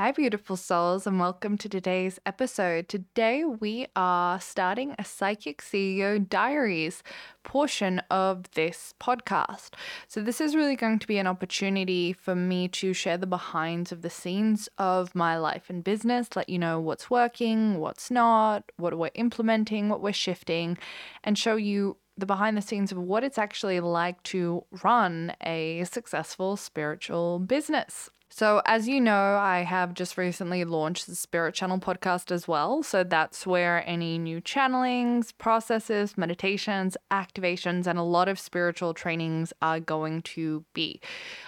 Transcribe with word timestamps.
Hi, 0.00 0.12
beautiful 0.12 0.56
souls, 0.56 1.06
and 1.06 1.20
welcome 1.20 1.58
to 1.58 1.68
today's 1.68 2.18
episode. 2.24 2.88
Today, 2.88 3.44
we 3.44 3.86
are 3.94 4.40
starting 4.40 4.94
a 4.98 5.04
Psychic 5.04 5.60
CEO 5.60 6.26
Diaries 6.26 7.02
portion 7.42 7.98
of 8.10 8.50
this 8.52 8.94
podcast. 8.98 9.74
So, 10.08 10.22
this 10.22 10.40
is 10.40 10.56
really 10.56 10.74
going 10.74 11.00
to 11.00 11.06
be 11.06 11.18
an 11.18 11.26
opportunity 11.26 12.14
for 12.14 12.34
me 12.34 12.66
to 12.68 12.94
share 12.94 13.18
the 13.18 13.26
behinds 13.26 13.92
of 13.92 14.00
the 14.00 14.08
scenes 14.08 14.70
of 14.78 15.14
my 15.14 15.36
life 15.36 15.68
and 15.68 15.84
business, 15.84 16.34
let 16.34 16.48
you 16.48 16.58
know 16.58 16.80
what's 16.80 17.10
working, 17.10 17.78
what's 17.78 18.10
not, 18.10 18.72
what 18.78 18.96
we're 18.96 19.10
implementing, 19.16 19.90
what 19.90 20.00
we're 20.00 20.14
shifting, 20.14 20.78
and 21.24 21.36
show 21.36 21.56
you 21.56 21.98
the 22.16 22.24
behind 22.24 22.56
the 22.56 22.62
scenes 22.62 22.90
of 22.90 22.96
what 22.96 23.22
it's 23.22 23.36
actually 23.36 23.80
like 23.80 24.22
to 24.22 24.64
run 24.82 25.34
a 25.42 25.84
successful 25.84 26.56
spiritual 26.56 27.38
business. 27.38 28.08
So, 28.32 28.62
as 28.64 28.86
you 28.86 29.00
know, 29.00 29.36
I 29.36 29.64
have 29.64 29.92
just 29.92 30.16
recently 30.16 30.64
launched 30.64 31.08
the 31.08 31.16
Spirit 31.16 31.52
Channel 31.52 31.80
podcast 31.80 32.30
as 32.30 32.46
well. 32.46 32.80
So, 32.84 33.02
that's 33.02 33.44
where 33.44 33.82
any 33.88 34.18
new 34.18 34.40
channelings, 34.40 35.32
processes, 35.36 36.16
meditations, 36.16 36.96
activations, 37.10 37.88
and 37.88 37.98
a 37.98 38.04
lot 38.04 38.28
of 38.28 38.38
spiritual 38.38 38.94
trainings 38.94 39.52
are 39.60 39.80
going 39.80 40.22
to 40.22 40.64
be. 40.74 41.00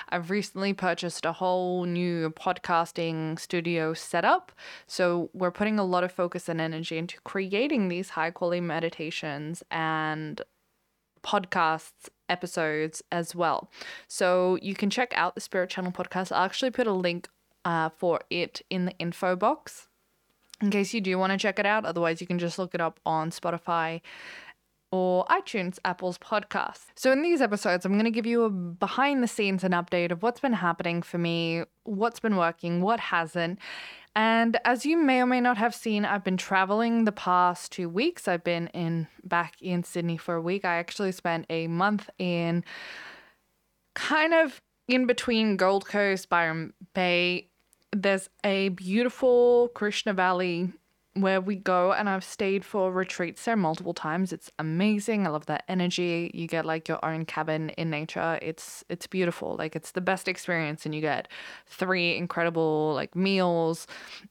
I've 0.09 0.29
recently 0.29 0.73
purchased 0.75 1.25
a 1.25 1.33
whole 1.33 1.85
new 1.85 2.31
podcasting 2.31 3.39
studio 3.39 3.95
setup. 3.95 4.51
So, 4.89 5.31
we're 5.33 5.53
putting 5.53 5.79
a 5.79 5.85
lot 5.85 6.03
of 6.03 6.11
focus 6.11 6.49
and 6.49 6.61
energy 6.61 6.99
into 6.99 7.21
creating 7.21 7.89
these 7.89 8.11
high 8.11 8.33
quality 8.33 8.61
meditations 8.61 9.63
and 9.71 10.43
podcasts 11.23 12.09
episodes 12.33 13.03
as 13.13 13.35
well. 13.35 13.71
So 14.09 14.59
you 14.61 14.75
can 14.75 14.91
check 14.91 15.13
out 15.15 15.35
the 15.35 15.41
Spirit 15.41 15.71
Channel 15.71 15.93
podcast. 15.93 16.33
I'll 16.33 16.45
actually 16.45 16.71
put 16.71 16.87
a 16.87 16.93
link 16.93 17.29
uh, 17.65 17.91
for 17.91 18.21
it 18.31 18.63
in 18.71 18.87
the 18.87 18.97
info 18.99 19.37
box 19.37 19.89
in 20.61 20.71
case 20.71 20.95
you 20.95 21.01
do 21.01 21.19
want 21.19 21.33
to 21.33 21.39
check 21.39 21.59
it 21.59 21.67
out. 21.67 21.85
Otherwise, 21.85 22.21
you 22.21 22.27
can 22.27 22.39
just 22.39 22.59
look 22.59 22.75
it 22.75 22.81
up 22.81 22.99
on 23.05 23.31
Spotify 23.31 24.01
or 24.91 25.25
iTunes, 25.27 25.79
Apple's 25.85 26.19
podcast. 26.19 26.87
So, 26.95 27.11
in 27.11 27.23
these 27.23 27.41
episodes, 27.41 27.85
I'm 27.85 27.93
going 27.93 28.05
to 28.05 28.11
give 28.11 28.27
you 28.27 28.45
a 28.45 28.51
behind 28.51 29.23
the 29.23 29.29
scenes 29.29 29.65
and 29.65 29.75
update 29.75 30.13
of 30.13 30.23
what's 30.23 30.41
been 30.41 30.53
happening 30.53 31.03
for 31.03 31.19
me, 31.19 31.65
what's 31.85 32.21
been 32.21 32.37
working, 32.37 32.83
what 32.83 33.01
hasn't, 33.01 33.59
and 34.15 34.59
as 34.65 34.85
you 34.85 34.97
may 34.97 35.21
or 35.21 35.27
may 35.27 35.41
not 35.41 35.57
have 35.57 35.75
seen, 35.75 36.05
I've 36.05 36.25
been 36.25 36.37
traveling 36.37 37.05
the 37.05 37.13
past 37.13 37.73
two 37.73 37.89
weeks. 37.89 38.29
I've 38.29 38.45
been 38.45 38.69
in 38.69 39.09
back 39.25 39.55
in 39.63 39.85
Sydney 39.85 40.19
for 40.19 40.35
a 40.35 40.43
week. 40.43 40.65
I 40.65 40.77
actually 40.77 41.13
spent 41.13 41.47
a 41.49 41.67
month 41.67 42.11
in 42.19 42.65
kind 43.95 44.35
of 44.35 44.61
in 44.89 45.07
between 45.07 45.57
Gold 45.57 45.87
Coast, 45.87 46.29
Byron 46.29 46.75
Bay. 46.95 47.49
There's 47.95 48.29
a 48.45 48.71
beautiful 48.71 49.69
Krishna 49.75 50.13
Valley 50.13 50.73
where 51.15 51.41
we 51.41 51.57
go 51.57 51.93
and 51.93 52.09
I've 52.09 52.25
stayed 52.25 52.65
for 52.65 52.91
retreats 52.91 53.45
there 53.45 53.57
multiple 53.57 53.93
times. 53.93 54.33
It's 54.33 54.51
amazing. 54.59 55.27
I 55.27 55.31
love 55.31 55.47
that 55.47 55.65
energy. 55.69 56.31
You 56.33 56.47
get 56.47 56.65
like 56.65 56.89
your 56.89 57.05
own 57.05 57.27
cabin 57.27 57.71
in 57.71 57.91
nature. 57.91 58.39
It's 58.41 58.83
it's 58.89 59.07
beautiful. 59.07 59.57
Like 59.57 59.77
it's 59.77 59.91
the 59.91 60.01
best 60.01 60.27
experience 60.27 60.87
and 60.87 60.95
you 60.95 61.01
get 61.03 61.29
three 61.67 62.17
incredible 62.17 62.93
like 62.95 63.15
meals, 63.15 63.87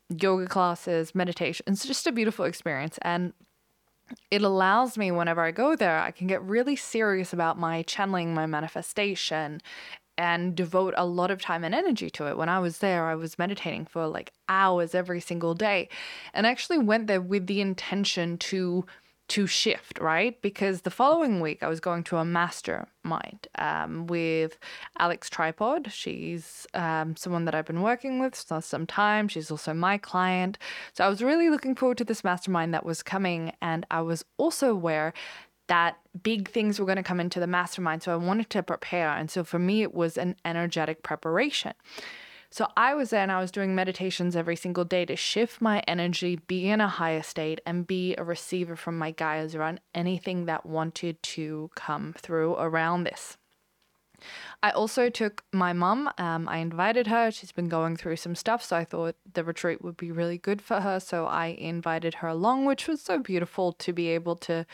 yoga 0.10 0.48
classes, 0.48 1.14
meditation. 1.14 1.66
It's 1.68 1.86
just 1.86 2.08
a 2.08 2.12
beautiful 2.12 2.46
experience 2.46 2.98
and 3.04 3.34
it 4.30 4.42
allows 4.42 4.98
me 4.98 5.12
whenever 5.12 5.42
I 5.42 5.52
go 5.52 5.76
there, 5.76 6.00
I 6.00 6.12
can 6.12 6.28
get 6.28 6.42
really 6.42 6.76
serious 6.76 7.32
about 7.32 7.58
my 7.58 7.84
channeling, 7.84 8.34
my 8.34 8.46
manifestation, 8.46 9.62
and 10.22 10.56
devote 10.56 10.94
a 10.98 11.06
lot 11.06 11.32
of 11.32 11.42
time 11.42 11.64
and 11.64 11.74
energy 11.74 12.08
to 12.12 12.28
it. 12.28 12.38
When 12.38 12.48
I 12.48 12.60
was 12.60 12.78
there, 12.78 13.08
I 13.08 13.16
was 13.16 13.40
meditating 13.40 13.88
for 13.88 14.06
like 14.06 14.32
hours 14.48 14.94
every 14.94 15.20
single 15.20 15.56
day 15.56 15.90
and 16.36 16.46
actually 16.46 16.78
went 16.78 17.08
there 17.08 17.20
with 17.20 17.48
the 17.48 17.60
intention 17.60 18.38
to 18.38 18.86
to 19.30 19.48
shift, 19.48 19.98
right? 19.98 20.40
Because 20.42 20.82
the 20.82 20.92
following 20.92 21.40
week 21.40 21.64
I 21.64 21.70
was 21.70 21.80
going 21.80 22.04
to 22.04 22.18
a 22.18 22.26
mastermind 22.26 23.48
um, 23.58 24.06
with 24.06 24.60
Alex 25.00 25.30
Tripod. 25.30 25.90
She's 25.92 26.68
um, 26.74 27.16
someone 27.16 27.46
that 27.46 27.56
I've 27.56 27.66
been 27.66 27.82
working 27.82 28.20
with 28.20 28.36
for 28.36 28.62
some 28.62 28.86
time. 28.86 29.30
She's 29.30 29.50
also 29.50 29.74
my 29.74 29.98
client. 29.98 30.58
So 30.94 31.06
I 31.06 31.08
was 31.08 31.24
really 31.24 31.50
looking 31.50 31.76
forward 31.76 31.98
to 32.00 32.04
this 32.04 32.26
mastermind 32.26 32.74
that 32.74 32.86
was 32.86 33.02
coming. 33.02 33.54
And 33.62 33.86
I 33.90 34.02
was 34.02 34.26
also 34.38 34.70
aware 34.70 35.14
that 35.72 35.98
big 36.22 36.50
things 36.50 36.82
were 36.82 36.86
going 36.86 36.98
to 36.98 37.04
come 37.04 37.22
into 37.22 37.40
the 37.40 37.48
mastermind. 37.48 38.04
So 38.04 38.12
I 38.12 38.18
wanted 38.18 38.50
to 38.50 38.62
prepare. 38.62 39.12
And 39.12 39.32
so 39.32 39.46
for 39.46 39.58
me, 39.58 39.84
it 39.84 39.94
was 39.94 40.18
an 40.18 40.36
energetic 40.44 41.02
preparation. 41.02 41.72
So 42.50 42.68
I 42.76 42.94
was 42.94 43.12
there 43.12 43.24
and 43.24 43.32
I 43.32 43.40
was 43.40 43.52
doing 43.52 43.74
meditations 43.74 44.36
every 44.36 44.58
single 44.58 44.84
day 44.84 45.06
to 45.06 45.16
shift 45.16 45.62
my 45.62 45.82
energy, 45.88 46.36
be 46.36 46.68
in 46.68 46.82
a 46.82 46.90
higher 46.90 47.24
state, 47.24 47.62
and 47.66 47.88
be 47.88 48.14
a 48.18 48.24
receiver 48.26 48.76
from 48.76 48.98
my 48.98 49.12
guides 49.12 49.56
around 49.56 49.80
anything 49.96 50.44
that 50.48 50.66
wanted 50.66 51.24
to 51.24 51.72
come 51.74 52.16
through 52.18 52.56
around 52.56 53.06
this. 53.06 53.38
I 54.64 54.72
also 54.72 55.10
took 55.10 55.44
my 55.52 55.74
mum. 55.74 56.10
Um, 56.18 56.48
I 56.48 56.58
invited 56.58 57.08
her. 57.08 57.32
She's 57.32 57.52
been 57.52 57.70
going 57.70 57.98
through 57.98 58.18
some 58.18 58.36
stuff, 58.36 58.64
so 58.64 58.76
I 58.76 58.86
thought 58.86 59.16
the 59.34 59.44
retreat 59.44 59.84
would 59.84 59.98
be 59.98 60.12
really 60.12 60.38
good 60.38 60.62
for 60.62 60.82
her. 60.82 61.00
So 61.00 61.26
I 61.26 61.48
invited 61.48 62.16
her 62.16 62.28
along, 62.28 62.66
which 62.66 62.88
was 62.88 63.02
so 63.02 63.20
beautiful 63.20 63.74
to 63.74 63.94
be 63.94 64.10
able 64.10 64.36
to, 64.38 64.66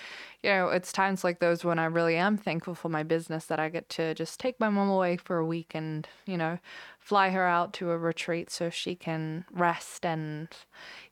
you 0.43 0.49
know, 0.49 0.69
it's 0.69 0.91
times 0.91 1.23
like 1.23 1.39
those 1.39 1.63
when 1.63 1.79
I 1.79 1.85
really 1.85 2.15
am 2.15 2.37
thankful 2.37 2.75
for 2.75 2.89
my 2.89 3.03
business 3.03 3.45
that 3.45 3.59
I 3.59 3.69
get 3.69 3.89
to 3.89 4.13
just 4.13 4.39
take 4.39 4.59
my 4.59 4.69
mum 4.69 4.89
away 4.89 5.17
for 5.17 5.37
a 5.37 5.45
week 5.45 5.71
and, 5.73 6.07
you 6.25 6.37
know, 6.37 6.59
fly 6.99 7.29
her 7.29 7.45
out 7.45 7.73
to 7.73 7.91
a 7.91 7.97
retreat 7.97 8.49
so 8.49 8.69
she 8.69 8.95
can 8.95 9.45
rest 9.51 10.05
and 10.05 10.49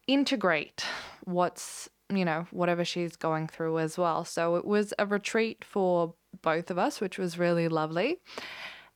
integrate 0.07 0.85
what's 1.23 1.89
you 2.09 2.25
know, 2.25 2.47
whatever 2.51 2.85
she's 2.85 3.15
going 3.15 3.47
through 3.47 3.79
as 3.79 3.97
well. 3.97 4.25
So 4.25 4.55
it 4.55 4.65
was 4.65 4.93
a 4.99 5.05
retreat 5.05 5.63
for 5.63 6.13
both 6.41 6.69
of 6.69 6.77
us, 6.77 7.01
which 7.01 7.17
was 7.17 7.37
really 7.37 7.67
lovely. 7.67 8.17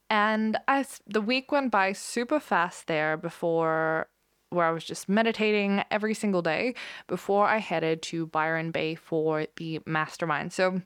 And 0.09 0.57
I, 0.67 0.85
the 1.07 1.21
week 1.21 1.51
went 1.51 1.71
by 1.71 1.93
super 1.93 2.39
fast 2.39 2.87
there 2.87 3.17
before 3.17 4.07
where 4.51 4.65
I 4.65 4.71
was 4.71 4.83
just 4.83 5.07
meditating 5.07 5.83
every 5.91 6.15
single 6.15 6.41
day 6.41 6.73
before 7.07 7.45
I 7.45 7.57
headed 7.57 8.01
to 8.03 8.25
Byron 8.25 8.71
Bay 8.71 8.95
for 8.95 9.45
the 9.57 9.79
mastermind. 9.85 10.53
So 10.53 10.81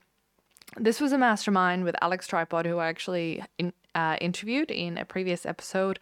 this 0.77 0.99
was 0.99 1.13
a 1.13 1.17
mastermind 1.17 1.85
with 1.85 1.95
Alex 2.01 2.27
Tripod, 2.27 2.65
who 2.65 2.79
I 2.79 2.87
actually 2.87 3.41
in, 3.57 3.71
uh, 3.95 4.17
interviewed 4.21 4.71
in 4.71 4.97
a 4.97 5.05
previous 5.05 5.45
episode 5.45 5.99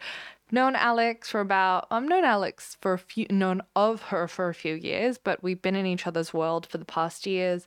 known 0.52 0.76
Alex 0.76 1.30
for 1.30 1.40
about 1.40 1.86
I've 1.90 2.04
known 2.04 2.24
Alex 2.24 2.76
for 2.82 2.92
a 2.92 2.98
few 2.98 3.26
known 3.30 3.62
of 3.74 4.02
her 4.02 4.28
for 4.28 4.50
a 4.50 4.54
few 4.54 4.74
years, 4.74 5.16
but 5.16 5.42
we've 5.42 5.62
been 5.62 5.74
in 5.74 5.86
each 5.86 6.06
other's 6.06 6.34
world 6.34 6.66
for 6.66 6.76
the 6.76 6.84
past 6.84 7.26
years. 7.26 7.66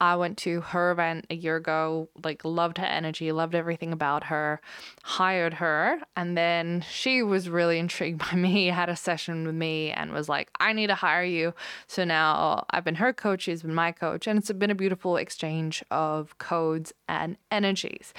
I 0.00 0.14
went 0.14 0.38
to 0.38 0.60
her 0.60 0.92
event 0.92 1.26
a 1.28 1.34
year 1.34 1.56
ago, 1.56 2.08
like 2.22 2.44
loved 2.44 2.78
her 2.78 2.86
energy, 2.86 3.32
loved 3.32 3.56
everything 3.56 3.92
about 3.92 4.24
her, 4.24 4.60
hired 5.02 5.54
her, 5.54 6.00
and 6.16 6.38
then 6.38 6.84
she 6.88 7.22
was 7.22 7.50
really 7.50 7.80
intrigued 7.80 8.18
by 8.30 8.36
me, 8.36 8.68
had 8.68 8.88
a 8.88 8.96
session 8.96 9.44
with 9.44 9.56
me 9.56 9.90
and 9.90 10.12
was 10.12 10.28
like, 10.28 10.50
I 10.60 10.72
need 10.72 10.86
to 10.86 10.94
hire 10.94 11.24
you. 11.24 11.52
So 11.88 12.04
now 12.04 12.64
I've 12.70 12.84
been 12.84 12.94
her 12.94 13.12
coach, 13.12 13.42
she's 13.42 13.62
been 13.62 13.74
my 13.74 13.90
coach, 13.90 14.28
and 14.28 14.38
it's 14.38 14.52
been 14.52 14.70
a 14.70 14.76
beautiful 14.76 15.16
exchange 15.16 15.82
of 15.90 16.38
codes 16.38 16.92
and 17.08 17.36
energies. 17.50 18.14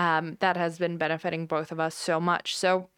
Um, 0.00 0.36
that 0.40 0.56
has 0.56 0.78
been 0.78 0.96
benefiting 0.96 1.46
both 1.46 1.70
of 1.72 1.78
us 1.78 1.94
so 1.94 2.20
much. 2.20 2.56
So 2.56 2.88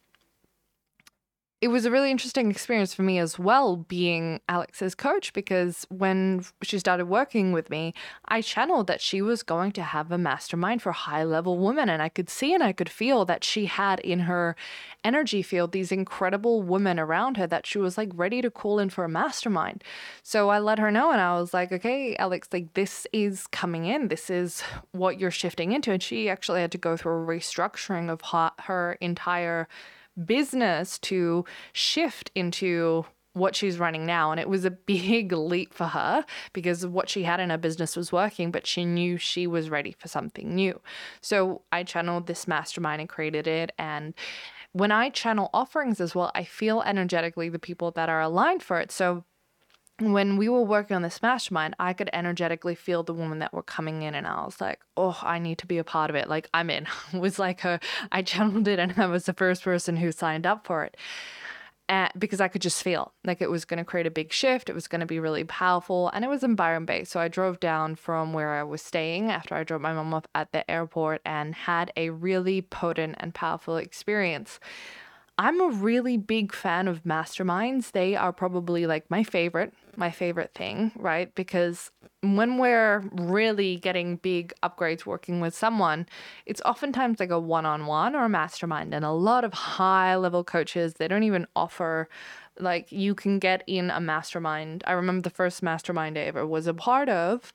it 1.63 1.69
was 1.69 1.87
a 1.87 1.93
really 1.93 2.11
interesting 2.11 2.51
experience 2.51 2.93
for 2.93 3.03
me 3.03 3.21
as 3.21 3.39
well 3.39 3.77
being 3.77 4.41
Alex's 4.49 4.97
coach 4.97 5.33
because 5.33 5.87
when 5.91 6.45
she 6.61 6.77
started 6.77 7.07
working 7.07 7.53
with 7.53 7.71
me, 7.71 7.95
I 8.27 8.43
channeled 8.43 8.89
that 8.89 9.01
she 9.01 9.23
was 9.23 9.45
going 9.45 9.71
to 9.73 9.83
have 9.85 10.11
a 10.11 10.19
mastermind 10.19 10.83
for 10.83 10.91
high 10.91 11.23
level 11.23 11.57
women. 11.57 11.89
And 11.89 12.03
I 12.03 12.09
could 12.09 12.29
see 12.29 12.53
and 12.53 12.65
I 12.65 12.73
could 12.73 12.89
feel 12.89 13.25
that 13.27 13.45
she 13.45 13.67
had 13.67 14.01
in 14.01 14.21
her 14.21 14.57
energy 15.05 15.41
field 15.41 15.71
these 15.71 15.93
incredible 15.93 16.65
women 16.65 16.99
around 16.99 17.37
her 17.37 17.47
that 17.47 17.65
she 17.65 17.79
was 17.79 17.97
like 17.97 18.11
ready 18.13 18.43
to 18.43 18.51
call 18.51 18.81
in 18.81 18.91
for 18.91 19.05
a 19.05 19.09
mastermind. 19.09 19.85
So 20.25 20.49
I 20.49 20.59
let 20.59 20.81
her 20.81 20.91
know 20.91 21.13
and 21.13 21.21
I 21.21 21.39
was 21.39 21.55
like, 21.55 21.71
okay, 21.71 22.17
Alex, 22.17 22.49
like 22.53 22.75
this 22.75 23.07
is 23.13 23.47
coming 23.47 23.85
in. 23.85 24.09
This 24.09 24.31
is 24.31 24.63
what 24.91 25.21
you're 25.21 25.31
shifting 25.31 25.71
into. 25.71 25.93
And 25.93 26.03
she 26.03 26.29
actually 26.29 26.61
had 26.61 26.73
to 26.73 26.79
go 26.79 26.97
through 26.97 27.23
a 27.23 27.25
restructuring 27.25 28.11
of 28.11 28.21
her 28.65 28.99
entire 29.01 29.69
business 30.27 30.99
to 31.01 31.45
shift 31.73 32.31
into 32.35 33.07
what 33.35 33.57
she's 33.57 33.79
running 33.79 34.05
now. 34.05 34.31
And 34.31 34.39
it 34.39 34.49
was 34.49 34.65
a 34.65 34.71
big 34.71 35.33
leap 35.33 35.73
for 35.73 35.87
her 35.87 36.25
because 36.53 36.87
what 36.87 37.09
she 37.09 37.23
had 37.23 37.41
in 37.41 37.51
her 37.51 37.59
business 37.59 37.97
was 37.97 38.13
working, 38.13 38.51
but 38.51 38.67
she 38.67 38.85
knew 38.85 39.17
she 39.17 39.47
was 39.47 39.71
ready 39.71 39.95
for 39.99 40.09
something 40.09 40.55
new. 40.55 40.81
So 41.21 41.63
I 41.73 41.83
channeled 41.83 42.27
this 42.27 42.47
mastermind 42.47 43.01
and 43.01 43.09
created 43.09 43.47
it. 43.47 43.73
And 43.79 44.15
when 44.73 44.91
I 44.91 45.11
channel 45.11 45.51
offerings 45.53 46.01
as 46.01 46.15
well, 46.15 46.31
I 46.35 46.45
feel 46.45 46.83
energetically 46.83 47.49
the 47.49 47.59
people 47.59 47.91
that 47.93 48.09
are 48.09 48.21
aligned 48.21 48.63
for 48.63 48.81
it. 48.81 48.91
So 48.91 49.25
when 50.01 50.37
we 50.37 50.49
were 50.49 50.63
working 50.63 50.97
on 50.97 51.03
this 51.03 51.23
mastermind, 51.23 51.77
I 51.79 51.93
could 51.93 52.11
energetically 52.13 52.75
feel 52.75 53.03
the 53.03 53.15
women 53.15 53.39
that 53.41 53.53
were 53.53 53.63
coming 53.63 54.03
in, 54.03 54.15
and 54.15 54.27
I 54.27 54.45
was 54.45 54.61
like, 54.61 54.81
"Oh, 54.97 55.19
I 55.23 55.39
need 55.39 55.59
to 55.59 55.67
be 55.67 55.79
a 55.79 55.85
part 55.85 56.11
of 56.11 56.17
it. 56.17 56.29
Like, 56.29 56.49
I'm 56.55 56.71
in." 56.71 56.87
it 57.13 57.19
was 57.21 57.39
like 57.39 57.61
her. 57.61 57.79
I 58.11 58.23
channeled 58.23 58.69
it, 58.69 58.79
and 58.79 58.95
I 58.99 59.07
was 59.07 59.27
the 59.27 59.33
first 59.35 59.63
person 59.63 59.97
who 59.97 60.11
signed 60.13 60.47
up 60.47 60.67
for 60.67 60.85
it. 60.85 60.97
and 61.89 62.11
because 62.19 62.41
I 62.41 62.49
could 62.49 62.63
just 62.63 62.83
feel 62.83 63.13
like 63.25 63.43
it 63.43 63.51
was 63.51 63.65
going 63.65 63.79
to 63.79 63.85
create 63.85 64.07
a 64.07 64.11
big 64.11 64.33
shift. 64.33 64.69
It 64.71 64.75
was 64.75 64.89
going 64.89 65.01
to 65.01 65.07
be 65.07 65.21
really 65.21 65.45
powerful, 65.45 66.09
and 66.15 66.25
it 66.25 66.29
was 66.29 66.43
in 66.45 66.55
Byron 66.55 66.85
Bay. 66.87 67.05
So 67.05 67.21
I 67.21 67.29
drove 67.29 67.61
down 67.61 67.97
from 67.97 68.33
where 68.33 68.55
I 68.55 68.63
was 68.63 68.83
staying 68.83 69.31
after 69.31 69.55
I 69.55 69.65
dropped 69.65 69.83
my 69.83 69.93
mom 69.93 70.15
off 70.15 70.27
at 70.35 70.53
the 70.53 70.69
airport 70.71 71.21
and 71.27 71.55
had 71.55 71.93
a 71.97 72.11
really 72.11 72.63
potent 72.63 73.17
and 73.21 73.35
powerful 73.35 73.77
experience. 73.77 74.59
I'm 75.43 75.61
a 75.61 75.71
really 75.71 76.17
big 76.17 76.55
fan 76.55 76.87
of 76.87 77.03
masterminds. 77.03 77.91
They 77.91 78.15
are 78.15 78.33
probably 78.33 78.87
like 78.87 79.11
my 79.11 79.25
favorite, 79.25 79.75
my 79.97 80.13
favorite 80.13 80.55
thing, 80.55 80.93
right? 80.95 81.35
Because 81.35 81.91
when 82.21 82.59
we're 82.59 83.01
really 83.11 83.75
getting 83.79 84.19
big 84.19 84.53
upgrades 84.63 85.05
working 85.05 85.41
with 85.41 85.53
someone, 85.53 86.07
it's 86.47 86.61
oftentimes 86.61 87.19
like 87.19 87.33
a 87.33 87.41
one 87.41 87.67
on 87.67 87.87
one 87.87 88.15
or 88.15 88.27
a 88.27 88.29
mastermind. 88.29 88.95
And 88.95 89.05
a 89.05 89.11
lot 89.11 89.43
of 89.43 89.53
high 89.53 90.15
level 90.15 90.45
coaches, 90.45 90.95
they 90.95 91.09
don't 91.09 91.25
even 91.25 91.49
offer 91.57 92.09
like 92.61 92.93
you 92.93 93.13
can 93.13 93.41
get 93.41 93.65
in 93.67 93.91
a 93.91 94.01
mastermind. 94.01 94.85
I 94.87 94.93
remember 94.93 95.23
the 95.23 95.35
first 95.35 95.61
mastermind 95.61 96.17
I 96.17 96.21
ever 96.21 96.47
was 96.47 96.69
a 96.69 96.75
part 96.75 97.09
of. 97.09 97.53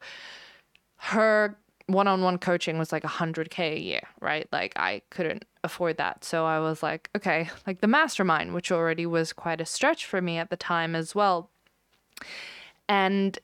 Her 0.98 1.58
one-on-one 1.86 2.38
coaching 2.38 2.78
was 2.78 2.92
like 2.92 3.04
100k 3.04 3.60
a 3.60 3.80
year 3.80 4.02
right 4.20 4.48
like 4.52 4.74
i 4.76 5.02
couldn't 5.10 5.46
afford 5.68 5.98
that. 5.98 6.24
So 6.24 6.46
i 6.46 6.60
was 6.60 6.82
like 6.82 7.10
okay 7.16 7.50
like 7.68 7.82
the 7.82 7.88
mastermind 7.88 8.54
which 8.54 8.72
already 8.72 9.06
was 9.06 9.34
quite 9.34 9.62
a 9.62 9.66
stretch 9.66 10.06
for 10.06 10.22
me 10.22 10.38
at 10.38 10.50
the 10.50 10.58
time 10.58 10.96
as 10.96 11.14
well. 11.14 11.50
And 12.90 13.38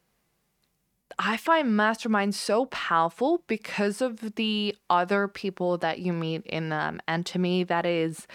i 1.20 1.38
find 1.38 1.68
masterminds 1.70 2.36
so 2.36 2.66
powerful 2.66 3.44
because 3.46 4.02
of 4.02 4.36
the 4.36 4.76
other 4.90 5.28
people 5.28 5.78
that 5.78 6.00
you 6.00 6.12
meet 6.12 6.44
in 6.46 6.70
them 6.70 7.00
and 7.08 7.26
to 7.28 7.38
me 7.38 7.64
that 7.64 7.86
is 7.86 8.28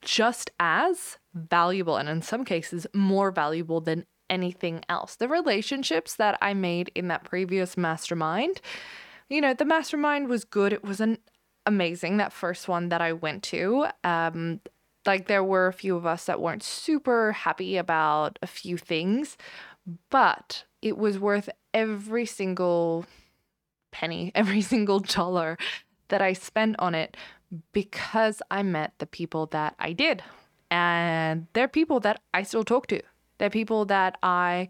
just 0.00 0.50
as 0.58 1.18
valuable 1.34 1.96
and 1.96 2.08
in 2.08 2.20
some 2.22 2.44
cases 2.44 2.86
more 2.92 3.30
valuable 3.30 3.80
than 3.80 4.04
anything 4.28 4.82
else. 4.88 5.14
The 5.16 5.28
relationships 5.28 6.16
that 6.16 6.38
i 6.40 6.54
made 6.54 6.90
in 6.94 7.08
that 7.08 7.24
previous 7.24 7.76
mastermind 7.76 8.60
you 9.32 9.40
know, 9.40 9.54
the 9.54 9.64
mastermind 9.64 10.28
was 10.28 10.44
good. 10.44 10.74
It 10.74 10.84
wasn't 10.84 11.20
amazing, 11.66 12.16
that 12.18 12.32
first 12.32 12.68
one 12.68 12.88
that 12.90 13.00
I 13.00 13.12
went 13.12 13.42
to. 13.44 13.86
Um, 14.04 14.60
like, 15.06 15.26
there 15.26 15.44
were 15.44 15.66
a 15.66 15.72
few 15.72 15.96
of 15.96 16.06
us 16.06 16.26
that 16.26 16.40
weren't 16.40 16.62
super 16.62 17.32
happy 17.32 17.76
about 17.76 18.38
a 18.42 18.46
few 18.46 18.76
things, 18.76 19.36
but 20.10 20.64
it 20.80 20.96
was 20.96 21.18
worth 21.18 21.48
every 21.74 22.26
single 22.26 23.06
penny, 23.90 24.32
every 24.34 24.60
single 24.60 25.00
dollar 25.00 25.58
that 26.08 26.22
I 26.22 26.32
spent 26.32 26.76
on 26.78 26.94
it 26.94 27.16
because 27.72 28.42
I 28.50 28.62
met 28.62 28.92
the 28.98 29.06
people 29.06 29.46
that 29.46 29.74
I 29.78 29.92
did. 29.92 30.22
And 30.70 31.48
they're 31.52 31.68
people 31.68 32.00
that 32.00 32.20
I 32.32 32.42
still 32.44 32.64
talk 32.64 32.86
to. 32.88 33.02
They're 33.38 33.50
people 33.50 33.84
that 33.86 34.16
I 34.22 34.68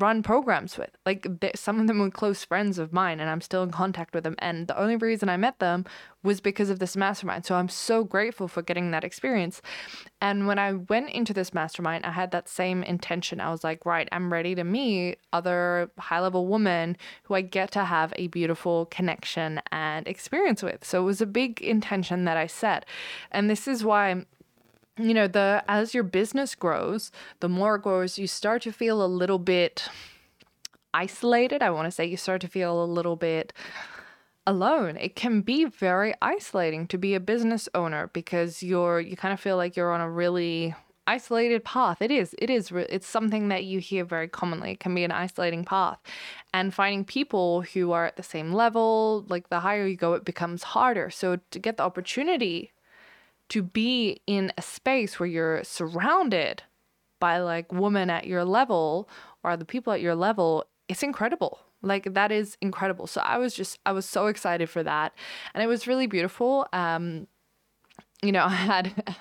run 0.00 0.22
programs 0.22 0.76
with. 0.76 0.90
Like 1.06 1.26
some 1.54 1.80
of 1.80 1.86
them 1.86 1.98
were 1.98 2.10
close 2.10 2.44
friends 2.44 2.78
of 2.78 2.92
mine 2.92 3.20
and 3.20 3.30
I'm 3.30 3.40
still 3.40 3.62
in 3.62 3.70
contact 3.70 4.14
with 4.14 4.24
them. 4.24 4.34
And 4.38 4.66
the 4.66 4.78
only 4.78 4.96
reason 4.96 5.28
I 5.28 5.36
met 5.36 5.58
them 5.58 5.84
was 6.22 6.40
because 6.40 6.70
of 6.70 6.78
this 6.78 6.96
mastermind. 6.96 7.44
So 7.44 7.54
I'm 7.54 7.68
so 7.68 8.02
grateful 8.02 8.48
for 8.48 8.62
getting 8.62 8.90
that 8.90 9.04
experience. 9.04 9.60
And 10.20 10.46
when 10.46 10.58
I 10.58 10.72
went 10.72 11.10
into 11.10 11.34
this 11.34 11.52
mastermind, 11.52 12.06
I 12.06 12.12
had 12.12 12.30
that 12.30 12.48
same 12.48 12.82
intention. 12.82 13.40
I 13.40 13.50
was 13.50 13.62
like, 13.62 13.84
right, 13.84 14.08
I'm 14.10 14.32
ready 14.32 14.54
to 14.54 14.64
meet 14.64 15.18
other 15.32 15.90
high 15.98 16.20
level 16.20 16.46
women 16.46 16.96
who 17.24 17.34
I 17.34 17.42
get 17.42 17.70
to 17.72 17.84
have 17.84 18.12
a 18.16 18.28
beautiful 18.28 18.86
connection 18.86 19.60
and 19.70 20.08
experience 20.08 20.62
with. 20.62 20.84
So 20.84 21.02
it 21.02 21.04
was 21.04 21.20
a 21.20 21.26
big 21.26 21.60
intention 21.60 22.24
that 22.24 22.36
I 22.36 22.46
set. 22.46 22.86
And 23.30 23.50
this 23.50 23.68
is 23.68 23.84
why 23.84 24.24
you 24.96 25.12
know 25.12 25.26
the 25.26 25.64
as 25.66 25.92
your 25.92 26.04
business 26.04 26.54
grows 26.54 27.10
the 27.40 27.48
more 27.48 27.76
it 27.76 27.82
grows 27.82 28.18
you 28.18 28.26
start 28.26 28.62
to 28.62 28.72
feel 28.72 29.04
a 29.04 29.06
little 29.06 29.38
bit 29.38 29.88
isolated. 30.94 31.62
I 31.62 31.70
want 31.70 31.86
to 31.86 31.90
say 31.90 32.06
you 32.06 32.16
start 32.16 32.40
to 32.42 32.48
feel 32.48 32.82
a 32.82 32.86
little 32.86 33.16
bit 33.16 33.52
alone. 34.46 34.96
It 34.96 35.16
can 35.16 35.42
be 35.42 35.64
very 35.64 36.14
isolating 36.22 36.86
to 36.88 36.98
be 36.98 37.14
a 37.14 37.20
business 37.20 37.68
owner 37.74 38.08
because 38.12 38.62
you're 38.62 39.00
you 39.00 39.16
kind 39.16 39.34
of 39.34 39.40
feel 39.40 39.56
like 39.56 39.76
you're 39.76 39.92
on 39.92 40.00
a 40.00 40.08
really 40.08 40.74
isolated 41.06 41.64
path. 41.64 42.00
It 42.00 42.10
is 42.10 42.34
it 42.38 42.48
is 42.48 42.70
it's 42.72 43.06
something 43.06 43.48
that 43.48 43.64
you 43.64 43.80
hear 43.80 44.04
very 44.04 44.28
commonly. 44.28 44.72
It 44.72 44.80
can 44.80 44.94
be 44.94 45.04
an 45.04 45.12
isolating 45.12 45.64
path. 45.64 45.98
And 46.54 46.72
finding 46.72 47.04
people 47.04 47.62
who 47.62 47.92
are 47.92 48.06
at 48.06 48.16
the 48.16 48.22
same 48.22 48.52
level 48.52 49.26
like 49.28 49.48
the 49.48 49.60
higher 49.60 49.86
you 49.86 49.96
go 49.96 50.14
it 50.14 50.24
becomes 50.24 50.62
harder. 50.62 51.10
So 51.10 51.38
to 51.50 51.58
get 51.58 51.76
the 51.76 51.82
opportunity 51.82 52.73
to 53.50 53.62
be 53.62 54.20
in 54.26 54.52
a 54.56 54.62
space 54.62 55.18
where 55.18 55.28
you're 55.28 55.64
surrounded 55.64 56.62
by 57.20 57.38
like 57.38 57.72
women 57.72 58.10
at 58.10 58.26
your 58.26 58.44
level 58.44 59.08
or 59.42 59.56
the 59.56 59.64
people 59.64 59.92
at 59.92 60.00
your 60.00 60.14
level, 60.14 60.64
it's 60.88 61.02
incredible. 61.02 61.58
Like 61.82 62.14
that 62.14 62.32
is 62.32 62.56
incredible. 62.60 63.06
So 63.06 63.20
I 63.20 63.38
was 63.38 63.54
just 63.54 63.78
I 63.86 63.92
was 63.92 64.06
so 64.06 64.26
excited 64.26 64.70
for 64.70 64.82
that. 64.82 65.12
And 65.54 65.62
it 65.62 65.66
was 65.66 65.86
really 65.86 66.06
beautiful. 66.06 66.66
Um 66.72 67.26
you 68.22 68.32
know, 68.32 68.44
I 68.48 68.54
had 68.54 69.14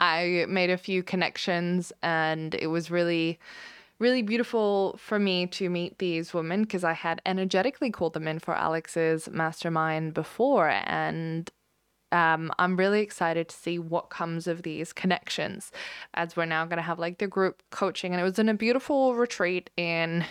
I 0.00 0.46
made 0.48 0.70
a 0.70 0.76
few 0.76 1.02
connections 1.02 1.92
and 2.02 2.54
it 2.54 2.68
was 2.68 2.90
really 2.90 3.38
really 3.98 4.22
beautiful 4.22 4.96
for 4.98 5.18
me 5.20 5.46
to 5.46 5.70
meet 5.70 5.98
these 5.98 6.34
women 6.34 6.62
because 6.62 6.82
I 6.82 6.92
had 6.92 7.22
energetically 7.24 7.90
called 7.92 8.14
them 8.14 8.26
in 8.26 8.40
for 8.40 8.52
Alex's 8.52 9.28
mastermind 9.30 10.12
before 10.12 10.68
and 10.68 11.48
um, 12.12 12.52
I'm 12.58 12.76
really 12.76 13.00
excited 13.00 13.48
to 13.48 13.56
see 13.56 13.78
what 13.78 14.10
comes 14.10 14.46
of 14.46 14.62
these 14.62 14.92
connections 14.92 15.72
as 16.14 16.36
we're 16.36 16.44
now 16.44 16.64
going 16.66 16.76
to 16.76 16.82
have 16.82 16.98
like 16.98 17.18
the 17.18 17.26
group 17.26 17.62
coaching. 17.70 18.12
And 18.12 18.20
it 18.20 18.24
was 18.24 18.38
in 18.38 18.48
a 18.48 18.54
beautiful 18.54 19.14
retreat 19.14 19.70
in 19.76 20.24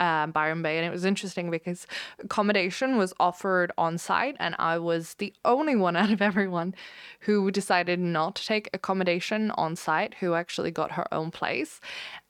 um, 0.00 0.32
Byron 0.32 0.62
Bay. 0.62 0.78
And 0.78 0.86
it 0.86 0.90
was 0.90 1.04
interesting 1.04 1.50
because 1.50 1.86
accommodation 2.18 2.96
was 2.96 3.12
offered 3.20 3.70
on 3.76 3.98
site, 3.98 4.36
and 4.40 4.56
I 4.58 4.78
was 4.78 5.14
the 5.14 5.32
only 5.44 5.76
one 5.76 5.94
out 6.00 6.10
of 6.10 6.22
everyone 6.22 6.74
who 7.20 7.50
decided 7.50 8.00
not 8.00 8.34
to 8.36 8.46
take 8.46 8.70
accommodation 8.72 9.50
on 9.52 9.76
site, 9.76 10.14
who 10.14 10.34
actually 10.34 10.70
got 10.70 10.92
her 10.92 11.12
own 11.12 11.30
place. 11.30 11.80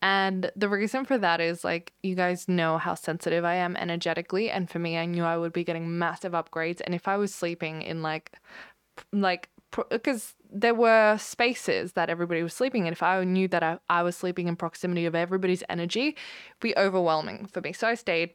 And 0.03 0.51
the 0.57 0.69
reason 0.69 1.05
for 1.05 1.17
that 1.19 1.41
is 1.41 1.63
like, 1.63 1.93
you 2.03 2.15
guys 2.15 2.49
know 2.49 2.79
how 2.79 2.95
sensitive 2.95 3.45
I 3.45 3.55
am 3.55 3.77
energetically. 3.77 4.51
And 4.51 4.69
for 4.69 4.79
me, 4.79 4.99
I 4.99 5.07
knew 5.07 5.25
I 5.25 5.37
would 5.37 5.53
be 5.53 5.65
getting 5.65 5.99
massive 5.99 6.33
upgrades. 6.33 6.81
And 6.85 6.95
if 6.95 7.07
I 7.07 7.17
was 7.17 7.35
sleeping 7.35 7.83
in 7.83 8.03
like 8.03 8.33
like 9.13 9.49
because 9.89 10.35
there 10.53 10.75
were 10.75 11.17
spaces 11.19 11.93
that 11.93 12.11
everybody 12.11 12.43
was 12.43 12.53
sleeping 12.53 12.87
in. 12.87 12.93
If 12.93 13.03
I 13.03 13.23
knew 13.25 13.47
that 13.49 13.63
I, 13.63 13.79
I 13.89 14.03
was 14.03 14.17
sleeping 14.17 14.49
in 14.49 14.57
proximity 14.57 15.07
of 15.07 15.15
everybody's 15.15 15.63
energy, 15.69 16.17
be 16.61 16.77
overwhelming 16.77 17.47
for 17.47 17.61
me. 17.61 17.73
So 17.73 17.87
I 17.87 17.95
stayed 17.95 18.31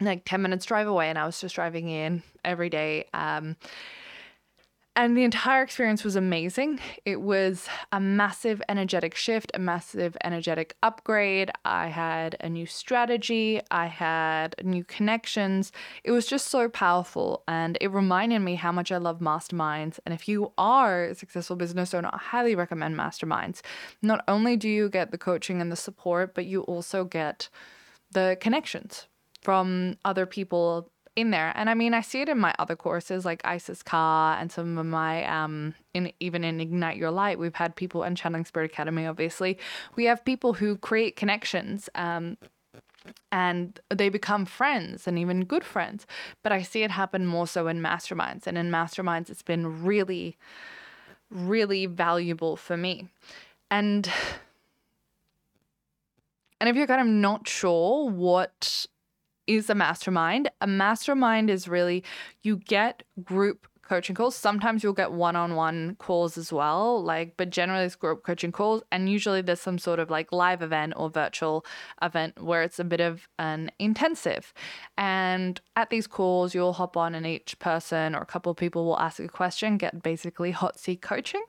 like 0.00 0.24
10 0.24 0.42
minutes 0.42 0.66
drive 0.66 0.86
away 0.86 1.08
and 1.08 1.18
I 1.18 1.26
was 1.26 1.40
just 1.40 1.54
driving 1.54 1.88
in 1.88 2.22
every 2.44 2.70
day. 2.70 3.06
Um, 3.14 3.56
and 4.98 5.16
the 5.16 5.22
entire 5.22 5.62
experience 5.62 6.02
was 6.02 6.16
amazing. 6.16 6.80
It 7.04 7.20
was 7.20 7.68
a 7.92 8.00
massive 8.00 8.60
energetic 8.68 9.14
shift, 9.14 9.52
a 9.54 9.60
massive 9.60 10.16
energetic 10.24 10.74
upgrade. 10.82 11.52
I 11.64 11.86
had 11.86 12.36
a 12.40 12.48
new 12.48 12.66
strategy, 12.66 13.60
I 13.70 13.86
had 13.86 14.56
new 14.64 14.82
connections. 14.82 15.70
It 16.02 16.10
was 16.10 16.26
just 16.26 16.48
so 16.48 16.68
powerful. 16.68 17.44
And 17.46 17.78
it 17.80 17.92
reminded 17.92 18.40
me 18.40 18.56
how 18.56 18.72
much 18.72 18.90
I 18.90 18.96
love 18.96 19.20
masterminds. 19.20 20.00
And 20.04 20.12
if 20.12 20.26
you 20.26 20.52
are 20.58 21.04
a 21.04 21.14
successful 21.14 21.54
business 21.54 21.94
owner, 21.94 22.10
I 22.12 22.18
highly 22.18 22.56
recommend 22.56 22.96
masterminds. 22.96 23.60
Not 24.02 24.24
only 24.26 24.56
do 24.56 24.68
you 24.68 24.88
get 24.88 25.12
the 25.12 25.18
coaching 25.18 25.60
and 25.60 25.70
the 25.70 25.76
support, 25.76 26.34
but 26.34 26.46
you 26.46 26.62
also 26.62 27.04
get 27.04 27.48
the 28.10 28.36
connections 28.40 29.06
from 29.42 29.96
other 30.04 30.26
people 30.26 30.90
in 31.16 31.30
there. 31.30 31.52
And 31.54 31.68
I 31.70 31.74
mean, 31.74 31.94
I 31.94 32.00
see 32.00 32.20
it 32.20 32.28
in 32.28 32.38
my 32.38 32.54
other 32.58 32.76
courses 32.76 33.24
like 33.24 33.40
Isis 33.44 33.82
Car 33.82 34.36
and 34.38 34.50
some 34.50 34.78
of 34.78 34.86
my 34.86 35.24
um 35.26 35.74
in 35.94 36.12
even 36.20 36.44
in 36.44 36.60
Ignite 36.60 36.96
Your 36.96 37.10
Light, 37.10 37.38
we've 37.38 37.54
had 37.54 37.76
people 37.76 38.02
and 38.02 38.16
Channeling 38.16 38.44
Spirit 38.44 38.70
Academy, 38.70 39.06
obviously. 39.06 39.58
We 39.96 40.04
have 40.04 40.24
people 40.24 40.54
who 40.54 40.76
create 40.76 41.16
connections. 41.16 41.88
Um 41.94 42.36
and 43.32 43.80
they 43.90 44.08
become 44.08 44.44
friends 44.44 45.06
and 45.06 45.18
even 45.18 45.44
good 45.44 45.64
friends. 45.64 46.06
But 46.42 46.52
I 46.52 46.62
see 46.62 46.82
it 46.82 46.90
happen 46.90 47.26
more 47.26 47.46
so 47.46 47.68
in 47.68 47.80
masterminds. 47.80 48.46
And 48.46 48.58
in 48.58 48.70
masterminds, 48.70 49.30
it's 49.30 49.42
been 49.42 49.84
really, 49.84 50.36
really 51.30 51.86
valuable 51.86 52.56
for 52.56 52.76
me. 52.76 53.08
And 53.70 54.10
and 56.60 56.68
if 56.68 56.76
you're 56.76 56.86
kind 56.86 57.00
of 57.00 57.06
not 57.06 57.48
sure 57.48 58.10
what 58.10 58.86
is 59.48 59.68
a 59.70 59.74
mastermind. 59.74 60.50
A 60.60 60.66
mastermind 60.66 61.50
is 61.50 61.66
really 61.66 62.04
you 62.42 62.56
get 62.56 63.02
group 63.24 63.66
coaching 63.82 64.14
calls. 64.14 64.36
Sometimes 64.36 64.84
you'll 64.84 64.92
get 64.92 65.12
one-on-one 65.12 65.96
calls 65.98 66.36
as 66.36 66.52
well, 66.52 67.02
like 67.02 67.36
but 67.38 67.48
generally 67.48 67.86
it's 67.86 67.96
group 67.96 68.22
coaching 68.22 68.52
calls 68.52 68.82
and 68.92 69.08
usually 69.08 69.40
there's 69.40 69.62
some 69.62 69.78
sort 69.78 69.98
of 69.98 70.10
like 70.10 70.30
live 70.30 70.60
event 70.60 70.92
or 70.96 71.08
virtual 71.08 71.64
event 72.02 72.42
where 72.42 72.62
it's 72.62 72.78
a 72.78 72.84
bit 72.84 73.00
of 73.00 73.26
an 73.38 73.70
intensive. 73.78 74.52
And 74.98 75.58
at 75.74 75.88
these 75.88 76.06
calls 76.06 76.54
you'll 76.54 76.74
hop 76.74 76.98
on 76.98 77.14
and 77.14 77.26
each 77.26 77.58
person 77.58 78.14
or 78.14 78.20
a 78.20 78.26
couple 78.26 78.50
of 78.50 78.58
people 78.58 78.84
will 78.84 79.00
ask 79.00 79.18
a 79.18 79.28
question, 79.28 79.78
get 79.78 80.02
basically 80.02 80.50
hot 80.50 80.78
seat 80.78 81.00
coaching. 81.00 81.44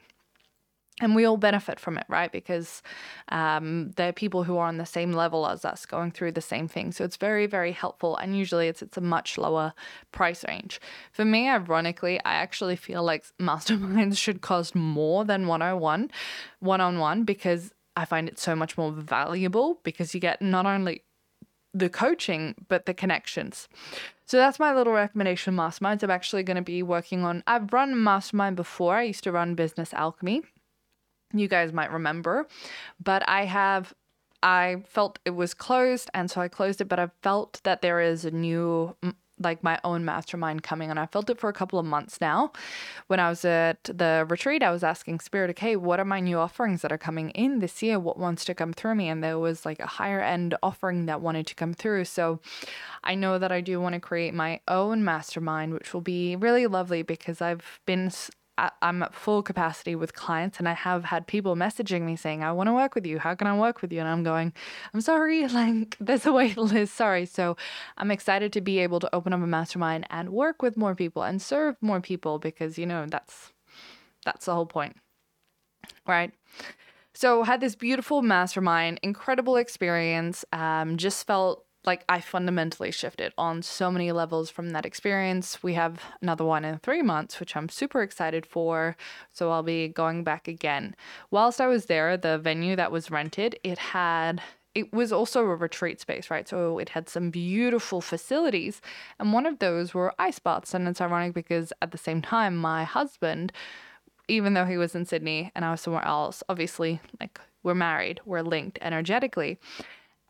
And 0.99 1.15
we 1.15 1.25
all 1.25 1.37
benefit 1.37 1.79
from 1.79 1.97
it, 1.97 2.05
right? 2.09 2.31
Because 2.31 2.81
um, 3.29 3.91
there 3.95 4.09
are 4.09 4.13
people 4.13 4.43
who 4.43 4.57
are 4.57 4.67
on 4.67 4.77
the 4.77 4.85
same 4.85 5.13
level 5.13 5.47
as 5.47 5.63
us 5.65 5.85
going 5.85 6.11
through 6.11 6.33
the 6.33 6.41
same 6.41 6.67
thing. 6.67 6.91
So 6.91 7.03
it's 7.03 7.17
very, 7.17 7.45
very 7.45 7.71
helpful. 7.71 8.17
And 8.17 8.37
usually 8.37 8.67
it's 8.67 8.81
it's 8.81 8.97
a 8.97 9.01
much 9.01 9.37
lower 9.37 9.73
price 10.11 10.43
range. 10.47 10.81
For 11.11 11.25
me, 11.25 11.49
ironically, 11.49 12.19
I 12.25 12.33
actually 12.35 12.75
feel 12.75 13.03
like 13.03 13.25
masterminds 13.39 14.17
should 14.23 14.41
cost 14.41 14.75
more 14.75 15.25
than 15.25 15.47
101, 15.47 16.11
one 16.59 16.81
on 16.81 16.99
one, 16.99 17.23
because 17.23 17.71
I 17.95 18.05
find 18.05 18.27
it 18.27 18.39
so 18.39 18.55
much 18.55 18.77
more 18.77 18.91
valuable 18.91 19.79
because 19.83 20.13
you 20.13 20.19
get 20.19 20.41
not 20.41 20.65
only 20.65 21.03
the 21.73 21.89
coaching, 21.89 22.55
but 22.67 22.85
the 22.85 22.93
connections. 22.93 23.67
So 24.25 24.37
that's 24.37 24.59
my 24.59 24.73
little 24.73 24.93
recommendation 24.93 25.55
masterminds. 25.55 26.03
I'm 26.03 26.11
actually 26.11 26.43
going 26.43 26.55
to 26.55 26.63
be 26.63 26.83
working 26.83 27.23
on, 27.23 27.43
I've 27.45 27.73
run 27.73 28.01
mastermind 28.01 28.55
before. 28.55 28.95
I 28.95 29.03
used 29.03 29.23
to 29.23 29.31
run 29.31 29.55
Business 29.55 29.93
Alchemy 29.93 30.43
you 31.33 31.47
guys 31.47 31.71
might 31.73 31.91
remember. 31.91 32.47
But 33.03 33.27
I 33.27 33.45
have, 33.45 33.93
I 34.41 34.83
felt 34.87 35.19
it 35.25 35.31
was 35.31 35.53
closed, 35.53 36.09
and 36.13 36.29
so 36.31 36.41
I 36.41 36.47
closed 36.47 36.81
it. 36.81 36.85
But 36.85 36.99
I 36.99 37.09
felt 37.21 37.61
that 37.63 37.81
there 37.81 38.01
is 38.01 38.25
a 38.25 38.31
new, 38.31 38.95
like 39.41 39.63
my 39.63 39.79
own 39.83 40.03
mastermind 40.03 40.63
coming, 40.63 40.89
and 40.89 40.99
I 40.99 41.05
felt 41.05 41.29
it 41.29 41.39
for 41.39 41.49
a 41.49 41.53
couple 41.53 41.79
of 41.79 41.85
months 41.85 42.19
now. 42.19 42.51
When 43.07 43.19
I 43.19 43.29
was 43.29 43.45
at 43.45 43.83
the 43.85 44.25
retreat, 44.27 44.63
I 44.63 44.71
was 44.71 44.83
asking 44.83 45.19
Spirit, 45.21 45.49
okay, 45.51 45.75
what 45.75 45.99
are 45.99 46.05
my 46.05 46.19
new 46.19 46.37
offerings 46.37 46.81
that 46.81 46.91
are 46.91 46.97
coming 46.97 47.29
in 47.31 47.59
this 47.59 47.81
year? 47.81 47.99
What 47.99 48.19
wants 48.19 48.43
to 48.45 48.53
come 48.53 48.73
through 48.73 48.95
me? 48.95 49.07
And 49.07 49.23
there 49.23 49.39
was 49.39 49.65
like 49.65 49.79
a 49.79 49.87
higher 49.87 50.19
end 50.19 50.55
offering 50.61 51.05
that 51.05 51.21
wanted 51.21 51.47
to 51.47 51.55
come 51.55 51.73
through. 51.73 52.05
So 52.05 52.41
I 53.03 53.15
know 53.15 53.39
that 53.39 53.51
I 53.51 53.61
do 53.61 53.79
want 53.79 53.93
to 53.93 54.01
create 54.01 54.33
my 54.33 54.59
own 54.67 55.05
mastermind, 55.05 55.73
which 55.73 55.93
will 55.93 56.01
be 56.01 56.35
really 56.35 56.67
lovely 56.67 57.01
because 57.01 57.41
I've 57.41 57.79
been 57.85 58.11
I'm 58.81 59.03
at 59.03 59.13
full 59.13 59.41
capacity 59.43 59.95
with 59.95 60.13
clients, 60.13 60.59
and 60.59 60.67
I 60.67 60.73
have 60.73 61.05
had 61.05 61.27
people 61.27 61.55
messaging 61.55 62.01
me 62.01 62.15
saying, 62.15 62.43
I 62.43 62.51
want 62.51 62.67
to 62.67 62.73
work 62.73 62.95
with 62.95 63.05
you. 63.05 63.19
How 63.19 63.35
can 63.35 63.47
I 63.47 63.57
work 63.57 63.81
with 63.81 63.91
you? 63.93 63.99
And 63.99 64.07
I'm 64.07 64.23
going, 64.23 64.53
I'm 64.93 65.01
sorry, 65.01 65.47
like, 65.61 65.95
there's 65.99 66.25
a 66.25 66.33
wait 66.33 66.57
list. 66.57 66.95
Sorry. 66.95 67.25
So 67.25 67.57
I'm 67.97 68.11
excited 68.11 68.51
to 68.53 68.61
be 68.61 68.79
able 68.79 68.99
to 68.99 69.15
open 69.15 69.33
up 69.33 69.41
a 69.41 69.47
mastermind 69.47 70.05
and 70.09 70.29
work 70.29 70.61
with 70.61 70.77
more 70.77 70.95
people 70.95 71.23
and 71.23 71.41
serve 71.41 71.75
more 71.81 72.01
people 72.01 72.39
because, 72.39 72.77
you 72.77 72.85
know, 72.85 73.05
that's 73.07 73.53
that's 74.25 74.45
the 74.45 74.53
whole 74.53 74.65
point. 74.65 74.97
Right. 76.05 76.31
So 77.13 77.43
had 77.43 77.61
this 77.61 77.75
beautiful 77.75 78.21
mastermind, 78.21 78.99
incredible 79.03 79.57
experience. 79.57 80.45
Um, 80.51 80.97
just 80.97 81.25
felt 81.27 81.65
like 81.85 82.03
I 82.09 82.19
fundamentally 82.19 82.91
shifted 82.91 83.33
on 83.37 83.61
so 83.61 83.89
many 83.89 84.11
levels 84.11 84.49
from 84.49 84.71
that 84.71 84.85
experience. 84.85 85.63
We 85.63 85.75
have 85.75 86.01
another 86.21 86.43
one 86.43 86.65
in 86.65 86.77
three 86.79 87.01
months, 87.01 87.39
which 87.39 87.55
I'm 87.55 87.69
super 87.69 88.01
excited 88.01 88.45
for. 88.45 88.97
So 89.31 89.51
I'll 89.51 89.63
be 89.63 89.87
going 89.87 90.23
back 90.23 90.47
again. 90.47 90.95
Whilst 91.31 91.61
I 91.61 91.67
was 91.67 91.85
there, 91.85 92.17
the 92.17 92.37
venue 92.37 92.75
that 92.75 92.91
was 92.91 93.11
rented, 93.11 93.57
it 93.63 93.77
had 93.77 94.41
it 94.75 94.93
was 94.93 95.11
also 95.11 95.41
a 95.41 95.55
retreat 95.55 95.99
space, 95.99 96.29
right? 96.29 96.47
So 96.47 96.77
it 96.77 96.89
had 96.89 97.09
some 97.09 97.31
beautiful 97.31 98.01
facilities, 98.01 98.81
and 99.17 99.33
one 99.33 99.47
of 99.47 99.59
those 99.59 99.93
were 99.93 100.13
ice 100.19 100.37
baths. 100.37 100.73
And 100.73 100.87
it's 100.87 101.01
ironic 101.01 101.33
because 101.33 101.73
at 101.81 101.91
the 101.91 101.97
same 101.97 102.21
time, 102.21 102.55
my 102.55 102.83
husband, 102.83 103.51
even 104.27 104.53
though 104.53 104.65
he 104.65 104.77
was 104.77 104.93
in 104.95 105.05
Sydney 105.05 105.51
and 105.55 105.65
I 105.65 105.71
was 105.71 105.81
somewhere 105.81 106.05
else, 106.05 106.43
obviously, 106.49 107.01
like 107.19 107.39
we're 107.63 107.73
married, 107.73 108.21
we're 108.25 108.41
linked 108.41 108.77
energetically 108.81 109.57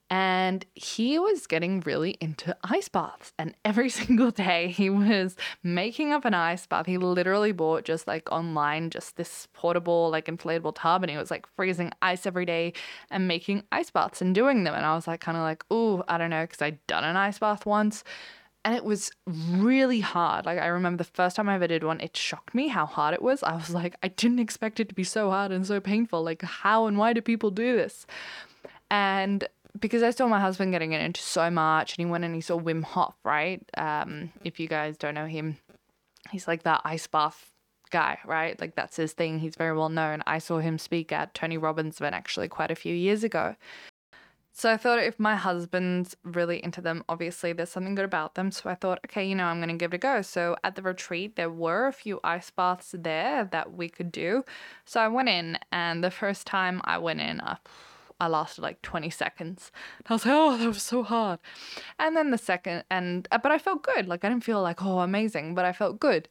and 0.09 0.65
he 0.73 1.19
was 1.19 1.45
getting 1.45 1.81
really 1.81 2.17
into 2.19 2.57
ice 2.63 2.89
baths. 2.89 3.31
And 3.37 3.53
every 3.63 3.89
single 4.01 4.31
day 4.31 4.69
he 4.69 4.89
was 4.89 5.35
making 5.61 6.11
up 6.11 6.25
an 6.25 6.33
ice 6.33 6.65
bath. 6.65 6.87
He 6.87 6.97
literally 6.97 7.51
bought 7.51 7.83
just 7.83 8.07
like 8.07 8.31
online, 8.31 8.89
just 8.89 9.17
this 9.17 9.47
portable, 9.53 10.09
like 10.09 10.25
inflatable 10.25 10.73
tub, 10.75 11.03
and 11.03 11.11
he 11.11 11.17
was 11.17 11.29
like 11.29 11.47
freezing 11.55 11.91
ice 12.01 12.25
every 12.25 12.45
day 12.45 12.73
and 13.11 13.27
making 13.27 13.63
ice 13.71 13.91
baths 13.91 14.21
and 14.21 14.33
doing 14.33 14.63
them. 14.63 14.73
And 14.73 14.85
I 14.85 14.95
was 14.95 15.07
like, 15.07 15.21
kind 15.21 15.37
of 15.37 15.43
like, 15.43 15.63
oh, 15.69 16.03
I 16.07 16.17
don't 16.17 16.31
know, 16.31 16.43
because 16.43 16.61
I'd 16.61 16.85
done 16.87 17.03
an 17.03 17.15
ice 17.15 17.37
bath 17.37 17.65
once. 17.65 18.03
And 18.65 18.75
it 18.75 18.83
was 18.83 19.11
really 19.25 20.01
hard. 20.01 20.45
Like, 20.45 20.59
I 20.59 20.67
remember 20.67 20.97
the 20.97 21.09
first 21.09 21.37
time 21.37 21.47
I 21.47 21.55
ever 21.55 21.67
did 21.67 21.83
one, 21.83 22.01
it 22.01 22.17
shocked 22.17 22.53
me 22.53 22.67
how 22.67 22.85
hard 22.85 23.13
it 23.13 23.21
was. 23.21 23.41
I 23.41 23.55
was 23.55 23.69
like, 23.69 23.95
I 24.03 24.09
didn't 24.09 24.39
expect 24.39 24.81
it 24.81 24.89
to 24.89 24.95
be 24.95 25.05
so 25.05 25.29
hard 25.29 25.53
and 25.53 25.65
so 25.65 25.79
painful. 25.79 26.23
Like, 26.23 26.41
how 26.41 26.85
and 26.85 26.97
why 26.97 27.13
do 27.13 27.21
people 27.21 27.51
do 27.51 27.77
this? 27.77 28.05
And 28.91 29.47
because 29.77 30.03
I 30.03 30.11
saw 30.11 30.27
my 30.27 30.39
husband 30.39 30.71
getting 30.71 30.93
into 30.93 31.21
so 31.21 31.49
much, 31.49 31.97
and 31.97 32.05
he 32.05 32.09
went 32.09 32.23
and 32.23 32.35
he 32.35 32.41
saw 32.41 32.59
Wim 32.59 32.83
Hof, 32.83 33.15
right? 33.23 33.61
Um, 33.77 34.31
if 34.43 34.59
you 34.59 34.67
guys 34.67 34.97
don't 34.97 35.15
know 35.15 35.27
him, 35.27 35.57
he's 36.31 36.47
like 36.47 36.63
that 36.63 36.81
ice 36.83 37.07
bath 37.07 37.51
guy, 37.91 38.19
right? 38.25 38.59
Like 38.59 38.75
that's 38.75 38.97
his 38.97 39.13
thing. 39.13 39.39
He's 39.39 39.55
very 39.55 39.77
well 39.77 39.89
known. 39.89 40.23
I 40.25 40.39
saw 40.39 40.59
him 40.59 40.77
speak 40.77 41.11
at 41.11 41.33
Tony 41.33 41.57
Robbins' 41.57 41.99
event 41.99 42.15
actually 42.15 42.47
quite 42.47 42.71
a 42.71 42.75
few 42.75 42.95
years 42.95 43.23
ago. 43.23 43.55
So 44.51 44.69
I 44.69 44.75
thought 44.75 44.99
if 44.99 45.17
my 45.17 45.38
husband's 45.38 46.17
really 46.23 46.61
into 46.61 46.81
them, 46.81 47.05
obviously 47.07 47.53
there's 47.53 47.69
something 47.69 47.95
good 47.95 48.03
about 48.03 48.35
them. 48.35 48.51
So 48.51 48.69
I 48.69 48.75
thought, 48.75 48.99
okay, 49.05 49.25
you 49.25 49.33
know, 49.33 49.45
I'm 49.45 49.59
going 49.59 49.69
to 49.69 49.75
give 49.75 49.93
it 49.93 49.97
a 49.97 49.99
go. 49.99 50.21
So 50.21 50.57
at 50.65 50.75
the 50.75 50.81
retreat, 50.81 51.38
there 51.38 51.49
were 51.49 51.88
a 51.88 51.93
few 51.93 52.19
ice 52.25 52.49
baths 52.49 52.93
there 52.97 53.45
that 53.45 53.73
we 53.73 53.88
could 53.88 54.11
do. 54.11 54.43
So 54.83 54.99
I 54.99 55.07
went 55.07 55.29
in, 55.29 55.59
and 55.71 56.03
the 56.03 56.11
first 56.11 56.45
time 56.45 56.81
I 56.83 56.97
went 56.97 57.21
in, 57.21 57.39
uh, 57.39 57.55
I 58.19 58.27
lasted 58.27 58.61
like 58.61 58.81
20 58.81 59.09
seconds. 59.09 59.71
And 59.97 60.07
I 60.09 60.13
was 60.13 60.25
like, 60.25 60.35
oh, 60.35 60.57
that 60.57 60.67
was 60.67 60.81
so 60.81 61.03
hard. 61.03 61.39
And 61.97 62.15
then 62.15 62.31
the 62.31 62.38
second, 62.38 62.83
and, 62.89 63.27
uh, 63.31 63.38
but 63.38 63.51
I 63.51 63.57
felt 63.57 63.83
good. 63.83 64.07
Like, 64.07 64.23
I 64.25 64.29
didn't 64.29 64.43
feel 64.43 64.61
like, 64.61 64.83
oh, 64.83 64.99
amazing, 64.99 65.55
but 65.55 65.65
I 65.65 65.71
felt 65.73 65.99
good. 65.99 66.27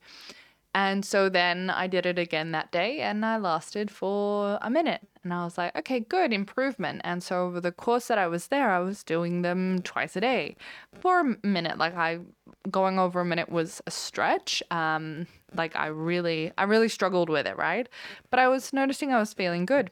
And 0.75 1.05
so 1.05 1.29
then 1.29 1.71
I 1.71 1.87
did 1.87 2.05
it 2.05 2.19
again 2.19 2.53
that 2.53 2.71
day 2.71 3.01
and 3.01 3.25
I 3.25 3.39
lasted 3.39 3.91
for 3.91 4.59
a 4.61 4.71
minute. 4.71 5.01
And 5.25 5.33
I 5.33 5.45
was 5.45 5.59
like, 5.59 5.75
okay, 5.77 5.99
good, 5.99 6.33
improvement. 6.33 7.01
And 7.05 7.23
so 7.23 7.47
over 7.47 7.61
the 7.61 7.73
course 7.73 8.09
that 8.09 8.19
I 8.19 8.29
was 8.29 8.49
there, 8.49 8.71
I 8.71 8.79
was 8.79 9.03
doing 9.03 9.43
them 9.43 9.81
twice 9.83 10.15
a 10.15 10.21
day 10.21 10.57
for 10.95 11.21
a 11.21 11.47
minute. 11.47 11.79
Like 11.79 11.97
I 11.97 12.21
going 12.71 12.99
over 12.99 13.21
a 13.21 13.25
minute 13.25 13.49
was 13.49 13.81
a 13.87 13.91
stretch. 13.91 14.63
Um, 14.71 15.27
like 15.55 15.75
I 15.75 15.87
really, 15.87 16.53
I 16.59 16.65
really 16.65 16.89
struggled 16.89 17.31
with 17.31 17.47
it, 17.47 17.57
right? 17.57 17.89
But 18.31 18.39
I 18.39 18.49
was 18.49 18.73
noticing 18.73 19.13
I 19.13 19.19
was 19.19 19.33
feeling 19.33 19.65
good 19.65 19.91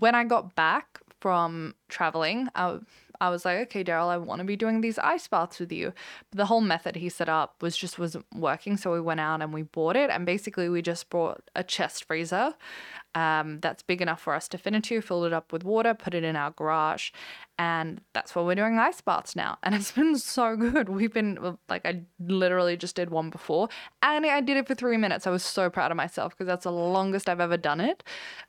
when 0.00 0.14
I 0.14 0.24
got 0.24 0.54
back 0.54 1.00
from 1.20 1.74
traveling, 1.88 2.48
I, 2.54 2.78
I 3.20 3.30
was 3.30 3.44
like, 3.44 3.58
okay, 3.58 3.82
Daryl, 3.82 4.08
I 4.08 4.16
want 4.16 4.40
to 4.40 4.44
be 4.44 4.56
doing 4.56 4.80
these 4.80 4.98
ice 4.98 5.26
baths 5.26 5.58
with 5.58 5.72
you. 5.72 5.92
But 6.30 6.38
the 6.38 6.46
whole 6.46 6.60
method 6.60 6.96
he 6.96 7.08
set 7.08 7.28
up 7.28 7.60
was 7.60 7.76
just 7.76 7.98
wasn't 7.98 8.26
working. 8.34 8.76
So 8.76 8.92
we 8.92 9.00
went 9.00 9.20
out 9.20 9.42
and 9.42 9.52
we 9.52 9.62
bought 9.62 9.96
it. 9.96 10.10
And 10.10 10.24
basically, 10.24 10.68
we 10.68 10.82
just 10.82 11.10
bought 11.10 11.50
a 11.56 11.64
chest 11.64 12.04
freezer 12.04 12.54
um, 13.14 13.60
that's 13.60 13.82
big 13.82 14.02
enough 14.02 14.20
for 14.20 14.34
us 14.34 14.48
to 14.48 14.58
fit 14.58 14.74
into, 14.74 15.00
filled 15.00 15.26
it 15.26 15.32
up 15.32 15.52
with 15.52 15.64
water, 15.64 15.94
put 15.94 16.14
it 16.14 16.24
in 16.24 16.36
our 16.36 16.50
garage. 16.50 17.10
And 17.58 18.00
that's 18.12 18.34
what 18.34 18.44
we're 18.44 18.54
doing 18.54 18.78
ice 18.78 19.00
baths 19.00 19.34
now. 19.34 19.58
And 19.62 19.74
it's 19.74 19.92
been 19.98 20.16
so 20.16 20.56
good. 20.56 20.88
We've 20.88 21.12
been, 21.12 21.58
like, 21.68 21.86
I 21.86 22.02
literally 22.20 22.76
just 22.76 22.96
did 22.96 23.10
one 23.10 23.30
before 23.30 23.68
and 24.02 24.24
I 24.26 24.40
did 24.40 24.56
it 24.56 24.68
for 24.68 24.74
three 24.74 24.96
minutes. 24.96 25.26
I 25.26 25.30
was 25.30 25.42
so 25.42 25.68
proud 25.70 25.90
of 25.90 25.96
myself 25.96 26.34
because 26.34 26.46
that's 26.46 26.64
the 26.64 26.72
longest 26.72 27.28
I've 27.28 27.40
ever 27.40 27.56
done 27.56 27.80
it. 27.80 28.04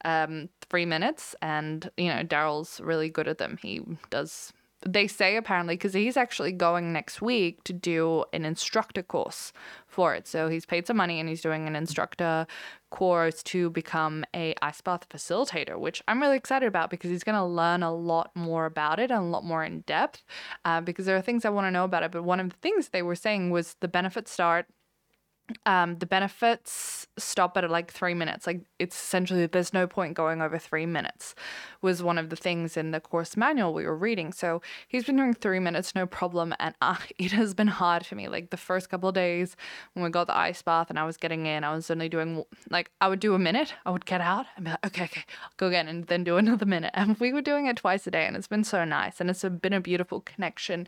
Um, 0.06 0.50
three 0.70 0.86
minutes. 0.86 1.36
And, 1.42 1.90
you 1.98 2.10
know, 2.10 2.24
Daryl's 2.24 2.80
really 2.80 3.10
good 3.10 3.28
at 3.28 3.38
them. 3.38 3.58
He 3.62 3.82
does 4.10 4.54
they 4.86 5.08
say 5.08 5.36
apparently 5.36 5.76
because 5.76 5.94
he's 5.94 6.16
actually 6.16 6.52
going 6.52 6.94
next 6.94 7.22
week 7.22 7.64
to 7.66 7.74
do 7.74 8.24
an 8.32 8.46
instructor 8.46 9.04
course 9.04 9.52
for 9.88 10.16
it. 10.16 10.28
So 10.28 10.48
he's 10.48 10.66
paid 10.66 10.88
some 10.88 10.98
money 10.98 11.20
and 11.20 11.28
he's 11.28 11.42
doing 11.42 11.68
an 11.68 11.76
instructor 11.76 12.48
course 12.90 13.44
to 13.44 13.70
become 13.72 14.24
a 14.34 14.56
ice 14.62 14.80
bath 14.82 15.10
facilitator, 15.10 15.78
which 15.78 16.02
I'm 16.08 16.22
really 16.22 16.38
excited 16.38 16.68
about 16.68 16.90
because 16.90 17.12
he's 17.12 17.24
going 17.24 17.36
to 17.36 17.44
learn 17.44 17.84
a 17.84 17.94
lot 17.94 18.32
more 18.36 18.66
about 18.66 19.00
it 19.00 19.12
and 19.12 19.20
a 19.20 19.28
lot 19.28 19.44
more 19.44 19.64
in 19.64 19.82
depth. 19.82 20.24
Uh, 20.64 20.82
because 20.82 21.06
there 21.06 21.18
are 21.18 21.22
things 21.22 21.44
I 21.44 21.50
want 21.50 21.68
to 21.68 21.72
know 21.72 21.84
about 21.84 22.04
it. 22.04 22.12
But 22.12 22.24
one 22.24 22.40
of 22.40 22.50
the 22.50 22.58
things 22.58 22.90
they 22.90 23.02
were 23.02 23.16
saying 23.16 23.52
was 23.52 23.76
the 23.82 23.88
benefits 23.88 24.32
start 24.32 24.68
um, 25.66 25.98
the 25.98 26.06
benefits 26.06 27.08
stop 27.18 27.58
at 27.58 27.70
like 27.70 27.92
three 27.92 28.14
minutes. 28.14 28.48
Like 28.48 28.62
it's 28.78 28.96
essentially 28.96 29.46
there's 29.46 29.74
no 29.74 29.88
point 29.88 30.14
going 30.14 30.42
over 30.42 30.58
three 30.58 30.86
minutes, 30.86 31.36
was 31.82 32.02
one 32.02 32.18
of 32.18 32.30
the 32.30 32.36
things 32.36 32.78
in 32.78 32.92
the 32.92 33.00
course 33.00 33.36
manual 33.38 33.74
we 33.74 33.86
were 33.86 33.98
reading. 33.98 34.32
So 34.34 34.62
he's 34.88 35.06
been 35.06 35.18
doing 35.18 35.34
three 35.34 35.60
minutes, 35.60 35.96
no 35.96 36.06
problem. 36.06 36.54
And 36.60 36.76
uh, 36.82 36.96
it 37.18 37.32
has 37.32 37.54
been 37.54 37.68
hard 37.68 38.06
for 38.06 38.16
me. 38.16 38.28
Like 38.28 38.50
the 38.50 38.58
first 38.58 38.90
couple 38.90 39.10
of 39.10 39.16
days 39.16 39.56
when 39.94 40.04
we 40.04 40.10
got 40.10 40.28
the 40.28 40.38
ice 40.38 40.62
bath 40.62 40.90
and 40.90 41.00
I 41.00 41.06
was 41.06 41.18
getting 41.18 41.46
in, 41.46 41.64
I 41.64 41.74
was 41.74 41.90
only 41.92 42.10
doing 42.10 42.44
like 42.70 42.92
I 43.02 43.08
would 43.08 43.20
do 43.20 43.34
a 43.34 43.40
minute, 43.40 43.74
I 43.86 43.92
would 43.92 44.06
get 44.06 44.22
out 44.22 44.46
and 44.56 44.66
be 44.66 44.72
like, 44.72 44.86
okay, 44.86 45.04
okay, 45.06 45.24
go 45.58 45.68
again, 45.68 45.88
and 45.88 46.06
then 46.08 46.24
do 46.24 46.38
another 46.44 46.66
minute. 46.66 46.92
And 46.94 47.18
we 47.20 47.34
were 47.34 47.42
doing 47.42 47.68
it 47.68 47.78
twice 47.78 48.06
a 48.08 48.12
day, 48.12 48.26
and 48.26 48.36
it's 48.36 48.48
been 48.48 48.64
so 48.64 48.84
nice. 48.86 49.20
And 49.20 49.30
it's 49.30 49.44
been 49.44 49.74
a 49.74 49.82
beautiful 49.82 50.22
connection 50.22 50.88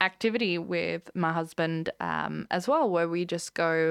activity 0.00 0.58
with 0.58 1.10
my 1.14 1.32
husband 1.32 1.90
um, 2.00 2.46
as 2.50 2.68
well, 2.68 2.88
where 2.88 3.08
we 3.08 3.24
just 3.24 3.54
go 3.54 3.87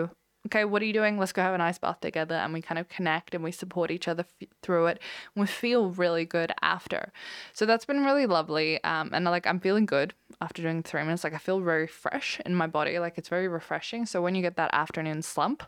okay, 0.48 0.66
what 0.66 0.82
are 0.82 0.86
you 0.86 0.94
doing? 0.94 1.18
Let's 1.18 1.32
go 1.32 1.42
have 1.42 1.54
an 1.54 1.62
ice 1.62 1.78
bath 1.78 2.02
together. 2.02 2.36
And 2.36 2.54
we 2.54 2.62
kind 2.62 2.80
of 2.80 2.90
connect 2.90 3.36
and 3.36 3.44
we 3.44 3.52
support 3.52 3.92
each 3.92 4.08
other 4.08 4.26
f- 4.42 4.48
through 4.62 4.88
it. 4.88 5.00
we 5.36 5.46
feel 5.46 5.92
really 5.92 6.26
good 6.26 6.52
after. 6.62 7.12
So 7.54 7.66
that's 7.66 7.86
been 7.86 8.04
really 8.04 8.26
lovely. 8.26 8.84
Um, 8.84 9.12
and 9.14 9.26
like, 9.26 9.46
I'm 9.46 9.60
feeling 9.60 9.86
good 9.86 10.14
after 10.42 10.62
doing 10.62 10.84
three 10.84 11.04
minutes. 11.04 11.24
Like, 11.24 11.34
I 11.34 11.38
feel 11.38 11.60
very 11.60 11.88
fresh 11.88 12.40
in 12.46 12.56
my 12.56 12.68
body. 12.68 13.00
Like, 13.00 13.18
it's 13.18 13.30
very 13.30 13.48
refreshing. 13.48 14.06
So 14.06 14.22
when 14.22 14.36
you 14.36 14.42
get 14.42 14.56
that 14.56 14.74
afternoon 14.74 15.22
slump, 15.22 15.64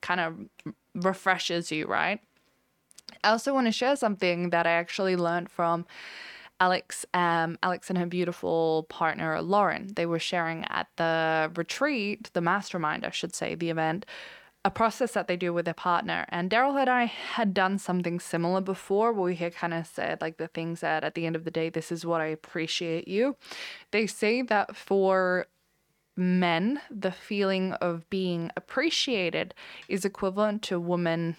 kind 0.00 0.20
of 0.20 0.74
refreshes 0.94 1.72
you, 1.72 1.86
right? 1.86 2.20
I 3.24 3.30
also 3.30 3.52
want 3.52 3.66
to 3.66 3.72
share 3.72 3.96
something 3.96 4.50
that 4.50 4.66
I 4.66 4.72
actually 4.72 5.16
learned 5.16 5.50
from 5.50 5.86
Alex, 6.60 7.06
um, 7.14 7.56
Alex 7.62 7.88
and 7.88 7.98
her 7.98 8.06
beautiful 8.06 8.86
partner 8.88 9.40
Lauren. 9.40 9.92
They 9.94 10.06
were 10.06 10.18
sharing 10.18 10.64
at 10.68 10.88
the 10.96 11.50
retreat, 11.54 12.30
the 12.32 12.40
mastermind, 12.40 13.04
I 13.04 13.10
should 13.10 13.34
say, 13.34 13.54
the 13.54 13.70
event, 13.70 14.04
a 14.64 14.70
process 14.70 15.12
that 15.12 15.28
they 15.28 15.36
do 15.36 15.52
with 15.52 15.66
their 15.66 15.74
partner. 15.74 16.26
And 16.30 16.50
Daryl 16.50 16.80
and 16.80 16.90
I 16.90 17.04
had 17.04 17.54
done 17.54 17.78
something 17.78 18.18
similar 18.18 18.60
before 18.60 19.12
where 19.12 19.22
we 19.22 19.36
had 19.36 19.54
kind 19.54 19.72
of 19.72 19.86
said, 19.86 20.20
like, 20.20 20.36
the 20.36 20.48
things 20.48 20.80
that 20.80 21.04
at 21.04 21.14
the 21.14 21.26
end 21.26 21.36
of 21.36 21.44
the 21.44 21.50
day, 21.50 21.70
this 21.70 21.92
is 21.92 22.04
what 22.04 22.20
I 22.20 22.26
appreciate 22.26 23.06
you. 23.06 23.36
They 23.92 24.06
say 24.06 24.42
that 24.42 24.74
for 24.74 25.46
men, 26.16 26.80
the 26.90 27.12
feeling 27.12 27.74
of 27.74 28.10
being 28.10 28.50
appreciated 28.56 29.54
is 29.88 30.04
equivalent 30.04 30.62
to 30.62 30.80
women 30.80 31.36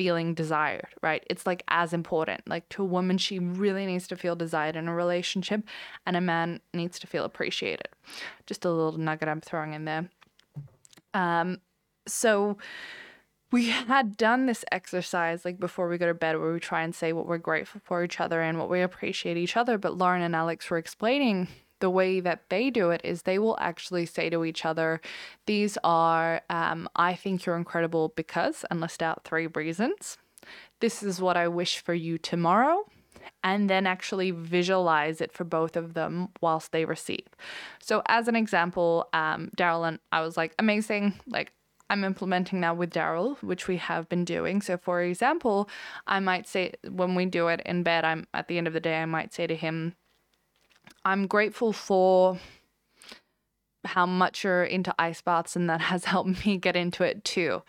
feeling 0.00 0.32
desired, 0.32 0.86
right? 1.02 1.22
It's 1.28 1.44
like 1.44 1.62
as 1.68 1.92
important. 1.92 2.40
Like 2.48 2.66
to 2.70 2.80
a 2.80 2.86
woman, 2.86 3.18
she 3.18 3.38
really 3.38 3.84
needs 3.84 4.08
to 4.08 4.16
feel 4.16 4.34
desired 4.34 4.74
in 4.74 4.88
a 4.88 4.94
relationship, 4.94 5.62
and 6.06 6.16
a 6.16 6.22
man 6.22 6.60
needs 6.72 6.98
to 7.00 7.06
feel 7.06 7.26
appreciated. 7.26 7.86
Just 8.46 8.64
a 8.64 8.70
little 8.70 8.98
nugget 8.98 9.28
I'm 9.28 9.42
throwing 9.42 9.74
in 9.74 9.84
there. 9.84 10.08
Um, 11.12 11.58
so 12.06 12.56
we 13.52 13.68
had 13.68 14.16
done 14.16 14.46
this 14.46 14.64
exercise 14.72 15.44
like 15.44 15.60
before 15.60 15.86
we 15.86 15.98
go 15.98 16.06
to 16.06 16.14
bed 16.14 16.38
where 16.38 16.50
we 16.50 16.60
try 16.60 16.80
and 16.80 16.94
say 16.94 17.12
what 17.12 17.26
we're 17.26 17.36
grateful 17.36 17.82
for 17.84 18.02
each 18.02 18.20
other 18.20 18.40
and 18.40 18.58
what 18.58 18.70
we 18.70 18.80
appreciate 18.80 19.36
each 19.36 19.54
other. 19.54 19.76
But 19.76 19.98
Lauren 19.98 20.22
and 20.22 20.34
Alex 20.34 20.70
were 20.70 20.78
explaining 20.78 21.48
the 21.80 21.90
way 21.90 22.20
that 22.20 22.48
they 22.48 22.70
do 22.70 22.90
it 22.90 23.00
is 23.04 23.22
they 23.22 23.38
will 23.38 23.56
actually 23.60 24.06
say 24.06 24.30
to 24.30 24.44
each 24.44 24.64
other, 24.64 25.00
These 25.46 25.76
are, 25.82 26.42
um, 26.48 26.88
I 26.96 27.14
think 27.14 27.44
you're 27.44 27.56
incredible 27.56 28.12
because, 28.16 28.64
and 28.70 28.80
list 28.80 29.02
out 29.02 29.24
three 29.24 29.48
reasons. 29.48 30.18
This 30.80 31.02
is 31.02 31.20
what 31.20 31.36
I 31.36 31.48
wish 31.48 31.78
for 31.78 31.94
you 31.94 32.18
tomorrow. 32.18 32.84
And 33.42 33.68
then 33.68 33.86
actually 33.86 34.30
visualize 34.30 35.20
it 35.20 35.32
for 35.32 35.44
both 35.44 35.76
of 35.76 35.94
them 35.94 36.28
whilst 36.40 36.72
they 36.72 36.84
receive. 36.84 37.26
So, 37.80 38.02
as 38.06 38.28
an 38.28 38.36
example, 38.36 39.08
um, 39.12 39.50
Daryl 39.56 39.86
and 39.86 39.98
I 40.10 40.20
was 40.22 40.36
like, 40.36 40.54
amazing. 40.58 41.14
Like, 41.26 41.52
I'm 41.90 42.04
implementing 42.04 42.60
now 42.60 42.72
with 42.72 42.90
Daryl, 42.90 43.42
which 43.42 43.66
we 43.66 43.76
have 43.78 44.08
been 44.08 44.24
doing. 44.24 44.62
So, 44.62 44.78
for 44.78 45.02
example, 45.02 45.68
I 46.06 46.20
might 46.20 46.46
say 46.46 46.74
when 46.88 47.14
we 47.14 47.26
do 47.26 47.48
it 47.48 47.60
in 47.66 47.82
bed, 47.82 48.04
I'm 48.04 48.26
at 48.32 48.46
the 48.46 48.58
end 48.58 48.68
of 48.68 48.72
the 48.72 48.80
day, 48.80 49.02
I 49.02 49.06
might 49.06 49.34
say 49.34 49.46
to 49.46 49.56
him, 49.56 49.96
I'm 51.04 51.26
grateful 51.26 51.72
for 51.72 52.38
how 53.84 54.04
much 54.04 54.44
you're 54.44 54.64
into 54.64 54.94
ice 54.98 55.22
baths 55.22 55.56
and 55.56 55.68
that 55.70 55.80
has 55.92 56.04
helped 56.04 56.44
me 56.44 56.56
get 56.56 56.76
into 56.76 57.02
it 57.02 57.24
too. 57.24 57.62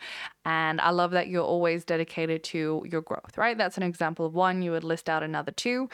And 0.43 0.81
I 0.81 0.89
love 0.89 1.11
that 1.11 1.27
you're 1.27 1.43
always 1.43 1.85
dedicated 1.85 2.43
to 2.45 2.83
your 2.89 3.01
growth, 3.01 3.37
right? 3.37 3.57
That's 3.57 3.77
an 3.77 3.83
example 3.83 4.25
of 4.25 4.33
one. 4.33 4.61
You 4.61 4.71
would 4.71 4.83
list 4.83 5.09
out 5.09 5.23
another 5.23 5.51
two. 5.51 5.89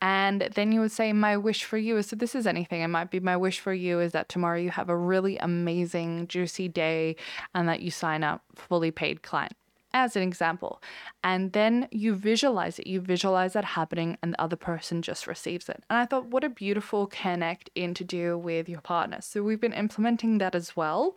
And 0.00 0.48
then 0.54 0.72
you 0.72 0.80
would 0.80 0.92
say, 0.92 1.12
My 1.12 1.36
wish 1.36 1.64
for 1.64 1.76
you 1.76 1.98
is 1.98 2.06
so 2.06 2.16
this 2.16 2.34
is 2.34 2.46
anything. 2.46 2.80
It 2.80 2.88
might 2.88 3.10
be 3.10 3.20
my 3.20 3.36
wish 3.36 3.60
for 3.60 3.74
you 3.74 4.00
is 4.00 4.12
that 4.12 4.28
tomorrow 4.28 4.58
you 4.58 4.70
have 4.70 4.88
a 4.88 4.96
really 4.96 5.36
amazing, 5.38 6.26
juicy 6.28 6.68
day 6.68 7.16
and 7.54 7.68
that 7.68 7.80
you 7.80 7.90
sign 7.90 8.24
up 8.24 8.42
fully 8.54 8.90
paid 8.90 9.22
client 9.22 9.52
as 9.92 10.16
an 10.16 10.22
example. 10.22 10.82
And 11.22 11.52
then 11.52 11.88
you 11.90 12.14
visualize 12.14 12.78
it. 12.78 12.86
You 12.86 13.00
visualize 13.00 13.52
that 13.54 13.64
happening 13.64 14.16
and 14.22 14.32
the 14.32 14.40
other 14.40 14.56
person 14.56 15.02
just 15.02 15.26
receives 15.26 15.68
it. 15.68 15.82
And 15.90 15.98
I 15.98 16.06
thought, 16.06 16.26
what 16.26 16.44
a 16.44 16.48
beautiful 16.48 17.06
connect 17.06 17.70
in 17.74 17.94
to 17.94 18.04
do 18.04 18.38
with 18.38 18.68
your 18.68 18.80
partner. 18.80 19.18
So 19.20 19.42
we've 19.42 19.60
been 19.60 19.72
implementing 19.72 20.38
that 20.38 20.54
as 20.54 20.76
well. 20.76 21.16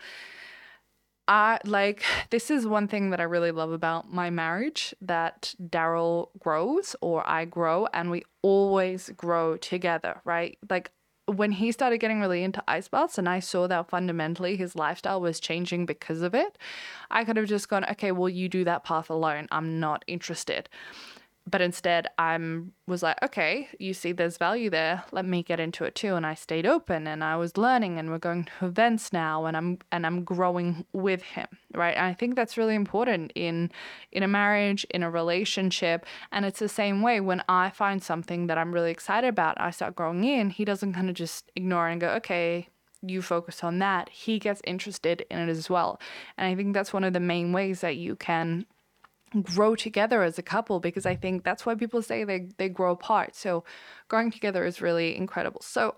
I 1.28 1.60
like 1.64 2.04
this 2.30 2.52
is 2.52 2.68
one 2.68 2.88
thing 2.88 3.12
that 3.12 3.20
I 3.20 3.24
really 3.24 3.52
love 3.52 3.72
about 3.72 4.12
my 4.12 4.30
marriage 4.30 4.94
that 5.02 5.56
Daryl 5.62 6.30
grows 6.40 6.96
or 7.02 7.28
I 7.28 7.46
grow 7.46 7.88
and 7.94 8.12
we 8.12 8.24
always 8.42 9.10
grow 9.16 9.58
together, 9.58 10.22
right? 10.26 10.58
Like 10.70 10.92
when 11.26 11.52
he 11.54 11.72
started 11.72 12.00
getting 12.00 12.20
really 12.20 12.44
into 12.44 12.64
ice 12.68 12.88
baths 12.88 13.18
and 13.18 13.30
I 13.30 13.40
saw 13.40 13.68
that 13.68 13.90
fundamentally 13.90 14.56
his 14.56 14.76
lifestyle 14.76 15.22
was 15.22 15.40
changing 15.40 15.86
because 15.86 16.22
of 16.22 16.36
it, 16.36 16.58
I 17.10 17.24
could 17.24 17.38
have 17.38 17.48
just 17.48 17.70
gone, 17.70 17.86
okay, 17.92 18.12
well, 18.12 18.30
you 18.30 18.50
do 18.50 18.64
that 18.66 18.84
path 18.84 19.10
alone. 19.10 19.48
I'm 19.52 19.80
not 19.80 20.04
interested 20.08 20.70
but 21.46 21.62
instead 21.62 22.08
I'm 22.18 22.72
was 22.88 23.04
like, 23.04 23.22
okay, 23.22 23.68
you 23.78 23.94
see 23.94 24.12
there's 24.12 24.38
value 24.38 24.70
there. 24.70 25.04
Let 25.12 25.26
me 25.26 25.44
get 25.44 25.60
into 25.60 25.84
it 25.84 25.94
too. 25.94 26.16
And 26.16 26.26
I 26.26 26.36
stayed 26.36 26.66
open 26.66 27.06
and 27.06 27.24
I 27.24 27.36
was 27.36 27.58
learning 27.58 28.00
and 28.00 28.10
we're 28.10 28.18
going 28.18 28.46
to 28.46 28.66
events 28.66 29.12
now 29.12 29.46
and 29.46 29.58
I'm 29.58 29.80
and 29.92 30.06
I'm 30.06 30.24
growing 30.24 30.86
with 30.94 31.22
him. 31.22 31.48
Right. 31.74 31.96
And 31.96 32.06
I 32.06 32.14
think 32.14 32.36
that's 32.36 32.58
really 32.58 32.76
important 32.76 33.32
in 33.36 33.72
in 34.12 34.24
a 34.24 34.28
marriage, 34.28 34.86
in 34.90 35.04
a 35.04 35.12
relationship. 35.12 36.06
And 36.32 36.46
it's 36.46 36.60
the 36.60 36.70
same 36.70 37.02
way 37.02 37.20
when 37.20 37.44
I 37.50 37.70
find 37.72 38.02
something 38.02 38.48
that 38.48 38.58
I'm 38.58 38.74
really 38.74 38.92
excited 38.92 39.28
about, 39.28 39.60
I 39.60 39.72
start 39.72 39.96
growing 39.96 40.24
in, 40.24 40.50
he 40.50 40.64
doesn't 40.64 40.94
kind 40.94 41.10
of 41.10 41.16
just 41.16 41.52
ignore 41.56 41.88
and 41.88 42.00
go, 42.00 42.10
okay, 42.12 42.70
you 43.06 43.22
focus 43.22 43.64
on 43.64 43.80
that. 43.80 44.10
He 44.10 44.40
gets 44.40 44.62
interested 44.64 45.26
in 45.30 45.40
it 45.40 45.50
as 45.50 45.70
well. 45.70 46.00
And 46.38 46.48
I 46.48 46.56
think 46.56 46.74
that's 46.74 46.94
one 46.94 47.04
of 47.04 47.12
the 47.12 47.20
main 47.20 47.52
ways 47.52 47.82
that 47.82 47.98
you 47.98 48.16
can 48.16 48.66
grow 49.42 49.76
together 49.76 50.24
as 50.24 50.38
a 50.38 50.44
couple 50.44 50.80
because 50.80 51.06
I 51.06 51.16
think 51.16 51.44
that's 51.44 51.66
why 51.66 51.76
people 51.76 52.02
say 52.02 52.24
they, 52.24 52.50
they 52.58 52.70
grow 52.70 52.92
apart. 52.92 53.36
So 53.36 53.64
growing 54.08 54.32
together 54.32 54.66
is 54.66 54.82
really 54.82 55.16
incredible. 55.16 55.62
So 55.62 55.96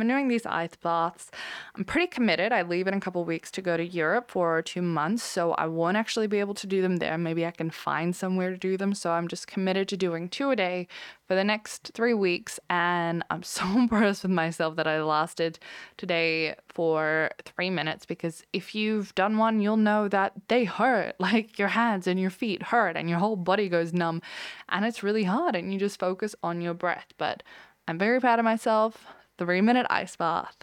I'm 0.00 0.08
doing 0.08 0.28
these 0.28 0.46
ice 0.46 0.74
baths. 0.76 1.30
I'm 1.76 1.84
pretty 1.84 2.06
committed. 2.06 2.52
I 2.52 2.62
leave 2.62 2.86
in 2.86 2.94
a 2.94 3.00
couple 3.00 3.24
weeks 3.24 3.50
to 3.52 3.62
go 3.62 3.76
to 3.76 3.84
Europe 3.84 4.30
for 4.30 4.62
two 4.62 4.82
months, 4.82 5.22
so 5.22 5.52
I 5.52 5.66
won't 5.66 5.96
actually 5.96 6.26
be 6.26 6.40
able 6.40 6.54
to 6.54 6.66
do 6.66 6.82
them 6.82 6.96
there. 6.96 7.18
Maybe 7.18 7.46
I 7.46 7.50
can 7.50 7.70
find 7.70 8.16
somewhere 8.16 8.50
to 8.50 8.56
do 8.56 8.76
them. 8.76 8.94
So 8.94 9.12
I'm 9.12 9.28
just 9.28 9.46
committed 9.46 9.88
to 9.88 9.96
doing 9.96 10.28
two 10.28 10.50
a 10.50 10.56
day 10.56 10.88
for 11.28 11.34
the 11.34 11.44
next 11.44 11.92
three 11.94 12.14
weeks. 12.14 12.58
And 12.70 13.22
I'm 13.30 13.42
so 13.58 13.64
impressed 13.66 14.22
with 14.22 14.32
myself 14.32 14.76
that 14.76 14.86
I 14.86 15.02
lasted 15.02 15.58
today 15.96 16.54
for 16.68 17.30
three 17.44 17.70
minutes 17.70 18.06
because 18.06 18.42
if 18.52 18.74
you've 18.74 19.14
done 19.14 19.36
one, 19.38 19.60
you'll 19.60 19.76
know 19.76 20.08
that 20.08 20.32
they 20.48 20.64
hurt. 20.64 21.16
Like 21.32 21.58
your 21.58 21.68
hands 21.68 22.06
and 22.06 22.18
your 22.20 22.30
feet 22.30 22.62
hurt 22.64 22.96
and 22.96 23.08
your 23.08 23.18
whole 23.18 23.36
body 23.36 23.68
goes 23.68 23.92
numb. 23.92 24.20
And 24.68 24.84
it's 24.84 25.02
really 25.02 25.24
hard, 25.24 25.54
and 25.54 25.72
you 25.72 25.78
just 25.78 25.98
focus 25.98 26.34
on 26.42 26.60
your 26.60 26.74
breath. 26.74 27.06
But 27.16 27.42
I'm 27.86 27.98
very 27.98 28.20
proud 28.20 28.38
of 28.38 28.44
myself 28.44 29.06
three 29.38 29.60
minute 29.60 29.86
ice 29.90 30.16
bath. 30.16 30.56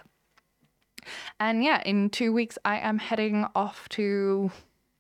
And 1.40 1.64
yeah, 1.64 1.82
in 1.86 2.10
two 2.10 2.34
weeks, 2.34 2.58
I 2.66 2.80
am 2.80 2.98
heading 2.98 3.46
off 3.56 3.88
to 3.90 4.52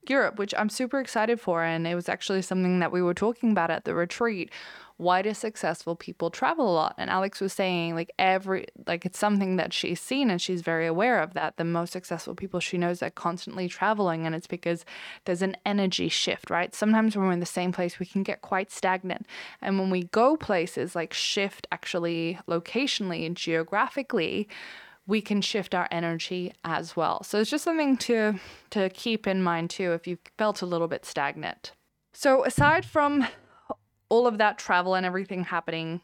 Europe, 0.07 0.39
which 0.39 0.53
I'm 0.57 0.69
super 0.69 0.99
excited 0.99 1.39
for. 1.39 1.63
And 1.63 1.87
it 1.87 1.95
was 1.95 2.09
actually 2.09 2.41
something 2.41 2.79
that 2.79 2.91
we 2.91 3.01
were 3.01 3.13
talking 3.13 3.51
about 3.51 3.69
at 3.69 3.85
the 3.85 3.93
retreat. 3.93 4.51
Why 4.97 5.21
do 5.21 5.33
successful 5.33 5.95
people 5.95 6.29
travel 6.29 6.69
a 6.69 6.75
lot? 6.75 6.95
And 6.97 7.09
Alex 7.09 7.39
was 7.39 7.53
saying, 7.53 7.95
like, 7.95 8.11
every, 8.19 8.67
like, 8.85 9.05
it's 9.05 9.17
something 9.17 9.55
that 9.55 9.71
she's 9.71 10.01
seen 10.01 10.29
and 10.29 10.41
she's 10.41 10.61
very 10.61 10.85
aware 10.85 11.21
of 11.21 11.33
that. 11.35 11.55
The 11.55 11.63
most 11.63 11.93
successful 11.93 12.35
people 12.35 12.59
she 12.59 12.77
knows 12.77 13.01
are 13.01 13.09
constantly 13.09 13.69
traveling. 13.69 14.25
And 14.25 14.35
it's 14.35 14.47
because 14.47 14.83
there's 15.23 15.41
an 15.41 15.55
energy 15.65 16.09
shift, 16.09 16.49
right? 16.49 16.75
Sometimes 16.75 17.15
when 17.15 17.27
we're 17.27 17.31
in 17.31 17.39
the 17.39 17.45
same 17.45 17.71
place, 17.71 17.97
we 17.97 18.05
can 18.05 18.23
get 18.23 18.41
quite 18.41 18.71
stagnant. 18.71 19.25
And 19.61 19.79
when 19.79 19.89
we 19.89 20.03
go 20.03 20.35
places, 20.35 20.95
like, 20.95 21.13
shift 21.13 21.65
actually 21.71 22.37
locationally 22.45 23.25
and 23.25 23.37
geographically, 23.37 24.49
we 25.09 25.21
can 25.21 25.41
shift 25.41 25.73
our 25.73 25.87
energy 25.89 26.53
as 26.63 26.95
well. 26.95 27.23
So 27.23 27.39
it's 27.39 27.49
just 27.49 27.63
something 27.63 27.97
to 27.97 28.39
to 28.69 28.89
keep 28.91 29.25
in 29.25 29.41
mind 29.41 29.71
too 29.71 29.93
if 29.93 30.05
you 30.05 30.19
felt 30.37 30.61
a 30.61 30.67
little 30.67 30.87
bit 30.87 31.03
stagnant. 31.03 31.71
So 32.13 32.45
aside 32.45 32.85
from 32.85 33.27
all 34.09 34.27
of 34.27 34.37
that 34.37 34.59
travel 34.59 34.93
and 34.93 35.05
everything 35.05 35.45
happening 35.45 36.01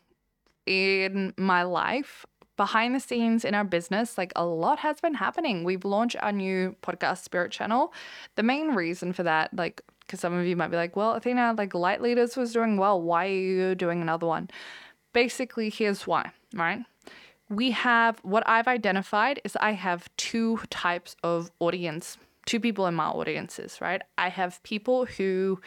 in 0.65 1.33
my 1.37 1.61
life, 1.61 2.25
behind 2.57 2.95
the 2.95 2.99
scenes 2.99 3.45
in 3.45 3.53
our 3.53 3.63
business, 3.63 4.17
like 4.17 4.33
a 4.35 4.45
lot 4.45 4.79
has 4.79 4.99
been 4.99 5.13
happening. 5.13 5.63
We've 5.63 5.85
launched 5.85 6.15
our 6.21 6.31
new 6.31 6.75
podcast 6.81 7.23
Spirit 7.23 7.51
Channel. 7.51 7.93
The 8.35 8.43
main 8.43 8.69
reason 8.69 9.13
for 9.13 9.21
that, 9.21 9.55
like 9.55 9.83
because 10.01 10.19
some 10.19 10.33
of 10.33 10.47
you 10.47 10.55
might 10.55 10.69
be 10.69 10.77
like, 10.77 10.95
well, 10.95 11.13
Athena, 11.13 11.53
like 11.57 11.75
Light 11.75 12.01
Leaders 12.01 12.35
was 12.35 12.53
doing 12.53 12.77
well. 12.77 12.99
Why 12.99 13.27
are 13.27 13.29
you 13.29 13.75
doing 13.75 14.01
another 14.01 14.25
one? 14.25 14.49
Basically, 15.13 15.69
here's 15.69 16.07
why, 16.07 16.31
right? 16.55 16.83
We 17.49 17.71
have 17.71 18.19
what 18.23 18.47
I've 18.47 18.67
identified 18.67 19.41
is 19.43 19.55
I 19.59 19.71
have 19.73 20.09
two 20.17 20.59
types 20.69 21.15
of 21.23 21.51
audience, 21.59 22.17
two 22.45 22.59
people 22.59 22.87
in 22.87 22.95
my 22.95 23.05
audiences, 23.05 23.79
right? 23.81 24.01
I 24.17 24.29
have 24.29 24.61
people 24.63 25.05
who 25.05 25.59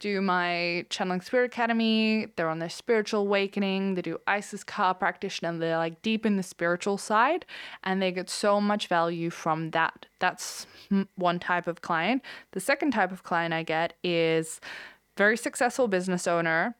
do 0.00 0.22
my 0.22 0.84
channeling 0.88 1.20
spirit 1.20 1.52
academy 1.52 2.26
they're 2.34 2.48
on 2.48 2.58
their 2.58 2.70
spiritual 2.70 3.20
awakening 3.20 3.94
they 3.94 4.02
do 4.02 4.18
isis 4.26 4.64
car 4.64 4.94
practitioner 4.94 5.50
and 5.50 5.62
they're 5.62 5.76
like 5.76 6.00
deep 6.02 6.24
in 6.26 6.36
the 6.36 6.42
spiritual 6.42 6.96
side 6.96 7.44
and 7.84 8.02
they 8.02 8.10
get 8.10 8.28
so 8.28 8.60
much 8.60 8.88
value 8.88 9.30
from 9.30 9.70
that 9.70 10.06
that's 10.18 10.66
one 11.16 11.38
type 11.38 11.66
of 11.66 11.82
client 11.82 12.22
the 12.52 12.60
second 12.60 12.90
type 12.92 13.12
of 13.12 13.22
client 13.22 13.52
i 13.54 13.62
get 13.62 13.92
is 14.02 14.58
very 15.16 15.36
successful 15.36 15.86
business 15.86 16.26
owner 16.26 16.74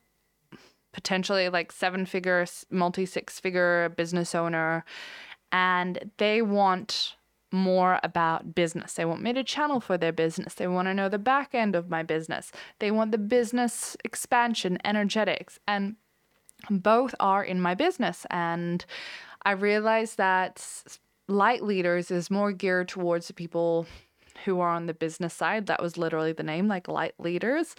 potentially 0.92 1.48
like 1.48 1.72
seven 1.72 2.07
figure, 2.07 2.46
multi 2.70 3.07
six 3.07 3.40
figure 3.40 3.88
business 3.90 4.35
owner, 4.35 4.85
and 5.53 6.11
they 6.18 6.42
want 6.42 7.16
more 7.53 7.98
about 8.03 8.55
business. 8.55 8.94
They 8.94 9.05
want 9.05 9.22
me 9.22 9.33
to 9.33 9.42
channel 9.42 9.81
for 9.81 9.98
their 9.98 10.12
business. 10.12 10.55
They 10.55 10.68
want 10.68 10.87
to 10.87 10.94
know 10.94 11.09
the 11.09 11.18
back 11.18 11.55
end 11.55 11.74
of 11.74 11.88
my 11.90 12.03
business. 12.03 12.53
They 12.79 12.90
want 12.90 13.12
the 13.12 13.18
business 13.18 13.96
expansion, 14.05 14.79
energetics, 14.85 15.59
and 15.66 15.96
both 16.68 17.14
are 17.18 17.42
in 17.42 17.61
my 17.61 17.74
business. 17.74 18.26
And 18.31 18.85
I 19.44 19.53
realized 19.53 20.16
that 20.18 20.64
light 21.26 21.62
leaders 21.62 22.11
is 22.11 22.31
more 22.31 22.53
geared 22.53 22.88
towards 22.88 23.29
the 23.29 23.35
people 23.35 23.87
who 24.44 24.61
are 24.61 24.70
on 24.70 24.87
the 24.87 24.94
business 24.94 25.35
side. 25.35 25.66
That 25.66 25.83
was 25.83 25.96
literally 25.96 26.33
the 26.33 26.42
name, 26.42 26.68
like 26.68 26.88
light 26.88 27.14
leaders. 27.18 27.74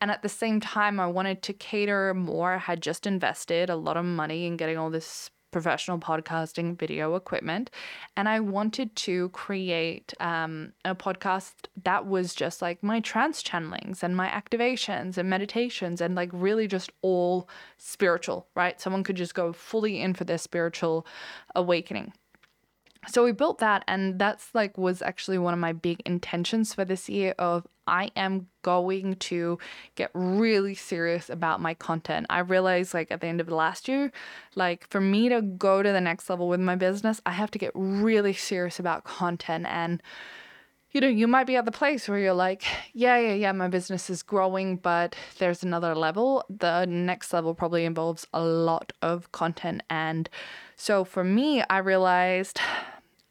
And 0.00 0.10
at 0.10 0.22
the 0.22 0.28
same 0.28 0.60
time, 0.60 0.98
I 0.98 1.06
wanted 1.06 1.42
to 1.42 1.52
cater 1.52 2.14
more. 2.14 2.54
I 2.54 2.58
had 2.58 2.82
just 2.82 3.06
invested 3.06 3.68
a 3.68 3.76
lot 3.76 3.96
of 3.96 4.04
money 4.04 4.46
in 4.46 4.56
getting 4.56 4.78
all 4.78 4.90
this 4.90 5.30
professional 5.50 5.98
podcasting 5.98 6.78
video 6.78 7.16
equipment. 7.16 7.70
And 8.16 8.28
I 8.28 8.40
wanted 8.40 8.94
to 8.96 9.28
create 9.30 10.14
um, 10.20 10.72
a 10.84 10.94
podcast 10.94 11.52
that 11.82 12.06
was 12.06 12.34
just 12.34 12.62
like 12.62 12.82
my 12.82 13.00
trance 13.00 13.42
channelings 13.42 14.02
and 14.02 14.16
my 14.16 14.28
activations 14.28 15.18
and 15.18 15.28
meditations 15.28 16.00
and 16.00 16.14
like 16.14 16.30
really 16.32 16.66
just 16.66 16.92
all 17.02 17.48
spiritual, 17.78 18.46
right? 18.54 18.80
Someone 18.80 19.02
could 19.02 19.16
just 19.16 19.34
go 19.34 19.52
fully 19.52 20.00
in 20.00 20.14
for 20.14 20.24
their 20.24 20.38
spiritual 20.38 21.06
awakening 21.54 22.12
so 23.08 23.24
we 23.24 23.32
built 23.32 23.58
that 23.58 23.82
and 23.88 24.18
that's 24.18 24.54
like 24.54 24.76
was 24.76 25.00
actually 25.00 25.38
one 25.38 25.54
of 25.54 25.60
my 25.60 25.72
big 25.72 26.02
intentions 26.04 26.74
for 26.74 26.84
this 26.84 27.08
year 27.08 27.34
of 27.38 27.66
I 27.86 28.10
am 28.14 28.46
going 28.62 29.16
to 29.16 29.58
get 29.96 30.10
really 30.14 30.74
serious 30.74 31.28
about 31.28 31.60
my 31.60 31.74
content. 31.74 32.26
I 32.30 32.40
realized 32.40 32.94
like 32.94 33.10
at 33.10 33.20
the 33.20 33.26
end 33.26 33.40
of 33.40 33.46
the 33.46 33.54
last 33.54 33.88
year, 33.88 34.12
like 34.54 34.86
for 34.88 35.00
me 35.00 35.28
to 35.28 35.40
go 35.40 35.82
to 35.82 35.90
the 35.90 36.00
next 36.00 36.28
level 36.28 36.48
with 36.48 36.60
my 36.60 36.76
business, 36.76 37.20
I 37.24 37.32
have 37.32 37.50
to 37.52 37.58
get 37.58 37.72
really 37.74 38.34
serious 38.34 38.78
about 38.78 39.04
content 39.04 39.66
and 39.66 40.02
you 40.92 41.00
know, 41.00 41.08
you 41.08 41.28
might 41.28 41.46
be 41.46 41.54
at 41.54 41.64
the 41.64 41.70
place 41.70 42.08
where 42.08 42.18
you're 42.18 42.34
like, 42.34 42.64
yeah, 42.92 43.16
yeah, 43.16 43.34
yeah, 43.34 43.52
my 43.52 43.68
business 43.68 44.10
is 44.10 44.24
growing, 44.24 44.76
but 44.76 45.14
there's 45.38 45.62
another 45.62 45.94
level. 45.94 46.44
The 46.50 46.84
next 46.84 47.32
level 47.32 47.54
probably 47.54 47.84
involves 47.84 48.26
a 48.32 48.42
lot 48.42 48.92
of 49.00 49.30
content. 49.30 49.84
And 49.88 50.28
so 50.80 51.04
for 51.04 51.22
me, 51.22 51.62
I 51.68 51.76
realized 51.76 52.58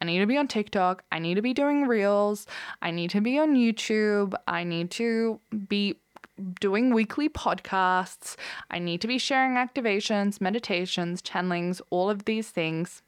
I 0.00 0.04
need 0.04 0.20
to 0.20 0.26
be 0.26 0.36
on 0.36 0.46
TikTok. 0.46 1.02
I 1.10 1.18
need 1.18 1.34
to 1.34 1.42
be 1.42 1.52
doing 1.52 1.88
reels. 1.88 2.46
I 2.80 2.92
need 2.92 3.10
to 3.10 3.20
be 3.20 3.40
on 3.40 3.56
YouTube. 3.56 4.34
I 4.46 4.62
need 4.62 4.92
to 4.92 5.40
be 5.66 5.96
doing 6.60 6.94
weekly 6.94 7.28
podcasts. 7.28 8.36
I 8.70 8.78
need 8.78 9.00
to 9.00 9.08
be 9.08 9.18
sharing 9.18 9.54
activations, 9.54 10.40
meditations, 10.40 11.20
channelings, 11.22 11.80
all 11.90 12.08
of 12.08 12.24
these 12.24 12.50
things. 12.50 13.02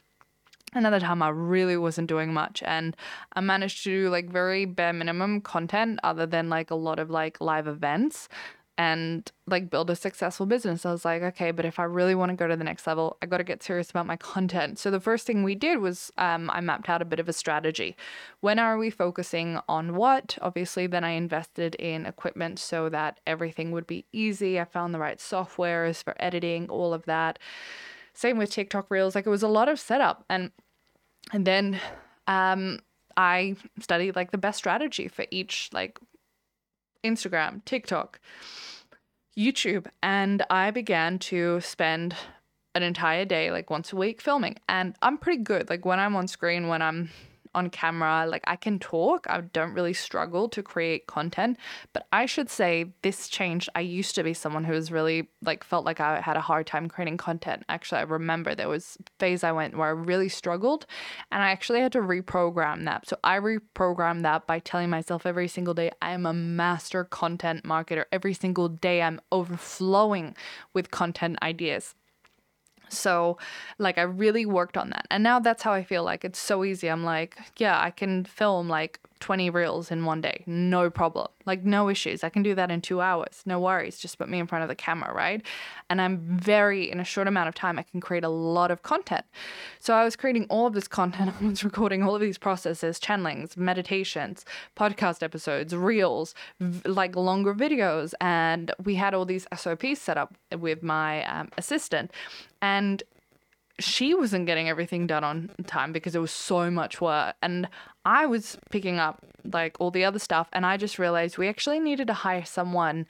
Another 0.75 0.99
time 0.99 1.23
I 1.23 1.29
really 1.29 1.77
wasn't 1.77 2.09
doing 2.09 2.35
much 2.35 2.65
and 2.67 2.97
I 3.35 3.43
managed 3.43 3.85
to 3.85 3.91
do 3.91 4.11
like 4.11 4.29
very 4.29 4.65
bare 4.65 4.93
minimum 4.93 5.41
content 5.41 6.01
other 6.03 6.27
than 6.27 6.49
like 6.49 6.73
a 6.73 6.75
lot 6.75 6.99
of 6.99 7.11
like 7.11 7.41
live 7.41 7.69
events 7.69 8.29
and 8.79 9.31
like 9.47 9.69
build 9.69 9.91
a 9.91 9.97
successful 9.97 10.47
business. 10.47 10.87
I 10.87 10.93
was 10.93 11.05
like, 11.05 11.23
okay, 11.23 11.51
but 11.51 11.65
if 11.65 11.79
I 11.79 11.85
really 11.85 12.15
want 12.15 12.31
to 12.31 12.37
go 12.37 12.49
to 12.49 12.57
the 12.57 12.65
next 12.65 12.87
level, 12.87 13.19
I 13.21 13.27
got 13.27 13.39
to 13.39 13.45
get 13.45 13.63
serious 13.63 13.91
about 13.91 14.07
my 14.07 14.17
content. 14.17 14.79
So 14.79 14.91
the 14.91 15.01
first 15.01 15.27
thing 15.27 15.43
we 15.43 15.55
did 15.55 15.79
was 15.79 16.11
um, 16.17 16.49
I 16.51 16.61
mapped 16.61 16.89
out 16.89 17.03
a 17.03 17.05
bit 17.05 17.21
of 17.21 17.29
a 17.29 17.33
strategy. 17.33 17.97
When 18.41 18.59
are 18.59 18.79
we 18.79 18.89
focusing 18.89 19.59
on 19.69 19.95
what? 19.95 20.39
Obviously, 20.41 20.87
then 20.87 21.05
I 21.05 21.11
invested 21.11 21.75
in 21.77 22.07
equipment 22.07 22.59
so 22.59 22.89
that 22.89 23.21
everything 23.27 23.73
would 23.73 23.87
be 23.87 24.07
easy. 24.13 24.59
I 24.59 24.65
found 24.65 24.95
the 24.95 24.99
right 24.99 25.19
softwares 25.19 26.03
for 26.03 26.15
editing, 26.19 26.69
all 26.69 26.95
of 26.95 27.05
that. 27.05 27.39
Same 28.15 28.39
with 28.39 28.51
TikTok 28.51 28.91
Reels. 28.91 29.15
Like 29.15 29.27
it 29.27 29.31
was 29.31 29.43
a 29.43 29.49
lot 29.49 29.69
of 29.69 29.81
setup, 29.81 30.25
and 30.29 30.51
and 31.33 31.47
then 31.47 31.81
um, 32.27 32.81
I 33.17 33.57
studied 33.81 34.17
like 34.17 34.33
the 34.33 34.39
best 34.39 34.59
strategy 34.59 35.09
for 35.09 35.25
each 35.31 35.71
like 35.73 35.99
Instagram, 37.05 37.65
TikTok, 37.65 38.21
YouTube, 39.37 39.87
and 40.03 40.45
I 40.51 40.71
began 40.71 41.19
to 41.21 41.61
spend 41.61 42.15
an 42.75 42.83
entire 42.83 43.25
day, 43.25 43.51
like 43.51 43.71
once 43.71 43.93
a 43.93 43.97
week, 43.97 44.21
filming. 44.21 44.57
And 44.69 44.95
I'm 45.03 45.19
pretty 45.19 45.43
good. 45.43 45.69
Like 45.69 45.85
when 45.85 46.01
I'm 46.01 46.17
on 46.17 46.29
screen, 46.29 46.69
when 46.69 46.83
I'm 46.83 47.11
on 47.55 47.71
camera. 47.71 48.27
Like 48.27 48.45
I 48.47 48.57
can 48.57 48.79
talk, 48.79 49.27
I 49.29 49.41
don't 49.41 49.73
really 49.73 49.93
struggle 49.93 50.49
to 50.51 50.63
create 50.63 51.07
content. 51.07 51.59
But 51.93 52.07
I 52.13 52.27
should 52.27 52.51
say 52.51 52.93
this 53.03 53.29
changed. 53.29 53.69
I 53.75 53.81
used 53.81 54.15
to 54.15 54.23
be 54.23 54.35
someone 54.35 54.65
who 54.65 54.73
was 54.73 54.93
really 54.93 55.29
like 55.43 55.65
felt 55.65 55.85
like 55.85 56.01
I 56.01 56.21
had 56.21 56.37
a 56.37 56.41
hard 56.41 56.67
time 56.67 56.89
creating 56.89 57.17
content. 57.17 57.65
Actually, 57.69 58.01
I 58.01 58.05
remember 58.05 58.55
there 58.55 58.69
was 58.69 58.97
phase 59.19 59.45
I 59.45 59.53
went 59.53 59.77
where 59.77 59.89
I 59.89 59.91
really 59.91 60.29
struggled 60.29 60.87
and 61.31 61.43
I 61.43 61.51
actually 61.51 61.81
had 61.81 61.93
to 61.93 62.01
reprogram 62.01 62.85
that. 62.85 63.09
So 63.09 63.17
I 63.25 63.39
reprogrammed 63.39 64.23
that 64.23 64.47
by 64.47 64.59
telling 64.59 64.91
myself 64.91 65.27
every 65.27 65.49
single 65.49 65.75
day 65.75 65.91
I 66.01 66.13
am 66.13 66.27
a 66.27 66.33
master 66.33 67.05
content 67.05 67.65
marketer. 67.65 68.05
Every 68.13 68.35
single 68.35 68.69
day 68.69 69.03
I'm 69.03 69.21
overflowing 69.31 70.35
with 70.73 70.91
content 70.91 71.39
ideas. 71.43 71.95
So, 72.93 73.39
like, 73.79 73.99
I 73.99 74.03
really 74.03 74.47
worked 74.47 74.77
on 74.77 74.91
that. 74.91 75.07
And 75.11 75.23
now 75.23 75.39
that's 75.41 75.63
how 75.63 75.73
I 75.73 75.83
feel 75.83 76.05
like 76.05 76.25
it's 76.25 76.39
so 76.39 76.65
easy. 76.65 76.89
I'm 76.89 77.05
like, 77.05 77.39
yeah, 77.57 77.81
I 77.81 77.91
can 77.91 78.25
film 78.25 78.69
like 78.69 79.01
20 79.23 79.51
reels 79.51 79.93
in 79.93 80.05
one 80.05 80.21
day, 80.21 80.43
no 80.47 80.91
problem. 80.91 81.29
Like, 81.47 81.65
no 81.65 81.89
issues. 81.89 82.25
I 82.25 82.29
can 82.29 82.43
do 82.43 82.57
that 82.57 82.73
in 82.73 82.81
two 82.81 83.01
hours, 83.01 83.43
no 83.47 83.61
worries. 83.61 83.99
Just 83.99 84.19
put 84.19 84.29
me 84.29 84.41
in 84.41 84.49
front 84.49 84.63
of 84.63 84.69
the 84.69 84.75
camera, 84.75 85.15
right? 85.15 85.41
And 85.89 86.01
I'm 86.01 86.19
very, 86.19 86.91
in 86.91 86.99
a 86.99 87.05
short 87.05 87.29
amount 87.29 87.49
of 87.49 87.55
time, 87.55 87.79
I 87.79 87.85
can 87.85 88.01
create 88.01 88.25
a 88.25 88.29
lot 88.29 88.73
of 88.73 88.83
content. 88.83 89.25
So, 89.79 89.95
I 89.95 90.03
was 90.05 90.17
creating 90.17 90.47
all 90.51 90.67
of 90.67 90.75
this 90.75 90.89
content. 90.89 91.35
I 91.41 91.47
was 91.47 91.63
recording 91.63 92.03
all 92.03 92.17
of 92.17 92.21
these 92.21 92.37
processes, 92.37 92.99
channelings, 92.99 93.57
meditations, 93.57 94.45
podcast 94.77 95.23
episodes, 95.23 95.75
reels, 95.75 96.35
v- 96.59 96.89
like 96.89 97.15
longer 97.15 97.55
videos. 97.55 98.15
And 98.21 98.73
we 98.83 98.97
had 98.97 99.15
all 99.15 99.25
these 99.25 99.47
SOPs 99.55 100.01
set 100.01 100.19
up 100.19 100.35
with 100.59 100.83
my 100.83 101.25
um, 101.27 101.49
assistant. 101.57 102.11
And 102.61 103.05
she 103.79 104.15
wasn't 104.15 104.47
getting 104.47 104.69
everything 104.69 105.07
done 105.07 105.25
on 105.25 105.51
time 105.67 105.93
because 105.93 106.15
it 106.15 106.21
was 106.21 106.31
so 106.31 106.71
much 106.71 107.01
work. 107.01 107.35
And 107.43 107.69
I 108.05 108.27
was 108.27 108.59
picking 108.71 108.99
up 108.99 109.25
like 109.45 109.77
all 109.81 109.91
the 109.91 110.05
other 110.05 110.19
stuff. 110.19 110.49
And 110.53 110.67
I 110.67 110.77
just 110.77 110.99
realized 110.99 111.39
we 111.39 111.49
actually 111.49 111.81
needed 111.81 112.07
to 112.09 112.15
hire 112.15 112.45
someone 112.45 113.07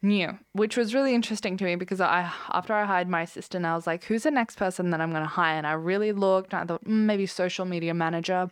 new, 0.00 0.38
which 0.52 0.76
was 0.76 0.94
really 0.94 1.14
interesting 1.14 1.56
to 1.56 1.64
me 1.64 1.74
because 1.74 2.00
I, 2.00 2.30
after 2.52 2.72
I 2.72 2.84
hired 2.84 3.08
my 3.08 3.22
assistant, 3.22 3.66
I 3.66 3.74
was 3.74 3.86
like, 3.86 4.04
who's 4.04 4.22
the 4.22 4.30
next 4.30 4.56
person 4.56 4.90
that 4.90 5.00
I'm 5.00 5.10
going 5.10 5.22
to 5.22 5.28
hire? 5.28 5.56
And 5.56 5.66
I 5.66 5.72
really 5.72 6.12
looked 6.12 6.52
and 6.52 6.62
I 6.62 6.66
thought 6.66 6.84
mm, 6.84 7.04
maybe 7.04 7.26
social 7.26 7.64
media 7.64 7.94
manager. 7.94 8.50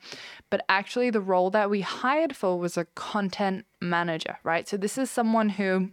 But 0.51 0.65
actually, 0.69 1.11
the 1.11 1.21
role 1.21 1.51
that 1.51 1.71
we 1.71 1.81
hired 1.83 2.35
for 2.35 2.59
was 2.59 2.77
a 2.77 2.87
content 2.97 3.65
manager, 3.81 4.39
right? 4.43 4.69
So 4.69 4.77
this 4.77 4.99
is 4.99 5.11
someone 5.11 5.51
who 5.51 5.91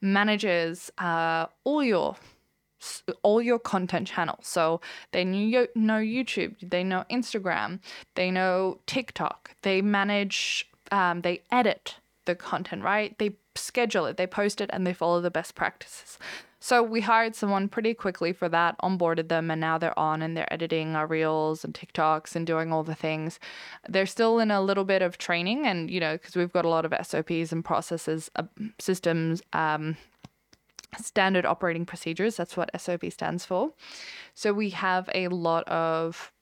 manages 0.00 0.90
uh, 0.98 1.46
all 1.64 1.82
your 1.82 2.16
all 3.22 3.42
your 3.42 3.58
content 3.58 4.08
channels. 4.08 4.46
So 4.46 4.80
they 5.12 5.24
know 5.24 5.66
YouTube, 5.74 6.54
they 6.62 6.84
know 6.84 7.04
Instagram, 7.10 7.80
they 8.14 8.30
know 8.30 8.78
TikTok, 8.86 9.56
they 9.62 9.82
manage, 9.82 10.68
um, 10.90 11.22
they 11.22 11.42
edit 11.50 11.96
the 12.26 12.34
content, 12.34 12.82
right? 12.82 13.16
They 13.18 13.36
schedule 13.54 14.06
it, 14.06 14.16
they 14.16 14.26
post 14.26 14.60
it, 14.60 14.70
and 14.72 14.86
they 14.86 14.92
follow 14.92 15.20
the 15.20 15.30
best 15.30 15.54
practices. 15.54 16.18
So 16.58 16.82
we 16.82 17.02
hired 17.02 17.36
someone 17.36 17.68
pretty 17.68 17.94
quickly 17.94 18.32
for 18.32 18.48
that, 18.48 18.76
onboarded 18.78 19.28
them, 19.28 19.50
and 19.50 19.60
now 19.60 19.78
they're 19.78 19.98
on 19.98 20.20
and 20.20 20.36
they're 20.36 20.52
editing 20.52 20.96
our 20.96 21.06
reels 21.06 21.64
and 21.64 21.72
TikToks 21.72 22.34
and 22.34 22.46
doing 22.46 22.72
all 22.72 22.82
the 22.82 22.94
things. 22.94 23.38
They're 23.88 24.06
still 24.06 24.40
in 24.40 24.50
a 24.50 24.60
little 24.60 24.84
bit 24.84 25.00
of 25.02 25.16
training, 25.16 25.66
and 25.66 25.90
you 25.90 26.00
know, 26.00 26.14
because 26.14 26.34
we've 26.34 26.52
got 26.52 26.64
a 26.64 26.68
lot 26.68 26.84
of 26.84 27.06
SOPs 27.06 27.52
and 27.52 27.64
processes, 27.64 28.30
uh, 28.36 28.42
systems, 28.78 29.42
um, 29.52 29.96
standard 30.98 31.46
operating 31.46 31.86
procedures. 31.86 32.36
That's 32.36 32.56
what 32.56 32.70
SOP 32.80 33.10
stands 33.10 33.44
for. 33.44 33.72
So 34.34 34.52
we 34.52 34.70
have 34.70 35.08
a 35.14 35.28
lot 35.28 35.66
of 35.68 36.32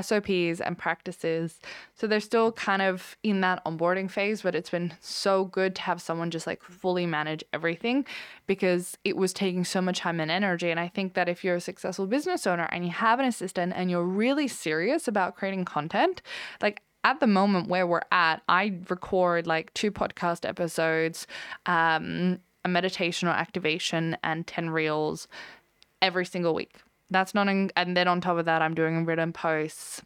SOPs 0.00 0.60
and 0.60 0.76
practices. 0.76 1.60
So 1.94 2.06
they're 2.06 2.20
still 2.20 2.52
kind 2.52 2.82
of 2.82 3.16
in 3.22 3.40
that 3.40 3.64
onboarding 3.64 4.10
phase, 4.10 4.42
but 4.42 4.54
it's 4.54 4.70
been 4.70 4.94
so 5.00 5.46
good 5.46 5.74
to 5.76 5.82
have 5.82 6.00
someone 6.00 6.30
just 6.30 6.46
like 6.46 6.62
fully 6.62 7.06
manage 7.06 7.42
everything 7.52 8.04
because 8.46 8.96
it 9.04 9.16
was 9.16 9.32
taking 9.32 9.64
so 9.64 9.80
much 9.80 10.00
time 10.00 10.20
and 10.20 10.30
energy. 10.30 10.70
And 10.70 10.78
I 10.78 10.88
think 10.88 11.14
that 11.14 11.28
if 11.28 11.44
you're 11.44 11.56
a 11.56 11.60
successful 11.60 12.06
business 12.06 12.46
owner 12.46 12.68
and 12.70 12.84
you 12.84 12.90
have 12.90 13.18
an 13.18 13.26
assistant 13.26 13.72
and 13.74 13.90
you're 13.90 14.04
really 14.04 14.48
serious 14.48 15.08
about 15.08 15.36
creating 15.36 15.64
content, 15.64 16.22
like 16.60 16.82
at 17.04 17.20
the 17.20 17.26
moment 17.26 17.68
where 17.68 17.86
we're 17.86 18.02
at, 18.12 18.42
I 18.48 18.74
record 18.88 19.46
like 19.46 19.72
two 19.74 19.90
podcast 19.90 20.46
episodes, 20.46 21.26
um, 21.66 22.40
a 22.68 22.72
meditation 22.72 23.28
or 23.28 23.32
activation, 23.32 24.16
and 24.22 24.46
10 24.46 24.70
reels 24.70 25.28
every 26.00 26.26
single 26.26 26.54
week. 26.54 26.76
That's 27.10 27.34
not, 27.34 27.48
in, 27.48 27.72
and 27.76 27.96
then 27.96 28.06
on 28.08 28.20
top 28.20 28.38
of 28.38 28.44
that, 28.44 28.62
I'm 28.62 28.74
doing 28.74 29.04
written 29.04 29.32
posts 29.32 30.02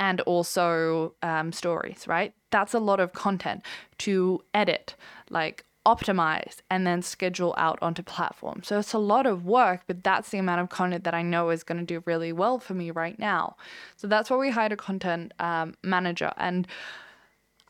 and 0.00 0.20
also 0.22 1.14
um, 1.22 1.52
stories, 1.52 2.06
right? 2.06 2.32
That's 2.50 2.74
a 2.74 2.78
lot 2.78 3.00
of 3.00 3.12
content 3.12 3.62
to 3.98 4.42
edit, 4.54 4.94
like 5.30 5.64
optimize 5.86 6.56
and 6.70 6.86
then 6.86 7.00
schedule 7.00 7.54
out 7.56 7.78
onto 7.80 8.02
platform. 8.02 8.62
So 8.62 8.78
it's 8.78 8.92
a 8.92 8.98
lot 8.98 9.26
of 9.26 9.46
work, 9.46 9.82
but 9.86 10.04
that's 10.04 10.28
the 10.28 10.38
amount 10.38 10.60
of 10.60 10.68
content 10.68 11.04
that 11.04 11.14
I 11.14 11.22
know 11.22 11.48
is 11.48 11.62
going 11.62 11.78
to 11.78 11.84
do 11.84 12.02
really 12.04 12.32
well 12.32 12.58
for 12.58 12.74
me 12.74 12.90
right 12.90 13.18
now. 13.18 13.56
So 13.96 14.06
that's 14.06 14.28
why 14.28 14.36
we 14.36 14.50
hired 14.50 14.72
a 14.72 14.76
content 14.76 15.32
um, 15.38 15.74
manager. 15.82 16.32
And 16.36 16.66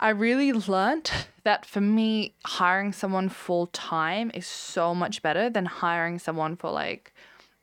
I 0.00 0.10
really 0.10 0.52
learned 0.52 1.10
that 1.42 1.66
for 1.66 1.80
me, 1.80 2.34
hiring 2.44 2.92
someone 2.92 3.28
full 3.28 3.66
time 3.68 4.30
is 4.32 4.46
so 4.46 4.94
much 4.94 5.22
better 5.22 5.50
than 5.50 5.64
hiring 5.64 6.18
someone 6.18 6.56
for 6.56 6.70
like, 6.70 7.12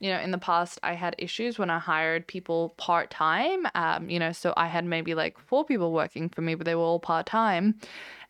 you 0.00 0.10
know, 0.10 0.20
in 0.20 0.32
the 0.32 0.38
past, 0.38 0.78
I 0.82 0.92
had 0.92 1.14
issues 1.18 1.58
when 1.58 1.70
I 1.70 1.78
hired 1.78 2.26
people 2.26 2.74
part 2.76 3.10
time. 3.10 3.66
Um, 3.74 4.10
you 4.10 4.18
know, 4.18 4.32
so 4.32 4.52
I 4.56 4.66
had 4.66 4.84
maybe 4.84 5.14
like 5.14 5.38
four 5.38 5.64
people 5.64 5.92
working 5.92 6.28
for 6.28 6.42
me, 6.42 6.54
but 6.54 6.66
they 6.66 6.74
were 6.74 6.82
all 6.82 7.00
part 7.00 7.24
time. 7.24 7.76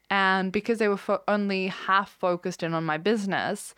And 0.08 0.52
because 0.52 0.78
they 0.78 0.86
were 0.86 0.96
fo- 0.96 1.22
only 1.26 1.66
half 1.66 2.10
focused 2.10 2.62
in 2.62 2.74
on 2.74 2.84
my 2.84 2.98
business, 2.98 3.74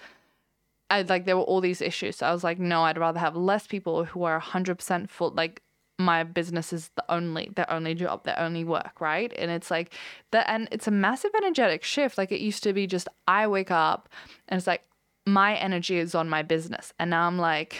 I 0.90 1.02
like 1.02 1.24
there 1.24 1.36
were 1.36 1.42
all 1.42 1.62
these 1.62 1.80
issues. 1.80 2.16
So 2.16 2.26
I 2.26 2.32
was 2.32 2.44
like, 2.44 2.58
no, 2.58 2.82
I'd 2.82 2.98
rather 2.98 3.20
have 3.20 3.36
less 3.36 3.66
people 3.66 4.04
who 4.04 4.24
are 4.24 4.40
100% 4.40 5.08
full, 5.08 5.30
like 5.30 5.62
my 5.98 6.22
business 6.22 6.72
is 6.72 6.90
the 6.94 7.04
only 7.12 7.50
their 7.56 7.70
only 7.70 7.94
job 7.94 8.24
their 8.24 8.38
only 8.38 8.64
work 8.64 9.00
right? 9.00 9.32
And 9.36 9.50
it's 9.50 9.70
like 9.70 9.92
that 10.30 10.48
and 10.48 10.68
it's 10.70 10.86
a 10.86 10.92
massive 10.92 11.32
energetic 11.36 11.82
shift. 11.82 12.16
Like 12.16 12.32
it 12.32 12.40
used 12.40 12.62
to 12.62 12.72
be 12.72 12.86
just 12.86 13.08
i 13.26 13.46
wake 13.46 13.70
up 13.70 14.08
and 14.48 14.58
it's 14.58 14.66
like 14.66 14.84
my 15.26 15.56
energy 15.56 15.98
is 15.98 16.14
on 16.14 16.28
my 16.28 16.42
business. 16.42 16.92
And 16.98 17.10
now 17.10 17.26
i'm 17.26 17.38
like 17.38 17.76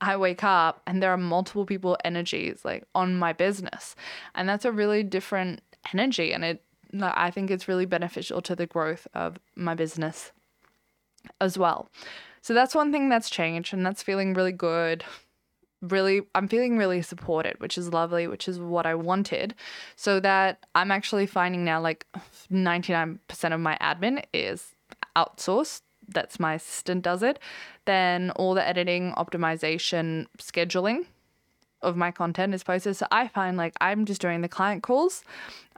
i 0.00 0.16
wake 0.16 0.44
up 0.44 0.82
and 0.86 1.02
there 1.02 1.10
are 1.10 1.16
multiple 1.16 1.64
people 1.64 1.96
energies 2.04 2.64
like 2.64 2.84
on 2.94 3.16
my 3.18 3.32
business. 3.32 3.94
And 4.34 4.48
that's 4.48 4.64
a 4.64 4.72
really 4.72 5.02
different 5.02 5.60
energy. 5.92 6.32
And 6.32 6.44
it 6.44 6.62
I 7.02 7.30
think 7.30 7.50
it's 7.50 7.68
really 7.68 7.86
beneficial 7.86 8.40
to 8.42 8.56
the 8.56 8.66
growth 8.66 9.06
of 9.12 9.38
my 9.54 9.74
business 9.74 10.32
as 11.40 11.58
well. 11.58 11.90
So 12.40 12.54
that's 12.54 12.74
one 12.74 12.92
thing 12.92 13.08
that's 13.08 13.28
changed 13.28 13.74
and 13.74 13.84
that's 13.84 14.02
feeling 14.02 14.34
really 14.34 14.52
good. 14.52 15.04
Really, 15.82 16.22
I'm 16.34 16.48
feeling 16.48 16.78
really 16.78 17.02
supported, 17.02 17.60
which 17.60 17.76
is 17.76 17.92
lovely, 17.92 18.26
which 18.26 18.48
is 18.48 18.58
what 18.58 18.86
I 18.86 18.94
wanted. 18.94 19.54
So 19.94 20.20
that 20.20 20.64
I'm 20.74 20.90
actually 20.90 21.26
finding 21.26 21.64
now 21.64 21.80
like 21.80 22.06
99% 22.50 23.18
of 23.54 23.60
my 23.60 23.76
admin 23.80 24.24
is 24.32 24.74
outsourced. 25.16 25.82
That's 26.08 26.40
my 26.40 26.54
assistant 26.54 27.02
does 27.02 27.22
it. 27.22 27.38
Then 27.84 28.30
all 28.32 28.54
the 28.54 28.66
editing, 28.66 29.12
optimization, 29.16 30.26
scheduling 30.38 31.06
of 31.82 31.96
my 31.96 32.10
content 32.10 32.54
is 32.54 32.62
posted. 32.64 32.96
So 32.96 33.06
I 33.10 33.28
find 33.28 33.56
like 33.56 33.74
I'm 33.80 34.04
just 34.04 34.20
doing 34.20 34.40
the 34.40 34.48
client 34.48 34.82
calls, 34.82 35.24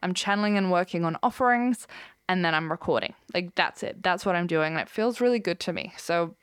I'm 0.03 0.15
channeling 0.15 0.57
and 0.57 0.71
working 0.71 1.05
on 1.05 1.19
offerings, 1.23 1.87
and 2.29 2.45
then 2.45 2.55
I'm 2.55 2.71
recording. 2.71 3.15
Like 3.35 3.55
that's 3.55 3.83
it. 3.83 4.03
That's 4.03 4.25
what 4.25 4.37
I'm 4.37 4.47
doing. 4.47 4.75
And 4.75 4.81
it 4.81 4.89
feels 4.89 5.21
really 5.21 5.39
good 5.39 5.61
to 5.61 5.73
me. 5.73 5.93
So 5.97 6.35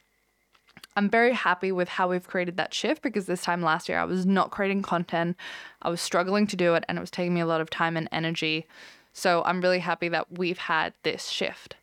I'm 0.96 1.10
very 1.10 1.34
happy 1.34 1.72
with 1.72 1.90
how 1.90 2.10
we've 2.10 2.28
created 2.28 2.58
that 2.58 2.74
shift 2.74 3.02
because 3.02 3.26
this 3.26 3.44
time 3.44 3.62
last 3.62 3.90
year 3.90 4.00
I 4.00 4.06
was 4.06 4.26
not 4.26 4.52
creating 4.52 4.82
content. 4.82 5.36
I 5.82 5.90
was 5.90 6.02
struggling 6.02 6.48
to 6.48 6.56
do 6.56 6.74
it 6.76 6.86
and 6.88 6.98
it 6.98 7.02
was 7.02 7.12
taking 7.12 7.34
me 7.34 7.42
a 7.42 7.46
lot 7.46 7.62
of 7.62 7.70
time 7.70 7.98
and 7.98 8.08
energy. 8.12 8.66
So 9.12 9.44
I'm 9.46 9.62
really 9.62 9.80
happy 9.80 10.10
that 10.10 10.38
we've 10.38 10.58
had 10.58 10.94
this 11.04 11.28
shift. 11.28 11.76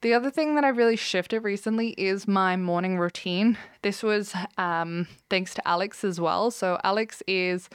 The 0.00 0.14
other 0.14 0.30
thing 0.30 0.54
that 0.54 0.64
I 0.64 0.68
really 0.68 0.96
shifted 0.96 1.40
recently 1.40 1.90
is 1.90 2.26
my 2.26 2.56
morning 2.56 2.98
routine. 2.98 3.58
This 3.82 4.02
was 4.02 4.34
um, 4.56 5.06
thanks 5.28 5.54
to 5.54 5.68
Alex 5.68 6.04
as 6.04 6.20
well. 6.20 6.50
So 6.50 6.78
Alex 6.82 7.22
is 7.26 7.68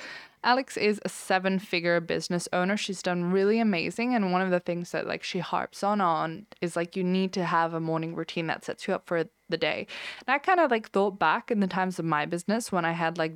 Alex 0.44 0.78
is 0.78 1.02
a 1.04 1.10
seven-figure 1.10 2.00
business 2.02 2.48
owner. 2.54 2.78
She's 2.78 3.02
done 3.02 3.32
really 3.32 3.60
amazing 3.60 4.14
and 4.14 4.32
one 4.32 4.42
of 4.42 4.52
the 4.52 4.60
things 4.60 4.92
that 4.92 5.08
like 5.08 5.24
she 5.24 5.40
harps 5.40 5.84
on 5.84 6.02
on 6.02 6.46
is 6.62 6.76
like 6.76 6.96
you 6.96 7.04
need 7.04 7.34
to 7.34 7.46
have 7.46 7.74
a 7.74 7.80
morning 7.80 8.14
routine 8.14 8.46
that 8.48 8.64
sets 8.64 8.88
you 8.88 8.94
up 8.94 9.08
for 9.08 9.26
the 9.50 9.58
day. 9.58 9.88
And 10.28 10.34
I 10.34 10.38
kind 10.40 10.60
of 10.60 10.72
like 10.72 10.92
thought 10.92 11.20
back 11.20 11.52
in 11.52 11.60
the 11.60 11.68
times 11.68 12.00
of 12.00 12.06
my 12.06 12.26
business 12.26 12.72
when 12.72 12.86
I 12.86 12.92
had 12.92 13.18
like 13.18 13.34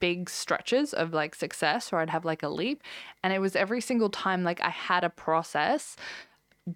big 0.00 0.28
stretches 0.28 0.92
of 0.92 1.12
like 1.12 1.34
success 1.34 1.92
or 1.92 1.98
I'd 1.98 2.10
have 2.10 2.24
like 2.24 2.42
a 2.42 2.48
leap 2.48 2.82
and 3.22 3.32
it 3.32 3.38
was 3.38 3.56
every 3.56 3.80
single 3.80 4.10
time 4.10 4.44
like 4.44 4.60
I 4.60 4.68
had 4.68 5.02
a 5.02 5.08
process 5.08 5.96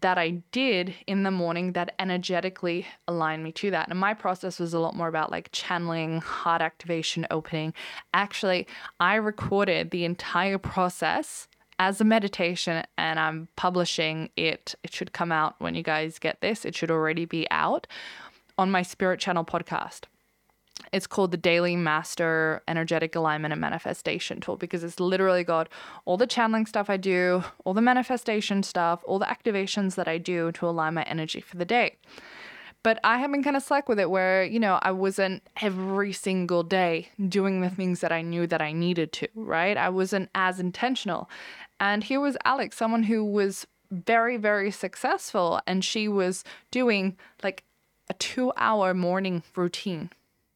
that 0.00 0.16
I 0.16 0.42
did 0.52 0.94
in 1.06 1.22
the 1.22 1.30
morning 1.30 1.72
that 1.72 1.94
energetically 1.98 2.86
aligned 3.06 3.44
me 3.44 3.52
to 3.52 3.70
that. 3.72 3.90
And 3.90 3.98
my 3.98 4.14
process 4.14 4.58
was 4.58 4.72
a 4.72 4.78
lot 4.78 4.96
more 4.96 5.08
about 5.08 5.30
like 5.30 5.50
channeling, 5.52 6.20
heart 6.20 6.62
activation, 6.62 7.26
opening. 7.30 7.74
Actually, 8.14 8.66
I 9.00 9.16
recorded 9.16 9.90
the 9.90 10.04
entire 10.04 10.56
process 10.56 11.46
as 11.78 12.00
a 12.00 12.04
meditation 12.04 12.84
and 12.96 13.18
I'm 13.18 13.48
publishing 13.56 14.30
it. 14.36 14.74
It 14.82 14.94
should 14.94 15.12
come 15.12 15.32
out 15.32 15.56
when 15.58 15.74
you 15.74 15.82
guys 15.82 16.18
get 16.18 16.40
this, 16.40 16.64
it 16.64 16.74
should 16.74 16.90
already 16.90 17.24
be 17.24 17.46
out 17.50 17.86
on 18.58 18.70
my 18.70 18.82
Spirit 18.82 19.20
Channel 19.20 19.44
podcast. 19.44 20.02
It's 20.92 21.06
called 21.06 21.30
the 21.30 21.36
Daily 21.36 21.76
Master 21.76 22.62
Energetic 22.66 23.14
Alignment 23.14 23.52
and 23.52 23.60
Manifestation 23.60 24.40
Tool 24.40 24.56
because 24.56 24.82
it's 24.82 25.00
literally 25.00 25.44
got 25.44 25.68
all 26.04 26.16
the 26.16 26.26
channeling 26.26 26.66
stuff 26.66 26.90
I 26.90 26.96
do, 26.96 27.44
all 27.64 27.74
the 27.74 27.80
manifestation 27.80 28.62
stuff, 28.62 29.00
all 29.04 29.18
the 29.18 29.26
activations 29.26 29.94
that 29.94 30.08
I 30.08 30.18
do 30.18 30.52
to 30.52 30.66
align 30.66 30.94
my 30.94 31.02
energy 31.04 31.40
for 31.40 31.56
the 31.56 31.64
day. 31.64 31.96
But 32.82 32.98
I 33.04 33.18
have 33.18 33.30
been 33.30 33.44
kind 33.44 33.56
of 33.56 33.62
slack 33.62 33.88
with 33.88 34.00
it 34.00 34.10
where, 34.10 34.42
you 34.42 34.58
know, 34.58 34.80
I 34.82 34.90
wasn't 34.90 35.42
every 35.60 36.12
single 36.12 36.64
day 36.64 37.10
doing 37.28 37.60
the 37.60 37.70
things 37.70 38.00
that 38.00 38.10
I 38.10 38.22
knew 38.22 38.46
that 38.48 38.60
I 38.60 38.72
needed 38.72 39.12
to, 39.12 39.28
right? 39.36 39.76
I 39.76 39.88
wasn't 39.88 40.30
as 40.34 40.58
intentional. 40.58 41.30
And 41.78 42.02
here 42.02 42.18
was 42.18 42.36
Alex, 42.44 42.76
someone 42.76 43.04
who 43.04 43.24
was 43.24 43.66
very, 43.92 44.36
very 44.36 44.70
successful, 44.70 45.60
and 45.66 45.84
she 45.84 46.08
was 46.08 46.42
doing 46.72 47.16
like 47.44 47.62
a 48.08 48.14
two 48.14 48.52
hour 48.56 48.94
morning 48.94 49.42
routine 49.54 50.10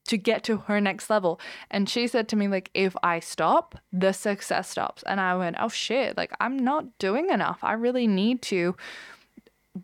to 0.06 0.16
get 0.16 0.44
to 0.44 0.58
her 0.58 0.80
next 0.80 1.10
level. 1.10 1.40
And 1.70 1.88
she 1.88 2.06
said 2.06 2.28
to 2.28 2.36
me, 2.36 2.48
like, 2.48 2.70
if 2.74 2.96
I 3.02 3.20
stop, 3.20 3.76
the 3.92 4.12
success 4.12 4.70
stops. 4.70 5.02
And 5.04 5.20
I 5.20 5.36
went, 5.36 5.56
oh 5.58 5.68
shit, 5.68 6.16
like, 6.16 6.32
I'm 6.40 6.58
not 6.58 6.98
doing 6.98 7.30
enough. 7.30 7.58
I 7.62 7.72
really 7.72 8.06
need 8.06 8.42
to 8.42 8.76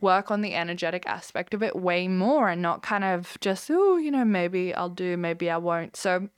work 0.01 0.31
on 0.31 0.40
the 0.40 0.55
energetic 0.55 1.05
aspect 1.07 1.55
of 1.55 1.62
it 1.62 1.77
way 1.77 2.09
more 2.09 2.48
and 2.48 2.62
not 2.62 2.83
kind 2.83 3.05
of 3.05 3.37
just, 3.40 3.70
oh, 3.70 3.96
you 3.96 4.11
know, 4.11 4.25
maybe 4.25 4.75
I'll 4.75 4.88
do, 4.88 5.16
maybe 5.16 5.51
I 5.51 5.59
won't. 5.59 5.96
So 5.96 6.29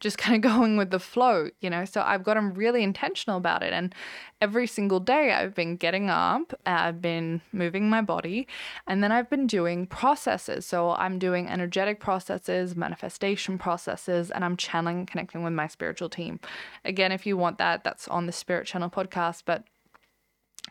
just 0.00 0.18
kind 0.18 0.36
of 0.36 0.50
going 0.52 0.76
with 0.76 0.90
the 0.90 0.98
flow, 0.98 1.48
you 1.60 1.70
know. 1.70 1.84
So 1.84 2.02
I've 2.02 2.24
gotten 2.24 2.54
really 2.54 2.82
intentional 2.82 3.36
about 3.36 3.62
it. 3.62 3.72
And 3.72 3.94
every 4.40 4.66
single 4.66 5.00
day 5.00 5.32
I've 5.32 5.54
been 5.54 5.76
getting 5.76 6.10
up, 6.10 6.54
I've 6.66 7.00
been 7.00 7.40
moving 7.52 7.90
my 7.90 8.00
body, 8.00 8.46
and 8.86 9.02
then 9.02 9.12
I've 9.12 9.30
been 9.30 9.46
doing 9.46 9.86
processes. 9.86 10.66
So 10.66 10.92
I'm 10.92 11.18
doing 11.18 11.48
energetic 11.48 12.00
processes, 12.00 12.74
manifestation 12.76 13.58
processes, 13.58 14.30
and 14.30 14.44
I'm 14.44 14.56
channeling, 14.56 15.06
connecting 15.06 15.42
with 15.42 15.52
my 15.52 15.66
spiritual 15.66 16.08
team. 16.08 16.40
Again, 16.84 17.12
if 17.12 17.26
you 17.26 17.36
want 17.36 17.58
that, 17.58 17.84
that's 17.84 18.08
on 18.08 18.26
the 18.26 18.32
Spirit 18.32 18.66
Channel 18.66 18.90
podcast. 18.90 19.42
But 19.44 19.64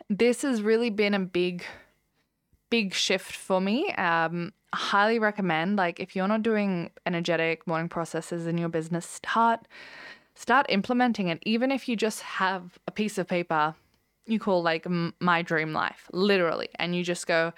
this 0.09 0.41
has 0.41 0.61
really 0.61 0.89
been 0.89 1.13
a 1.13 1.19
big, 1.19 1.63
big 2.69 2.93
shift 2.93 3.31
for 3.31 3.59
me. 3.59 3.91
Um, 3.93 4.53
highly 4.73 5.19
recommend 5.19 5.77
like 5.77 5.99
if 5.99 6.15
you're 6.15 6.27
not 6.27 6.43
doing 6.43 6.91
energetic 7.05 7.65
morning 7.65 7.89
processes 7.89 8.45
in 8.45 8.57
your 8.57 8.69
business 8.69 9.05
start 9.05 9.67
start 10.35 10.65
implementing 10.69 11.27
it. 11.27 11.39
Even 11.43 11.71
if 11.71 11.89
you 11.89 11.95
just 11.95 12.21
have 12.21 12.77
a 12.87 12.91
piece 12.91 13.17
of 13.17 13.27
paper 13.27 13.75
you 14.25 14.39
call 14.39 14.61
like 14.61 14.85
my 15.19 15.41
dream 15.41 15.73
life 15.73 16.07
literally 16.13 16.69
and 16.75 16.95
you 16.95 17.03
just 17.03 17.25
go 17.25 17.51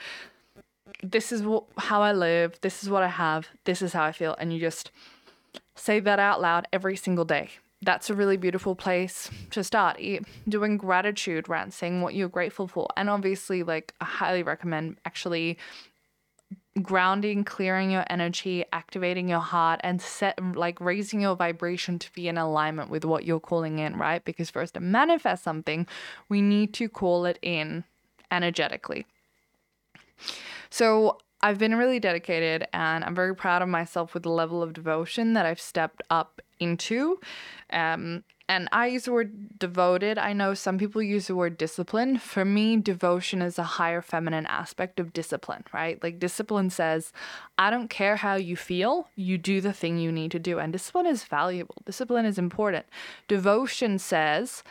this 1.03 1.31
is 1.31 1.43
how 1.77 2.01
I 2.01 2.11
live. 2.11 2.59
This 2.61 2.83
is 2.83 2.89
what 2.89 3.03
I 3.03 3.07
have. 3.07 3.47
This 3.65 3.81
is 3.81 3.93
how 3.93 4.03
I 4.03 4.11
feel. 4.11 4.35
And 4.39 4.53
you 4.53 4.59
just 4.59 4.91
say 5.75 5.99
that 5.99 6.19
out 6.19 6.41
loud 6.41 6.67
every 6.71 6.95
single 6.95 7.25
day. 7.25 7.49
That's 7.81 8.09
a 8.09 8.13
really 8.13 8.37
beautiful 8.37 8.75
place 8.75 9.31
to 9.51 9.63
start. 9.63 9.99
Doing 10.47 10.77
gratitude 10.77 11.49
rants 11.49 11.77
saying 11.77 12.01
what 12.01 12.13
you're 12.13 12.29
grateful 12.29 12.67
for. 12.67 12.87
And 12.95 13.09
obviously 13.09 13.63
like 13.63 13.93
i 13.99 14.05
highly 14.05 14.43
recommend 14.43 14.97
actually 15.05 15.57
grounding, 16.81 17.43
clearing 17.43 17.91
your 17.91 18.05
energy, 18.09 18.63
activating 18.71 19.27
your 19.27 19.39
heart, 19.39 19.81
and 19.83 20.01
set 20.01 20.37
mm, 20.37 20.55
like 20.55 20.79
raising 20.79 21.21
your 21.21 21.35
vibration 21.35 21.99
to 21.99 22.11
be 22.13 22.27
in 22.27 22.37
alignment 22.37 22.89
with 22.89 23.03
what 23.03 23.25
you're 23.25 23.39
calling 23.39 23.79
in, 23.79 23.97
right? 23.97 24.23
Because 24.23 24.49
for 24.49 24.61
us 24.61 24.71
to 24.71 24.79
manifest 24.79 25.43
something, 25.43 25.85
we 26.29 26.41
need 26.41 26.73
to 26.75 26.87
call 26.87 27.25
it 27.25 27.37
in 27.41 27.83
energetically. 28.31 29.05
So 30.69 31.17
I've 31.43 31.57
been 31.57 31.75
really 31.75 31.99
dedicated 31.99 32.67
and 32.73 33.03
I'm 33.03 33.15
very 33.15 33.35
proud 33.35 33.61
of 33.61 33.69
myself 33.69 34.13
with 34.13 34.23
the 34.23 34.29
level 34.29 34.61
of 34.61 34.73
devotion 34.73 35.33
that 35.33 35.45
I've 35.45 35.61
stepped 35.61 36.01
up 36.09 36.41
into. 36.59 37.19
Um, 37.71 38.23
and 38.51 38.67
I 38.73 38.87
use 38.87 39.05
the 39.05 39.13
word 39.13 39.57
devoted. 39.59 40.17
I 40.17 40.33
know 40.33 40.53
some 40.53 40.77
people 40.77 41.01
use 41.01 41.27
the 41.27 41.35
word 41.37 41.57
discipline. 41.57 42.17
For 42.17 42.43
me, 42.43 42.75
devotion 42.75 43.41
is 43.41 43.57
a 43.57 43.63
higher 43.63 44.01
feminine 44.01 44.45
aspect 44.45 44.99
of 44.99 45.13
discipline, 45.13 45.63
right? 45.73 46.03
Like 46.03 46.19
discipline 46.19 46.69
says, 46.69 47.13
I 47.57 47.69
don't 47.69 47.89
care 47.89 48.17
how 48.17 48.35
you 48.35 48.57
feel, 48.57 49.07
you 49.15 49.37
do 49.37 49.61
the 49.61 49.71
thing 49.71 49.97
you 49.97 50.11
need 50.11 50.31
to 50.31 50.39
do. 50.39 50.59
And 50.59 50.73
discipline 50.73 51.05
is 51.05 51.23
valuable, 51.23 51.75
discipline 51.85 52.25
is 52.25 52.37
important. 52.37 52.87
Devotion 53.29 53.97
says, 53.97 54.63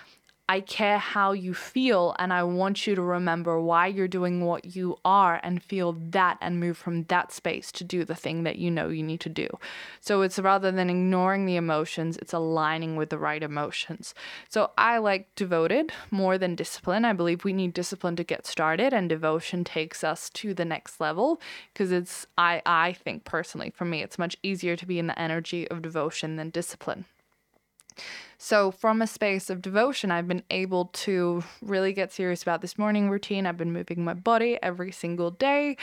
I 0.50 0.58
care 0.58 0.98
how 0.98 1.30
you 1.30 1.54
feel, 1.54 2.16
and 2.18 2.32
I 2.32 2.42
want 2.42 2.84
you 2.84 2.96
to 2.96 3.02
remember 3.02 3.60
why 3.60 3.86
you're 3.86 4.08
doing 4.08 4.44
what 4.44 4.74
you 4.74 4.96
are 5.04 5.38
and 5.44 5.62
feel 5.62 5.92
that 5.92 6.38
and 6.40 6.58
move 6.58 6.76
from 6.76 7.04
that 7.04 7.30
space 7.30 7.70
to 7.70 7.84
do 7.84 8.04
the 8.04 8.16
thing 8.16 8.42
that 8.42 8.56
you 8.56 8.68
know 8.68 8.88
you 8.88 9.04
need 9.04 9.20
to 9.20 9.28
do. 9.28 9.46
So 10.00 10.22
it's 10.22 10.40
rather 10.40 10.72
than 10.72 10.90
ignoring 10.90 11.46
the 11.46 11.54
emotions, 11.54 12.16
it's 12.16 12.32
aligning 12.32 12.96
with 12.96 13.10
the 13.10 13.18
right 13.18 13.44
emotions. 13.44 14.12
So 14.48 14.72
I 14.76 14.98
like 14.98 15.32
devoted 15.36 15.92
more 16.10 16.36
than 16.36 16.56
discipline. 16.56 17.04
I 17.04 17.12
believe 17.12 17.44
we 17.44 17.52
need 17.52 17.72
discipline 17.72 18.16
to 18.16 18.24
get 18.24 18.44
started, 18.44 18.92
and 18.92 19.08
devotion 19.08 19.62
takes 19.62 20.02
us 20.02 20.28
to 20.30 20.52
the 20.52 20.64
next 20.64 21.00
level 21.00 21.40
because 21.72 21.92
it's, 21.92 22.26
I, 22.36 22.60
I 22.66 22.94
think 22.94 23.22
personally, 23.22 23.70
for 23.70 23.84
me, 23.84 24.02
it's 24.02 24.18
much 24.18 24.36
easier 24.42 24.74
to 24.74 24.84
be 24.84 24.98
in 24.98 25.06
the 25.06 25.16
energy 25.16 25.68
of 25.68 25.80
devotion 25.80 26.34
than 26.34 26.50
discipline. 26.50 27.04
So, 28.38 28.70
from 28.70 29.03
a 29.03 29.07
space 29.07 29.50
of 29.50 29.62
devotion, 29.62 30.11
I've 30.11 30.29
been 30.29 30.42
able 30.50 30.87
to 30.87 31.42
really 31.61 31.92
get 31.92 32.12
serious 32.12 32.42
about 32.42 32.61
this 32.62 32.79
morning 32.79 33.11
routine. 33.11 33.46
I've 33.46 33.57
been 33.57 33.72
moving 33.72 34.05
my 34.05 34.14
body 34.14 34.59
every 34.62 34.92
single 34.92 35.31
day 35.31 35.76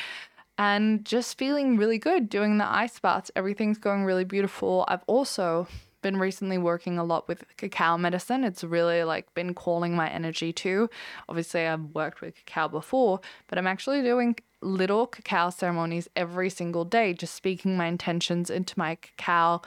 and 0.57 1.05
just 1.05 1.37
feeling 1.37 1.77
really 1.77 1.99
good 1.99 2.29
doing 2.29 2.57
the 2.57 2.67
ice 2.67 2.99
baths. 2.99 3.31
Everything's 3.35 3.77
going 3.77 4.05
really 4.05 4.23
beautiful. 4.23 4.85
I've 4.87 5.03
also 5.07 5.67
been 6.01 6.17
recently 6.17 6.57
working 6.57 6.97
a 6.97 7.03
lot 7.03 7.27
with 7.27 7.43
cacao 7.57 7.97
medicine. 7.97 8.43
It's 8.43 8.63
really 8.63 9.03
like 9.03 9.33
been 9.33 9.53
calling 9.53 9.95
my 9.95 10.09
energy 10.09 10.53
too. 10.53 10.89
Obviously, 11.27 11.65
I've 11.65 11.81
worked 11.93 12.21
with 12.21 12.35
cacao 12.35 12.67
before, 12.67 13.19
but 13.47 13.57
I'm 13.57 13.67
actually 13.67 14.01
doing 14.01 14.35
little 14.61 15.05
cacao 15.05 15.49
ceremonies 15.49 16.07
every 16.15 16.49
single 16.49 16.85
day, 16.85 17.13
just 17.13 17.35
speaking 17.35 17.77
my 17.77 17.85
intentions 17.87 18.49
into 18.49 18.77
my 18.77 18.95
cacao 18.95 19.61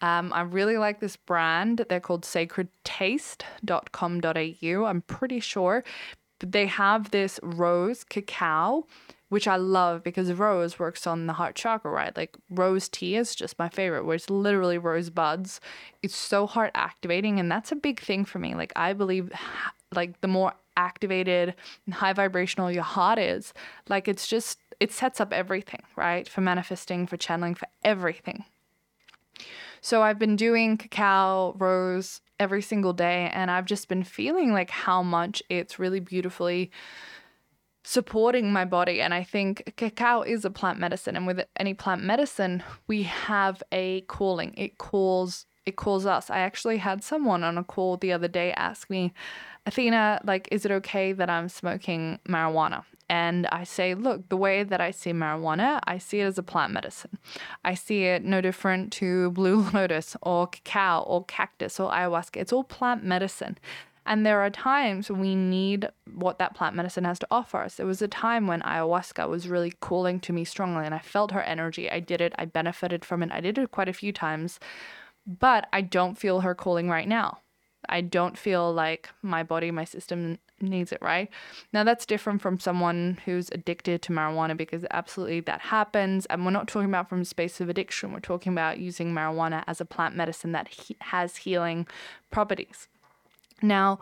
um, 0.00 0.32
I 0.32 0.42
really 0.42 0.78
like 0.78 1.00
this 1.00 1.16
brand. 1.16 1.84
They're 1.88 1.98
called 2.00 2.22
sacredtaste.com.au. 2.22 4.84
I'm 4.84 5.02
pretty 5.02 5.40
sure. 5.40 5.82
But 6.38 6.52
they 6.52 6.66
have 6.66 7.12
this 7.12 7.40
rose 7.42 8.04
cacao, 8.04 8.86
which 9.30 9.48
I 9.48 9.56
love 9.56 10.02
because 10.02 10.30
rose 10.34 10.78
works 10.78 11.06
on 11.06 11.26
the 11.26 11.32
heart 11.32 11.54
chakra, 11.54 11.90
right? 11.90 12.14
Like 12.14 12.36
rose 12.50 12.90
tea 12.90 13.16
is 13.16 13.34
just 13.34 13.58
my 13.58 13.70
favorite, 13.70 14.04
where 14.04 14.16
it's 14.16 14.28
literally 14.28 14.76
rose 14.76 15.08
buds. 15.08 15.62
It's 16.02 16.14
so 16.14 16.46
heart 16.46 16.72
activating, 16.74 17.40
and 17.40 17.50
that's 17.50 17.72
a 17.72 17.76
big 17.76 18.00
thing 18.00 18.26
for 18.26 18.38
me. 18.38 18.54
Like 18.54 18.74
I 18.76 18.92
believe, 18.92 19.32
like 19.94 20.20
the 20.20 20.28
more 20.28 20.52
activated 20.76 21.54
and 21.86 21.94
high 21.94 22.12
vibrational 22.12 22.70
your 22.70 22.82
heart 22.82 23.18
is, 23.18 23.54
like 23.88 24.08
it's 24.08 24.28
just 24.28 24.58
it 24.78 24.92
sets 24.92 25.22
up 25.22 25.32
everything, 25.32 25.84
right? 25.96 26.28
For 26.28 26.42
manifesting, 26.42 27.06
for 27.06 27.16
channeling, 27.16 27.54
for 27.54 27.68
everything. 27.82 28.44
So 29.86 30.02
I've 30.02 30.18
been 30.18 30.34
doing 30.34 30.78
cacao 30.78 31.54
rose 31.58 32.20
every 32.40 32.60
single 32.60 32.92
day, 32.92 33.30
and 33.32 33.52
I've 33.52 33.66
just 33.66 33.88
been 33.88 34.02
feeling 34.02 34.52
like 34.52 34.68
how 34.68 35.00
much 35.00 35.44
it's 35.48 35.78
really 35.78 36.00
beautifully 36.00 36.72
supporting 37.84 38.52
my 38.52 38.64
body. 38.64 39.00
And 39.00 39.14
I 39.14 39.22
think 39.22 39.74
cacao 39.76 40.22
is 40.22 40.44
a 40.44 40.50
plant 40.50 40.80
medicine, 40.80 41.14
and 41.14 41.24
with 41.24 41.46
any 41.56 41.72
plant 41.72 42.02
medicine, 42.02 42.64
we 42.88 43.04
have 43.04 43.62
a 43.70 44.00
calling. 44.08 44.54
It 44.56 44.76
calls 44.76 45.46
it 45.66 45.76
calls 45.76 46.04
us. 46.04 46.30
I 46.30 46.40
actually 46.40 46.78
had 46.78 47.04
someone 47.04 47.44
on 47.44 47.56
a 47.56 47.62
call 47.62 47.96
the 47.96 48.12
other 48.12 48.28
day 48.28 48.52
ask 48.54 48.90
me, 48.90 49.12
Athena, 49.66 50.20
like, 50.24 50.48
is 50.50 50.64
it 50.64 50.72
okay 50.72 51.12
that 51.12 51.30
I'm 51.30 51.48
smoking 51.48 52.18
marijuana? 52.28 52.82
And 53.08 53.46
I 53.48 53.64
say, 53.64 53.94
look, 53.94 54.28
the 54.28 54.36
way 54.36 54.64
that 54.64 54.80
I 54.80 54.90
see 54.90 55.12
marijuana, 55.12 55.80
I 55.86 55.98
see 55.98 56.20
it 56.20 56.24
as 56.24 56.38
a 56.38 56.42
plant 56.42 56.72
medicine. 56.72 57.18
I 57.64 57.74
see 57.74 58.04
it 58.04 58.24
no 58.24 58.40
different 58.40 58.92
to 58.94 59.30
blue 59.30 59.68
lotus 59.74 60.16
or 60.22 60.48
cacao 60.48 61.02
or 61.02 61.24
cactus 61.24 61.78
or 61.78 61.90
ayahuasca. 61.90 62.36
It's 62.36 62.52
all 62.52 62.64
plant 62.64 63.04
medicine. 63.04 63.58
And 64.06 64.24
there 64.24 64.40
are 64.40 64.50
times 64.50 65.10
we 65.10 65.34
need 65.34 65.88
what 66.14 66.38
that 66.38 66.54
plant 66.54 66.76
medicine 66.76 67.04
has 67.04 67.18
to 67.18 67.26
offer 67.30 67.58
us. 67.58 67.74
There 67.74 67.86
was 67.86 68.00
a 68.00 68.08
time 68.08 68.46
when 68.46 68.60
ayahuasca 68.62 69.28
was 69.28 69.48
really 69.48 69.72
calling 69.72 70.20
to 70.20 70.32
me 70.32 70.44
strongly, 70.44 70.86
and 70.86 70.94
I 70.94 71.00
felt 71.00 71.32
her 71.32 71.42
energy. 71.42 71.90
I 71.90 71.98
did 71.98 72.20
it, 72.20 72.32
I 72.38 72.44
benefited 72.44 73.04
from 73.04 73.24
it. 73.24 73.32
I 73.32 73.40
did 73.40 73.58
it 73.58 73.72
quite 73.72 73.88
a 73.88 73.92
few 73.92 74.12
times, 74.12 74.60
but 75.26 75.68
I 75.72 75.80
don't 75.80 76.16
feel 76.16 76.40
her 76.40 76.54
calling 76.54 76.88
right 76.88 77.08
now. 77.08 77.38
I 77.88 78.00
don't 78.00 78.36
feel 78.36 78.72
like 78.72 79.10
my 79.22 79.42
body, 79.42 79.70
my 79.70 79.84
system 79.84 80.38
needs 80.60 80.92
it, 80.92 80.98
right? 81.02 81.28
Now, 81.72 81.84
that's 81.84 82.06
different 82.06 82.40
from 82.40 82.58
someone 82.58 83.18
who's 83.24 83.50
addicted 83.50 84.02
to 84.02 84.12
marijuana 84.12 84.56
because 84.56 84.84
absolutely 84.90 85.40
that 85.40 85.60
happens. 85.60 86.26
And 86.26 86.44
we're 86.44 86.50
not 86.50 86.68
talking 86.68 86.88
about 86.88 87.08
from 87.08 87.22
a 87.22 87.24
space 87.24 87.60
of 87.60 87.68
addiction, 87.68 88.12
we're 88.12 88.20
talking 88.20 88.52
about 88.52 88.78
using 88.78 89.12
marijuana 89.12 89.64
as 89.66 89.80
a 89.80 89.84
plant 89.84 90.16
medicine 90.16 90.52
that 90.52 90.68
he- 90.68 90.96
has 91.00 91.38
healing 91.38 91.86
properties. 92.30 92.88
Now, 93.62 94.00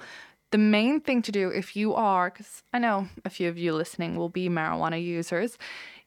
the 0.50 0.58
main 0.58 1.00
thing 1.00 1.22
to 1.22 1.32
do 1.32 1.48
if 1.48 1.74
you 1.74 1.94
are, 1.94 2.30
because 2.30 2.62
I 2.72 2.78
know 2.78 3.08
a 3.24 3.30
few 3.30 3.48
of 3.48 3.58
you 3.58 3.74
listening 3.74 4.16
will 4.16 4.28
be 4.28 4.48
marijuana 4.48 5.02
users, 5.02 5.58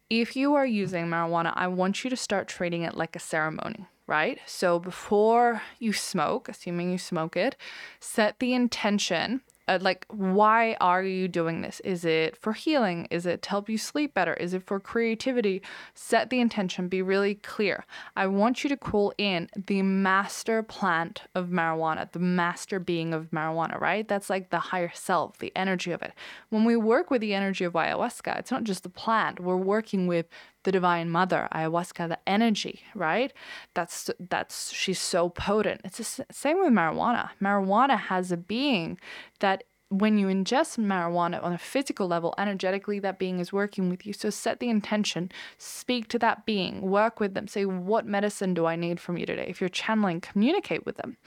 if 0.09 0.37
you 0.37 0.55
are 0.55 0.65
using 0.65 1.07
marijuana, 1.07 1.51
I 1.55 1.67
want 1.67 2.03
you 2.03 2.09
to 2.09 2.15
start 2.15 2.47
treating 2.47 2.83
it 2.83 2.95
like 2.95 3.15
a 3.15 3.19
ceremony 3.19 3.85
right? 4.08 4.39
So 4.46 4.80
before 4.80 5.62
you 5.80 5.93
smoke, 5.93 6.50
assuming 6.50 6.91
you 6.91 6.98
smoke 6.98 7.36
it, 7.38 7.56
set 8.00 8.39
the 8.39 8.54
intention 8.54 9.41
uh, 9.67 9.78
like 9.82 10.06
why 10.10 10.78
are 10.80 11.04
you 11.04 11.28
doing 11.28 11.62
this? 11.62 11.82
Is 11.82 12.06
it 12.06 12.38
for 12.38 12.54
healing? 12.54 13.08
Is 13.12 13.26
it 13.26 13.41
to 13.43 13.50
help 13.50 13.70
you 13.70 13.78
sleep 13.78 14.13
better? 14.13 14.34
Is 14.36 14.54
it 14.54 14.65
for 14.65 14.80
creativity? 14.80 15.62
Set 15.93 16.30
the 16.30 16.39
intention 16.39 16.88
be 16.88 17.02
really 17.02 17.36
clear. 17.36 17.86
I 18.15 18.28
want 18.28 18.63
you 18.63 18.70
to 18.70 18.78
call 18.78 19.13
in 19.17 19.50
the 19.67 19.82
master 19.82 20.63
plant 20.63 21.24
of 21.36 21.48
marijuana 21.48 22.10
the 22.12 22.20
master 22.20 22.80
being 22.80 23.13
of 23.13 23.32
marijuana 23.32 23.80
right? 23.80 24.08
That's 24.08 24.30
like 24.30 24.50
the 24.50 24.60
higher 24.60 24.91
self 24.93 25.38
the 25.39 25.52
energy 25.56 25.91
of 25.91 26.02
it. 26.02 26.13
When 26.50 26.63
we 26.63 26.78
work 26.78 27.12
with 27.12 27.22
the 27.22 27.34
energy 27.34 27.65
of 27.65 27.74
ayahuasca 27.74 28.39
it's 28.39 28.52
not 28.52 28.63
just 28.63 28.84
the 28.84 28.89
plant. 28.89 29.39
We're 29.39 29.58
working 29.58 30.08
with 30.08 30.28
the 30.67 30.71
divine 30.73 31.10
mother 31.10 31.47
ayahuasca 31.53 32.10
the 32.10 32.19
energy 32.27 32.82
right? 32.93 33.32
That's 33.73 34.12
that's 34.19 34.73
she's 34.73 34.99
so 34.99 35.30
potent. 35.30 35.80
It's 35.86 35.97
the 36.17 36.25
same 36.30 36.60
with 36.60 36.73
marijuana. 36.73 37.30
Marijuana 37.41 37.97
has 37.97 38.34
a 38.34 38.38
being 38.38 38.99
that 39.39 39.63
when 39.89 40.17
you 40.17 40.28
ingest 40.28 40.78
marijuana 40.78 41.41
on 41.41 41.54
a 41.54 41.58
physical 41.58 42.08
level, 42.08 42.34
energetically, 42.38 43.00
that 43.00 43.17
being 43.17 43.39
is 43.39 43.54
working 43.54 43.89
with 43.89 44.06
you. 44.06 44.12
So 44.12 44.30
set 44.30 44.60
the 44.60 44.69
intention, 44.69 45.32
speak 45.58 46.10
to 46.10 46.19
that 46.19 46.45
being, 46.45 46.82
work 46.82 47.19
with 47.19 47.34
them, 47.34 47.47
say, 47.47 47.65
What 47.65 48.06
medicine 48.06 48.54
do 48.54 48.65
I 48.65 48.76
need 48.76 49.00
from 49.00 49.17
you 49.17 49.26
today? 49.26 49.45
If 49.47 49.62
you're 49.62 49.69
channeling, 49.69 50.19
communicate 50.19 50.86
with 50.86 50.97
them. 50.97 51.17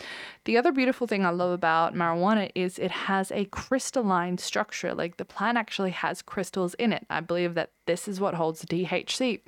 The 0.45 0.59
other 0.59 0.73
beautiful 0.73 1.07
thing 1.07 1.25
I 1.25 1.31
love 1.31 1.53
about 1.53 1.95
marijuana 1.95 2.51
is 2.55 2.79
it 2.79 2.91
has 2.91 3.33
a 3.33 3.47
crystalline 3.47 4.37
structure. 4.39 4.95
Like 4.95 5.17
the 5.17 5.25
plant 5.25 5.57
actually 5.57 5.93
has 5.93 6.21
crystals 6.21 6.75
in 6.75 6.93
it. 6.93 7.07
I 7.09 7.21
believe 7.21 7.55
that 7.55 7.73
this 7.87 8.07
is 8.09 8.21
what 8.21 8.35
holds 8.35 8.65
THC 8.65 9.41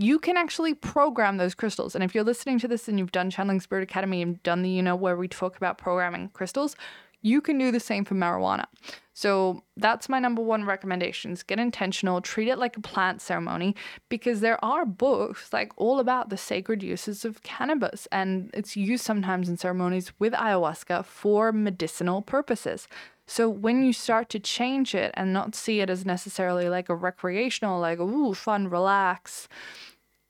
you 0.00 0.18
can 0.18 0.38
actually 0.38 0.72
program 0.72 1.36
those 1.36 1.54
crystals. 1.54 1.94
And 1.94 2.02
if 2.02 2.14
you're 2.14 2.24
listening 2.24 2.58
to 2.60 2.68
this 2.68 2.88
and 2.88 2.98
you've 2.98 3.12
done 3.12 3.28
Channeling 3.28 3.60
Spirit 3.60 3.82
Academy 3.82 4.22
and 4.22 4.42
done 4.42 4.62
the, 4.62 4.70
you 4.70 4.82
know, 4.82 4.96
where 4.96 5.16
we 5.16 5.28
talk 5.28 5.58
about 5.58 5.76
programming 5.76 6.30
crystals, 6.30 6.74
you 7.22 7.40
can 7.40 7.58
do 7.58 7.70
the 7.70 7.80
same 7.80 8.04
for 8.04 8.14
marijuana. 8.14 8.64
So 9.12 9.64
that's 9.76 10.08
my 10.08 10.18
number 10.18 10.40
one 10.40 10.64
recommendations. 10.64 11.42
Get 11.42 11.60
intentional, 11.60 12.22
treat 12.22 12.48
it 12.48 12.58
like 12.58 12.76
a 12.78 12.80
plant 12.80 13.20
ceremony 13.20 13.76
because 14.08 14.40
there 14.40 14.62
are 14.64 14.86
books 14.86 15.52
like 15.52 15.72
all 15.76 15.98
about 15.98 16.30
the 16.30 16.38
sacred 16.38 16.82
uses 16.82 17.24
of 17.26 17.42
cannabis 17.42 18.08
and 18.10 18.50
it's 18.54 18.78
used 18.78 19.04
sometimes 19.04 19.48
in 19.48 19.58
ceremonies 19.58 20.12
with 20.18 20.32
ayahuasca 20.32 21.04
for 21.04 21.52
medicinal 21.52 22.22
purposes. 22.22 22.88
So 23.26 23.48
when 23.48 23.84
you 23.84 23.92
start 23.92 24.30
to 24.30 24.40
change 24.40 24.94
it 24.94 25.12
and 25.14 25.32
not 25.32 25.54
see 25.54 25.80
it 25.80 25.90
as 25.90 26.06
necessarily 26.06 26.68
like 26.68 26.88
a 26.88 26.94
recreational, 26.94 27.78
like, 27.78 28.00
ooh, 28.00 28.32
fun, 28.32 28.68
relax, 28.68 29.48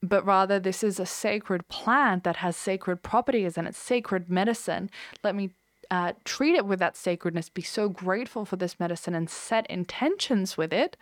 but 0.02 0.24
rather 0.26 0.58
this 0.58 0.82
is 0.82 0.98
a 0.98 1.06
sacred 1.06 1.68
plant 1.68 2.24
that 2.24 2.36
has 2.36 2.56
sacred 2.56 3.02
properties 3.02 3.56
and 3.56 3.68
it's 3.68 3.78
sacred 3.78 4.30
medicine. 4.30 4.90
Let 5.22 5.34
me 5.34 5.50
uh, 5.90 6.12
treat 6.24 6.54
it 6.54 6.66
with 6.66 6.78
that 6.78 6.96
sacredness, 6.96 7.48
be 7.48 7.62
so 7.62 7.88
grateful 7.88 8.44
for 8.44 8.56
this 8.56 8.78
medicine 8.78 9.14
and 9.14 9.28
set 9.28 9.66
intentions 9.68 10.56
with 10.56 10.72
it, 10.72 10.96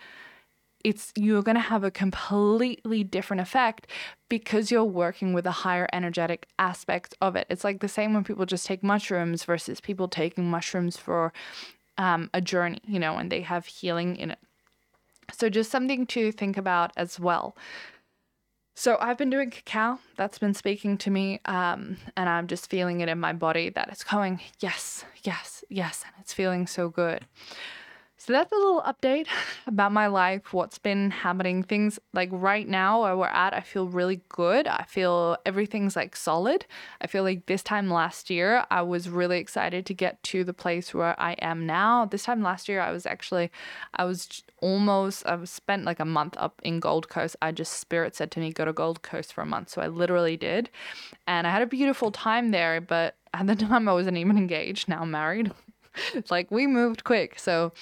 it's 0.84 1.12
you're 1.16 1.42
going 1.42 1.56
to 1.56 1.60
have 1.60 1.84
a 1.84 1.90
completely 1.90 3.02
different 3.02 3.40
effect 3.40 3.86
because 4.28 4.70
you're 4.70 4.84
working 4.84 5.32
with 5.32 5.44
a 5.46 5.50
higher 5.50 5.88
energetic 5.92 6.46
aspect 6.58 7.14
of 7.20 7.36
it. 7.36 7.46
It's 7.50 7.64
like 7.64 7.80
the 7.80 7.88
same 7.88 8.14
when 8.14 8.24
people 8.24 8.46
just 8.46 8.66
take 8.66 8.82
mushrooms 8.82 9.44
versus 9.44 9.80
people 9.80 10.08
taking 10.08 10.50
mushrooms 10.50 10.96
for 10.96 11.32
um, 11.98 12.30
a 12.32 12.40
journey, 12.40 12.80
you 12.86 13.00
know, 13.00 13.16
and 13.16 13.30
they 13.30 13.40
have 13.40 13.66
healing 13.66 14.16
in 14.16 14.30
it. 14.30 14.38
So 15.32 15.48
just 15.50 15.70
something 15.70 16.06
to 16.06 16.32
think 16.32 16.56
about 16.56 16.92
as 16.96 17.18
well. 17.18 17.56
So 18.78 18.96
I've 19.00 19.18
been 19.18 19.28
doing 19.28 19.50
cacao. 19.50 19.98
That's 20.14 20.38
been 20.38 20.54
speaking 20.54 20.98
to 20.98 21.10
me, 21.10 21.40
um, 21.46 21.96
and 22.16 22.28
I'm 22.28 22.46
just 22.46 22.70
feeling 22.70 23.00
it 23.00 23.08
in 23.08 23.18
my 23.18 23.32
body 23.32 23.70
that 23.70 23.88
it's 23.90 24.04
going 24.04 24.38
yes, 24.60 25.04
yes, 25.24 25.64
yes, 25.68 26.04
and 26.06 26.14
it's 26.20 26.32
feeling 26.32 26.68
so 26.68 26.88
good. 26.88 27.26
So 28.20 28.32
that's 28.32 28.50
a 28.50 28.56
little 28.56 28.82
update 28.82 29.28
about 29.68 29.92
my 29.92 30.08
life, 30.08 30.52
what's 30.52 30.78
been 30.78 31.12
happening. 31.12 31.62
Things 31.62 32.00
like 32.12 32.28
right 32.32 32.68
now 32.68 33.02
where 33.02 33.16
we're 33.16 33.26
at, 33.26 33.54
I 33.54 33.60
feel 33.60 33.86
really 33.86 34.20
good. 34.28 34.66
I 34.66 34.84
feel 34.88 35.36
everything's 35.46 35.94
like 35.94 36.16
solid. 36.16 36.66
I 37.00 37.06
feel 37.06 37.22
like 37.22 37.46
this 37.46 37.62
time 37.62 37.88
last 37.88 38.28
year, 38.28 38.64
I 38.72 38.82
was 38.82 39.08
really 39.08 39.38
excited 39.38 39.86
to 39.86 39.94
get 39.94 40.20
to 40.24 40.42
the 40.42 40.52
place 40.52 40.92
where 40.92 41.18
I 41.18 41.32
am 41.34 41.64
now. 41.64 42.06
This 42.06 42.24
time 42.24 42.42
last 42.42 42.68
year, 42.68 42.80
I 42.80 42.90
was 42.90 43.06
actually, 43.06 43.52
I 43.94 44.04
was 44.04 44.42
almost, 44.60 45.24
I 45.24 45.42
spent 45.44 45.84
like 45.84 46.00
a 46.00 46.04
month 46.04 46.34
up 46.38 46.60
in 46.64 46.80
Gold 46.80 47.08
Coast. 47.08 47.36
I 47.40 47.52
just, 47.52 47.74
Spirit 47.74 48.16
said 48.16 48.32
to 48.32 48.40
me, 48.40 48.52
go 48.52 48.64
to 48.64 48.72
Gold 48.72 49.02
Coast 49.02 49.32
for 49.32 49.42
a 49.42 49.46
month. 49.46 49.68
So 49.68 49.80
I 49.80 49.86
literally 49.86 50.36
did. 50.36 50.70
And 51.28 51.46
I 51.46 51.50
had 51.50 51.62
a 51.62 51.66
beautiful 51.66 52.10
time 52.10 52.50
there, 52.50 52.80
but 52.80 53.14
at 53.32 53.46
the 53.46 53.54
time 53.68 53.88
I 53.88 53.92
wasn't 53.92 54.16
even 54.16 54.36
engaged. 54.36 54.88
Now 54.88 55.02
I'm 55.02 55.12
married. 55.12 55.52
Like 56.30 56.50
we 56.50 56.66
moved 56.66 57.04
quick. 57.04 57.38
So 57.38 57.72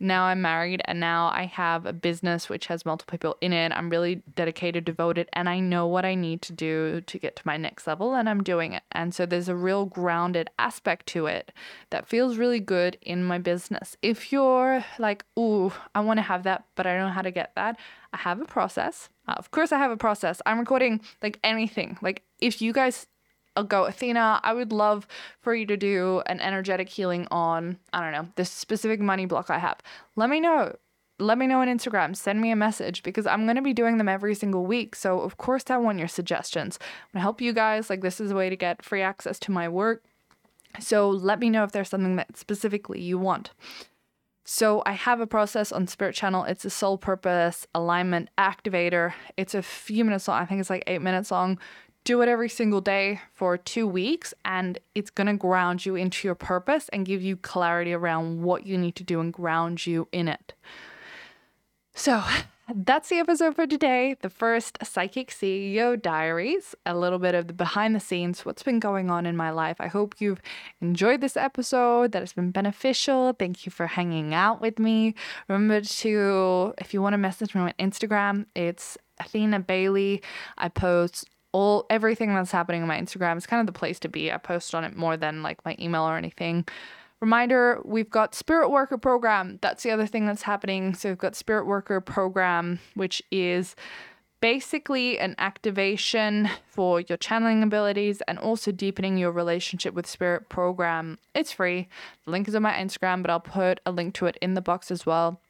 now 0.00 0.24
I'm 0.24 0.42
married 0.42 0.82
and 0.86 1.00
now 1.00 1.30
I 1.32 1.46
have 1.46 1.86
a 1.86 1.92
business 1.92 2.48
which 2.48 2.66
has 2.66 2.84
multiple 2.84 3.12
people 3.12 3.36
in 3.40 3.52
it. 3.52 3.72
I'm 3.72 3.90
really 3.90 4.22
dedicated, 4.34 4.84
devoted, 4.84 5.28
and 5.32 5.48
I 5.48 5.60
know 5.60 5.86
what 5.86 6.04
I 6.04 6.14
need 6.14 6.42
to 6.42 6.52
do 6.52 7.00
to 7.02 7.18
get 7.18 7.36
to 7.36 7.42
my 7.44 7.56
next 7.56 7.86
level 7.86 8.14
and 8.14 8.28
I'm 8.28 8.42
doing 8.42 8.72
it. 8.72 8.82
And 8.92 9.14
so 9.14 9.26
there's 9.26 9.48
a 9.48 9.56
real 9.56 9.86
grounded 9.86 10.50
aspect 10.58 11.06
to 11.08 11.26
it 11.26 11.52
that 11.90 12.08
feels 12.08 12.36
really 12.36 12.60
good 12.60 12.98
in 13.02 13.24
my 13.24 13.38
business. 13.38 13.96
If 14.02 14.32
you're 14.32 14.84
like, 14.98 15.24
ooh, 15.38 15.72
I 15.94 16.00
want 16.00 16.18
to 16.18 16.22
have 16.22 16.42
that, 16.44 16.64
but 16.74 16.86
I 16.86 16.94
don't 16.94 17.08
know 17.08 17.12
how 17.12 17.22
to 17.22 17.30
get 17.30 17.52
that, 17.54 17.78
I 18.12 18.18
have 18.18 18.40
a 18.40 18.44
process. 18.44 19.08
Uh, 19.26 19.34
of 19.38 19.50
course, 19.50 19.72
I 19.72 19.78
have 19.78 19.90
a 19.90 19.96
process. 19.96 20.42
I'm 20.44 20.58
recording 20.58 21.00
like 21.22 21.38
anything. 21.44 21.96
Like, 22.02 22.22
if 22.40 22.60
you 22.60 22.72
guys 22.72 23.06
I'll 23.56 23.64
go, 23.64 23.84
Athena, 23.84 24.40
I 24.42 24.54
would 24.54 24.72
love 24.72 25.06
for 25.40 25.54
you 25.54 25.66
to 25.66 25.76
do 25.76 26.22
an 26.26 26.40
energetic 26.40 26.88
healing 26.88 27.26
on, 27.30 27.78
I 27.92 28.00
don't 28.00 28.12
know, 28.12 28.28
this 28.36 28.50
specific 28.50 29.00
money 29.00 29.26
block 29.26 29.50
I 29.50 29.58
have. 29.58 29.78
Let 30.16 30.30
me 30.30 30.40
know. 30.40 30.76
Let 31.18 31.38
me 31.38 31.46
know 31.46 31.60
on 31.60 31.68
Instagram. 31.68 32.16
Send 32.16 32.40
me 32.40 32.50
a 32.50 32.56
message 32.56 33.02
because 33.02 33.26
I'm 33.26 33.44
going 33.44 33.56
to 33.56 33.62
be 33.62 33.74
doing 33.74 33.98
them 33.98 34.08
every 34.08 34.34
single 34.34 34.64
week. 34.64 34.96
So, 34.96 35.20
of 35.20 35.36
course, 35.36 35.64
I 35.68 35.76
want 35.76 35.98
your 35.98 36.08
suggestions. 36.08 36.78
I'm 36.82 37.12
going 37.12 37.20
to 37.20 37.22
help 37.22 37.40
you 37.40 37.52
guys. 37.52 37.90
Like, 37.90 38.00
this 38.00 38.20
is 38.20 38.30
a 38.30 38.34
way 38.34 38.48
to 38.48 38.56
get 38.56 38.82
free 38.82 39.02
access 39.02 39.38
to 39.40 39.52
my 39.52 39.68
work. 39.68 40.02
So, 40.80 41.10
let 41.10 41.38
me 41.38 41.50
know 41.50 41.64
if 41.64 41.72
there's 41.72 41.90
something 41.90 42.16
that 42.16 42.38
specifically 42.38 43.00
you 43.00 43.18
want. 43.18 43.50
So, 44.44 44.82
I 44.86 44.92
have 44.92 45.20
a 45.20 45.26
process 45.26 45.70
on 45.70 45.86
Spirit 45.86 46.14
Channel. 46.14 46.44
It's 46.44 46.64
a 46.64 46.70
soul 46.70 46.96
purpose 46.96 47.66
alignment 47.74 48.30
activator. 48.38 49.12
It's 49.36 49.54
a 49.54 49.62
few 49.62 50.04
minutes 50.04 50.26
long. 50.26 50.42
I 50.42 50.46
think 50.46 50.60
it's 50.60 50.70
like 50.70 50.84
eight 50.86 51.02
minutes 51.02 51.30
long 51.30 51.58
do 52.04 52.20
it 52.22 52.28
every 52.28 52.48
single 52.48 52.80
day 52.80 53.20
for 53.32 53.56
two 53.56 53.86
weeks, 53.86 54.34
and 54.44 54.78
it's 54.94 55.10
going 55.10 55.28
to 55.28 55.34
ground 55.34 55.86
you 55.86 55.94
into 55.94 56.26
your 56.26 56.34
purpose 56.34 56.88
and 56.92 57.06
give 57.06 57.22
you 57.22 57.36
clarity 57.36 57.92
around 57.92 58.42
what 58.42 58.66
you 58.66 58.76
need 58.76 58.96
to 58.96 59.04
do 59.04 59.20
and 59.20 59.32
ground 59.32 59.86
you 59.86 60.08
in 60.12 60.28
it. 60.28 60.54
So, 61.94 62.22
that's 62.74 63.08
the 63.08 63.18
episode 63.18 63.54
for 63.54 63.66
today. 63.66 64.16
The 64.20 64.30
first 64.30 64.78
Psychic 64.82 65.30
CEO 65.30 66.00
Diaries, 66.00 66.74
a 66.86 66.96
little 66.96 67.18
bit 67.18 67.34
of 67.34 67.46
the 67.46 67.52
behind 67.52 67.94
the 67.94 68.00
scenes, 68.00 68.44
what's 68.46 68.62
been 68.62 68.80
going 68.80 69.10
on 69.10 69.26
in 69.26 69.36
my 69.36 69.50
life. 69.50 69.76
I 69.80 69.88
hope 69.88 70.14
you've 70.20 70.40
enjoyed 70.80 71.20
this 71.20 71.36
episode, 71.36 72.12
that 72.12 72.22
it's 72.22 72.32
been 72.32 72.50
beneficial. 72.50 73.34
Thank 73.38 73.66
you 73.66 73.72
for 73.72 73.86
hanging 73.88 74.32
out 74.32 74.60
with 74.60 74.78
me. 74.78 75.14
Remember 75.48 75.80
to, 75.80 76.74
if 76.78 76.94
you 76.94 77.02
want 77.02 77.14
to 77.14 77.18
message 77.18 77.54
me 77.54 77.62
on 77.62 77.74
Instagram, 77.78 78.46
it's 78.54 78.96
Athena 79.18 79.60
Bailey. 79.60 80.22
I 80.56 80.68
post 80.68 81.28
all 81.52 81.86
everything 81.90 82.34
that's 82.34 82.50
happening 82.50 82.82
on 82.82 82.88
my 82.88 82.98
Instagram 82.98 83.36
is 83.36 83.46
kind 83.46 83.60
of 83.60 83.66
the 83.66 83.78
place 83.78 84.00
to 84.00 84.08
be. 84.08 84.32
I 84.32 84.38
post 84.38 84.74
on 84.74 84.84
it 84.84 84.96
more 84.96 85.16
than 85.16 85.42
like 85.42 85.64
my 85.64 85.76
email 85.78 86.02
or 86.02 86.16
anything. 86.16 86.66
Reminder, 87.20 87.80
we've 87.84 88.10
got 88.10 88.34
Spirit 88.34 88.70
Worker 88.70 88.98
program. 88.98 89.58
That's 89.62 89.84
the 89.84 89.92
other 89.92 90.06
thing 90.06 90.26
that's 90.26 90.42
happening. 90.42 90.94
So 90.94 91.10
we've 91.10 91.18
got 91.18 91.36
Spirit 91.36 91.66
Worker 91.66 92.00
program, 92.00 92.80
which 92.94 93.22
is 93.30 93.76
basically 94.40 95.20
an 95.20 95.36
activation 95.38 96.50
for 96.66 97.00
your 97.00 97.16
channeling 97.16 97.62
abilities 97.62 98.22
and 98.26 98.40
also 98.40 98.72
deepening 98.72 99.16
your 99.16 99.30
relationship 99.30 99.94
with 99.94 100.04
spirit 100.04 100.48
program. 100.48 101.16
It's 101.32 101.52
free. 101.52 101.88
The 102.24 102.32
link 102.32 102.48
is 102.48 102.56
on 102.56 102.62
my 102.62 102.72
Instagram, 102.72 103.22
but 103.22 103.30
I'll 103.30 103.38
put 103.38 103.78
a 103.86 103.92
link 103.92 104.14
to 104.14 104.26
it 104.26 104.36
in 104.42 104.54
the 104.54 104.60
box 104.60 104.90
as 104.90 105.06
well. 105.06 105.40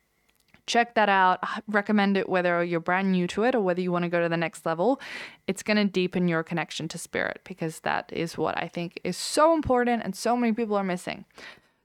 Check 0.66 0.94
that 0.94 1.08
out. 1.08 1.40
I 1.42 1.60
recommend 1.66 2.16
it 2.16 2.28
whether 2.28 2.62
you're 2.62 2.80
brand 2.80 3.10
new 3.10 3.26
to 3.28 3.42
it 3.44 3.54
or 3.54 3.60
whether 3.60 3.80
you 3.80 3.90
want 3.90 4.04
to 4.04 4.08
go 4.08 4.22
to 4.22 4.28
the 4.28 4.36
next 4.36 4.64
level. 4.64 5.00
It's 5.46 5.62
going 5.62 5.76
to 5.76 5.84
deepen 5.84 6.28
your 6.28 6.42
connection 6.42 6.86
to 6.88 6.98
spirit 6.98 7.40
because 7.44 7.80
that 7.80 8.12
is 8.12 8.38
what 8.38 8.56
I 8.56 8.68
think 8.68 9.00
is 9.02 9.16
so 9.16 9.54
important 9.54 10.02
and 10.04 10.14
so 10.14 10.36
many 10.36 10.52
people 10.52 10.76
are 10.76 10.84
missing. 10.84 11.24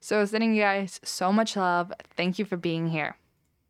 So, 0.00 0.24
sending 0.24 0.54
you 0.54 0.62
guys 0.62 1.00
so 1.02 1.32
much 1.32 1.56
love. 1.56 1.92
Thank 2.16 2.38
you 2.38 2.44
for 2.44 2.56
being 2.56 2.88
here. 2.90 3.16